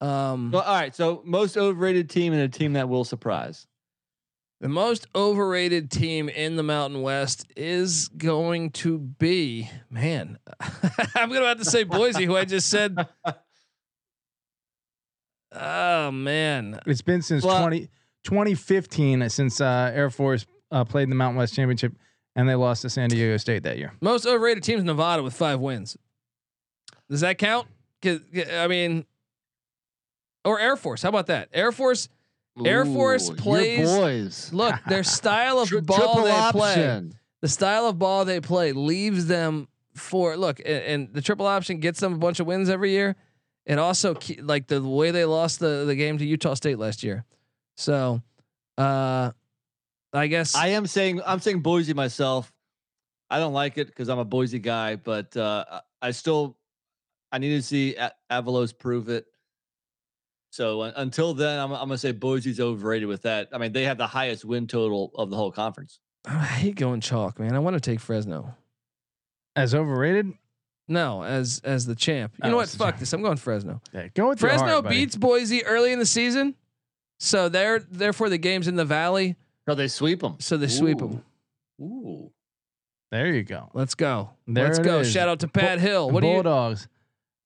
Um, 0.01 0.51
Well, 0.51 0.61
all 0.61 0.75
right. 0.75 0.93
So 0.95 1.21
most 1.25 1.57
overrated 1.57 2.09
team 2.09 2.33
and 2.33 2.41
a 2.43 2.49
team 2.49 2.73
that 2.73 2.87
will 2.87 3.03
surprise. 3.03 3.65
the 4.61 4.69
most 4.69 5.07
overrated 5.15 5.89
team 5.89 6.29
in 6.29 6.55
the 6.55 6.63
Mountain 6.63 7.01
West 7.01 7.45
is 7.57 8.07
going 8.09 8.71
to 8.71 8.99
be 8.99 9.69
man. 9.89 10.37
I'm 11.15 11.29
gonna 11.31 11.45
have 11.47 11.57
to 11.59 11.65
say 11.65 11.83
Boise, 11.83 12.25
who 12.25 12.35
I 12.37 12.45
just 12.45 12.69
said. 12.69 12.95
Oh 15.57 16.11
man, 16.11 16.79
It's 16.85 17.01
been 17.01 17.21
since 17.21 17.43
Well- 17.43 17.61
20, 17.61 17.89
2015 18.25 19.21
uh, 19.21 19.29
since 19.29 19.61
uh, 19.61 19.91
Air 19.93 20.09
Force 20.09 20.45
uh, 20.71 20.83
played 20.83 21.03
in 21.03 21.09
the 21.09 21.15
Mountain 21.15 21.37
West 21.37 21.55
Championship, 21.55 21.93
and 22.35 22.49
they 22.49 22.55
lost 22.55 22.81
to 22.81 22.89
San 22.89 23.09
Diego 23.09 23.37
State 23.37 23.63
that 23.63 23.77
year. 23.77 23.93
most 24.01 24.25
overrated 24.25 24.63
teams 24.63 24.81
in 24.81 24.85
Nevada 24.87 25.23
with 25.23 25.33
five 25.33 25.59
wins. 25.59 25.95
Does 27.09 27.21
that 27.21 27.37
count? 27.37 27.67
'Cause, 28.01 28.19
I 28.53 28.67
mean, 28.67 29.05
or 30.43 30.59
Air 30.59 30.75
Force. 30.75 31.01
How 31.01 31.09
about 31.09 31.27
that? 31.27 31.49
Air 31.53 31.71
Force. 31.71 32.09
Air 32.63 32.85
Force 32.85 33.29
Ooh, 33.29 33.35
plays- 33.35 33.87
boys. 33.89 34.49
Look, 34.53 34.75
their 34.87 35.03
style 35.03 35.59
of 35.59 35.67
Tri- 35.69 35.81
ball 35.81 35.97
triple 35.97 36.23
they 36.23 36.51
play. 36.51 37.03
the 37.41 37.47
style 37.49 37.87
of 37.87 37.99
ball 37.99 38.25
they 38.25 38.39
play 38.39 38.71
leaves 38.71 39.25
them 39.27 39.67
for 39.93 40.35
look 40.35 40.59
and, 40.59 40.67
and 40.67 41.13
the 41.13 41.21
triple 41.21 41.45
option 41.47 41.79
gets 41.79 41.99
them 42.01 42.13
a 42.13 42.17
bunch 42.17 42.39
of 42.41 42.45
wins 42.47 42.69
every 42.69 42.91
year 42.91 43.15
it 43.65 43.79
also 43.79 44.13
like 44.41 44.67
the 44.67 44.81
way 44.83 45.09
they 45.11 45.23
lost 45.23 45.59
the 45.61 45.85
the 45.85 45.95
game 45.95 46.17
to 46.17 46.25
Utah 46.25 46.53
State 46.53 46.77
last 46.77 47.01
year 47.01 47.23
so 47.75 48.21
uh 48.77 49.31
I 50.13 50.27
guess 50.27 50.55
I 50.55 50.69
am 50.69 50.85
saying 50.87 51.21
I'm 51.25 51.39
saying 51.39 51.59
Boise 51.61 51.93
myself. 51.93 52.51
I 53.29 53.39
don't 53.39 53.53
like 53.53 53.77
it 53.77 53.87
because 53.87 54.07
I'm 54.09 54.19
a 54.19 54.25
Boise 54.25 54.59
guy, 54.59 54.95
but 54.95 55.35
uh, 55.35 55.65
I 55.69 55.81
I 56.01 56.11
still 56.11 56.57
I 57.31 57.37
need 57.39 57.49
to 57.55 57.61
see 57.61 57.95
A- 57.95 58.13
Avalos 58.31 58.77
prove 58.77 59.09
it. 59.09 59.25
So 60.51 60.81
uh, 60.81 60.93
until 60.95 61.33
then, 61.33 61.59
I'm, 61.59 61.71
I'm 61.73 61.79
gonna 61.89 61.97
say 61.97 62.11
Boise's 62.13 62.59
overrated 62.61 63.09
with 63.09 63.23
that. 63.23 63.49
I 63.51 63.57
mean, 63.57 63.73
they 63.73 63.83
have 63.83 63.97
the 63.97 64.07
highest 64.07 64.45
win 64.45 64.67
total 64.67 65.11
of 65.15 65.29
the 65.29 65.35
whole 65.35 65.51
conference. 65.51 65.99
I 66.25 66.45
hate 66.45 66.75
going 66.75 67.01
chalk 67.01 67.39
man 67.39 67.53
I 67.55 67.59
want 67.59 67.73
to 67.75 67.79
take 67.81 67.99
Fresno 67.99 68.55
As 69.55 69.75
overrated, 69.75 70.31
no 70.87 71.23
as 71.23 71.61
as 71.63 71.85
the 71.85 71.93
champ 71.95 72.33
you 72.37 72.47
Oh, 72.47 72.51
know 72.51 72.55
what 72.57 72.69
fuck 72.69 72.97
this 72.99 73.11
I'm 73.13 73.21
going 73.21 73.37
Fresno 73.37 73.81
yeah, 73.93 74.07
go 74.13 74.29
with 74.29 74.39
Fresno 74.39 74.65
heart, 74.67 74.83
buddy. 74.85 75.01
beats 75.01 75.15
Boise 75.17 75.65
early 75.65 75.91
in 75.91 75.99
the 75.99 76.05
season 76.05 76.55
so 77.19 77.49
they're 77.49 77.79
therefore 77.79 78.29
the 78.29 78.37
games 78.37 78.67
in 78.67 78.75
the 78.75 78.85
valley 78.85 79.35
No, 79.67 79.75
they 79.75 79.87
sweep 79.87 80.19
them. 80.21 80.35
so 80.39 80.57
they 80.57 80.67
sweep 80.67 80.99
them 80.99 81.23
Ooh. 81.81 82.31
There 83.11 83.27
you 83.27 83.43
go. 83.43 83.69
let's 83.73 83.95
go 83.95 84.31
There 84.47 84.65
let's 84.65 84.79
go 84.79 84.99
is. 84.99 85.11
shout 85.11 85.29
out 85.29 85.39
to 85.41 85.47
Pat 85.47 85.79
Hill 85.79 86.09
what 86.09 86.21
do 86.21 86.27
you 86.27 86.33
Bulldogs. 86.33 86.87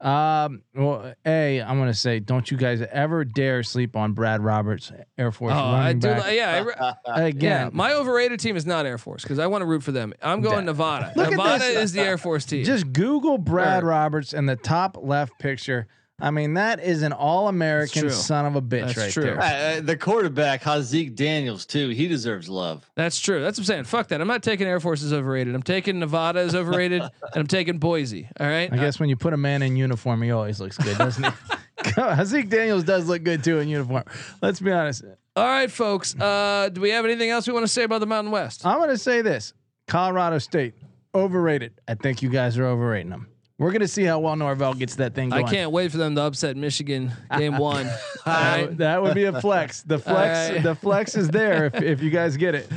Um. 0.01 0.61
Well, 0.73 1.13
a 1.25 1.61
I'm 1.61 1.77
gonna 1.77 1.93
say, 1.93 2.21
don't 2.21 2.49
you 2.49 2.55
guys 2.55 2.81
ever 2.89 3.25
dare 3.25 3.63
sleep 3.63 3.97
on 3.97 4.13
Brad 4.13 4.39
Roberts, 4.41 4.93
Air 5.17 5.33
Force 5.33 5.51
Oh, 5.53 5.57
I 5.59 5.91
do. 5.91 6.07
back. 6.07 6.33
Yeah, 6.33 6.51
I 6.53 6.59
re- 6.59 7.25
Again, 7.27 7.41
yeah. 7.41 7.69
My 7.73 7.91
overrated 7.91 8.39
team 8.39 8.55
is 8.55 8.65
not 8.65 8.85
Air 8.85 8.97
Force 8.97 9.23
because 9.23 9.39
I 9.39 9.47
want 9.47 9.61
to 9.61 9.65
root 9.65 9.83
for 9.83 9.91
them. 9.91 10.13
I'm 10.21 10.39
going 10.39 10.59
Da- 10.59 10.71
Nevada. 10.71 11.11
Look 11.17 11.31
Nevada 11.31 11.65
is 11.65 11.91
the 11.91 11.99
Air 11.99 12.17
Force 12.17 12.45
team. 12.45 12.63
Just 12.63 12.93
Google 12.93 13.37
Brad 13.37 13.83
Or- 13.83 13.87
Roberts 13.87 14.31
in 14.33 14.45
the 14.45 14.55
top 14.55 14.95
left 15.01 15.37
picture. 15.37 15.87
I 16.21 16.31
mean, 16.31 16.55
that 16.55 16.79
is 16.79 17.01
an 17.01 17.13
all-American 17.13 18.09
son 18.09 18.45
of 18.45 18.55
a 18.55 18.61
bitch 18.61 18.87
That's 18.87 18.97
right 18.97 19.11
true. 19.11 19.23
there. 19.23 19.39
Uh, 19.39 19.45
uh, 19.45 19.81
the 19.81 19.97
quarterback, 19.97 20.61
Haaziq 20.63 21.15
Daniels, 21.15 21.65
too. 21.65 21.89
He 21.89 22.07
deserves 22.07 22.49
love. 22.49 22.89
That's 22.95 23.19
true. 23.19 23.41
That's 23.41 23.57
what 23.57 23.63
I'm 23.63 23.65
saying. 23.65 23.83
Fuck 23.85 24.09
that. 24.09 24.21
I'm 24.21 24.27
not 24.27 24.43
taking 24.43 24.67
Air 24.67 24.79
Force 24.79 25.03
as 25.03 25.13
overrated. 25.13 25.55
I'm 25.55 25.63
taking 25.63 25.99
Nevada 25.99 26.39
as 26.39 26.55
overrated, 26.55 27.01
and 27.01 27.11
I'm 27.35 27.47
taking 27.47 27.77
Boise. 27.77 28.27
All 28.39 28.47
right. 28.47 28.71
I 28.71 28.77
guess 28.77 28.99
when 28.99 29.09
you 29.09 29.15
put 29.15 29.33
a 29.33 29.37
man 29.37 29.61
in 29.61 29.75
uniform, 29.75 30.21
he 30.21 30.31
always 30.31 30.59
looks 30.59 30.77
good, 30.77 30.97
doesn't 30.97 31.23
he? 31.23 31.31
Haaziq 31.79 32.49
Daniels 32.49 32.83
does 32.83 33.07
look 33.07 33.23
good 33.23 33.41
too 33.41 33.59
in 33.59 33.69
uniform. 33.69 34.03
Let's 34.41 34.59
be 34.59 34.69
honest. 34.71 35.05
All 35.35 35.45
right, 35.45 35.71
folks. 35.71 36.13
Uh, 36.19 36.69
do 36.73 36.81
we 36.81 36.89
have 36.89 37.05
anything 37.05 37.29
else 37.29 37.47
we 37.47 37.53
want 37.53 37.63
to 37.63 37.71
say 37.71 37.83
about 37.83 37.99
the 37.99 38.05
Mountain 38.05 38.31
West? 38.31 38.65
I'm 38.65 38.79
going 38.79 38.89
to 38.89 38.97
say 38.97 39.21
this: 39.21 39.53
Colorado 39.87 40.39
State 40.39 40.73
overrated. 41.15 41.79
I 41.87 41.95
think 41.95 42.21
you 42.21 42.29
guys 42.29 42.57
are 42.57 42.65
overrating 42.65 43.09
them. 43.09 43.27
We're 43.59 43.71
going 43.71 43.81
to 43.81 43.89
see 43.89 44.05
how 44.05 44.19
well 44.19 44.37
Norvell 44.37 44.73
gets 44.73 44.95
that 44.95 45.13
thing 45.13 45.29
going. 45.29 45.45
I 45.45 45.51
can't 45.51 45.71
wait 45.71 45.91
for 45.91 45.97
them 45.97 46.15
to 46.15 46.21
upset 46.21 46.55
Michigan 46.55 47.11
game 47.37 47.57
one. 47.59 47.87
That, 48.25 48.55
right. 48.65 48.77
that 48.77 49.03
would 49.03 49.13
be 49.13 49.25
a 49.25 49.41
flex. 49.41 49.83
The 49.83 49.99
flex, 49.99 50.53
right. 50.53 50.63
the 50.63 50.75
flex 50.75 51.15
is 51.15 51.27
there 51.27 51.65
if, 51.65 51.81
if 51.81 52.01
you 52.01 52.09
guys 52.09 52.37
get 52.37 52.55
it. 52.55 52.71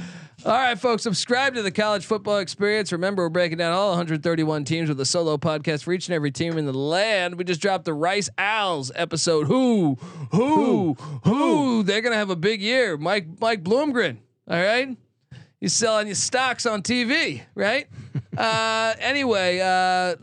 All 0.45 0.51
right, 0.51 0.77
folks, 0.77 1.05
subscribe 1.05 1.55
to 1.55 1.63
the 1.63 1.71
college 1.71 2.05
football 2.05 2.39
experience. 2.39 2.91
Remember, 2.91 3.23
we're 3.23 3.29
breaking 3.29 3.59
down 3.59 3.73
all 3.73 3.91
131 3.91 4.65
teams 4.65 4.89
with 4.89 5.01
a 5.01 5.05
solo 5.05 5.37
podcast 5.37 5.85
for 5.85 5.93
each 5.93 6.09
and 6.09 6.17
every 6.17 6.33
team 6.33 6.59
in 6.59 6.67
the 6.67 6.73
land. 6.73 7.37
We 7.37 7.45
just 7.45 7.61
dropped 7.61 7.85
the 7.85 7.95
Rice 7.95 8.29
Owls 8.37 8.91
episode. 8.97 9.47
Who, 9.47 9.99
who, 10.33 10.95
who? 11.23 11.85
They're 11.85 12.01
gonna 12.01 12.17
have 12.17 12.31
a 12.31 12.37
big 12.37 12.61
year. 12.61 12.97
Mike, 12.97 13.27
Mike 13.41 13.63
Bloomgren. 13.63 14.17
All 14.49 14.61
right, 14.61 14.97
he's 15.61 15.75
selling 15.75 16.09
you 16.09 16.17
stocks 16.17 16.67
on 16.67 16.83
TV, 16.83 17.43
right? 17.55 17.87
uh, 18.37 18.95
anyway, 18.99 19.61
uh, 19.61 20.17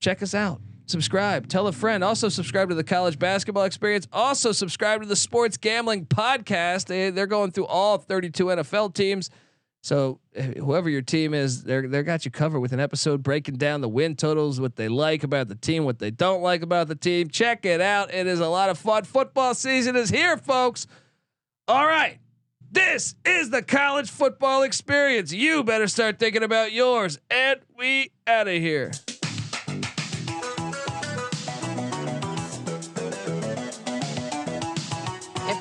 check 0.00 0.22
us 0.22 0.34
out. 0.34 0.60
Subscribe, 0.86 1.48
tell 1.48 1.66
a 1.66 1.72
friend. 1.72 2.02
Also, 2.02 2.30
subscribe 2.30 2.70
to 2.70 2.74
the 2.74 2.82
college 2.82 3.18
basketball 3.18 3.64
experience. 3.64 4.08
Also, 4.10 4.52
subscribe 4.52 5.02
to 5.02 5.06
the 5.06 5.16
sports 5.16 5.58
gambling 5.58 6.06
podcast. 6.06 6.86
They, 6.86 7.10
they're 7.10 7.26
going 7.26 7.50
through 7.50 7.66
all 7.66 7.98
32 7.98 8.46
NFL 8.46 8.94
teams. 8.94 9.28
So, 9.82 10.18
eh, 10.34 10.54
whoever 10.54 10.88
your 10.88 11.02
team 11.02 11.34
is, 11.34 11.62
they're 11.62 11.86
they 11.86 12.02
got 12.02 12.24
you 12.24 12.30
covered 12.30 12.60
with 12.60 12.72
an 12.72 12.80
episode 12.80 13.22
breaking 13.22 13.56
down 13.56 13.80
the 13.80 13.88
win 13.88 14.16
totals, 14.16 14.60
what 14.60 14.76
they 14.76 14.88
like 14.88 15.24
about 15.24 15.48
the 15.48 15.54
team, 15.54 15.84
what 15.84 15.98
they 15.98 16.10
don't 16.10 16.42
like 16.42 16.62
about 16.62 16.88
the 16.88 16.96
team. 16.96 17.28
Check 17.28 17.66
it 17.66 17.80
out. 17.80 18.12
It 18.12 18.26
is 18.26 18.40
a 18.40 18.48
lot 18.48 18.70
of 18.70 18.78
fun. 18.78 19.04
Football 19.04 19.54
season 19.54 19.94
is 19.94 20.08
here, 20.08 20.36
folks. 20.38 20.86
All 21.68 21.86
right. 21.86 22.18
This 22.70 23.14
is 23.24 23.50
the 23.50 23.62
college 23.62 24.10
football 24.10 24.62
experience. 24.62 25.32
You 25.32 25.64
better 25.64 25.86
start 25.86 26.18
thinking 26.18 26.42
about 26.42 26.72
yours. 26.72 27.18
And 27.30 27.60
we 27.76 28.10
out 28.26 28.48
of 28.48 28.54
here. 28.54 28.92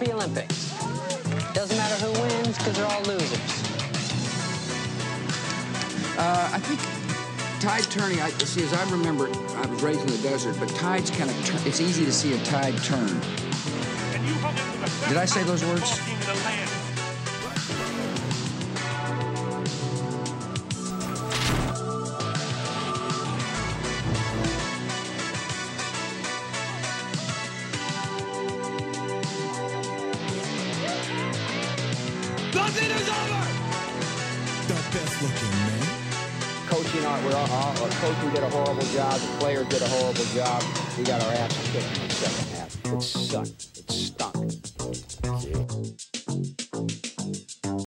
Hippie 0.08 0.14
Olympics. 0.14 0.74
Doesn't 1.54 1.78
matter 1.78 1.96
who 2.06 2.12
wins 2.22 2.58
because 2.58 2.78
they're 2.78 2.86
all 2.86 3.02
losers. 3.04 3.32
Uh, 6.18 6.50
I 6.54 6.60
think 6.60 7.62
tide 7.62 7.84
turning. 7.84 8.20
I 8.22 8.30
see. 8.30 8.64
As 8.64 8.74
I 8.74 8.90
remember, 8.92 9.28
I 9.28 9.66
was 9.66 9.84
raised 9.84 10.02
in 10.02 10.08
the 10.08 10.18
desert, 10.20 10.56
but 10.60 10.70
tides 10.70 11.12
kind 11.12 11.30
of. 11.30 11.46
Turn, 11.46 11.62
it's 11.66 11.82
easy 11.82 12.06
to 12.06 12.14
see 12.14 12.34
a 12.34 12.44
tide 12.46 12.78
turn. 12.84 13.20
Did 15.08 15.18
I 15.18 15.26
say 15.26 15.44
those 15.44 15.64
words? 15.66 16.77
Our 37.88 37.94
coaching 38.02 38.30
did 38.32 38.44
a 38.44 38.50
horrible 38.50 38.84
job. 38.88 39.14
The 39.14 39.38
players 39.40 39.68
did 39.68 39.82
a 39.82 39.88
horrible 39.88 40.26
job. 40.36 40.64
We 40.98 41.04
got 41.04 41.22
our 41.24 41.32
asses 41.34 41.72
kicked 41.72 41.98
in 41.98 42.08
the 42.08 42.14
second 42.14 42.48
half. 42.58 42.86
It 42.86 43.02
sucked. 43.02 43.78
It 43.78 43.92
stunk. 43.92 44.37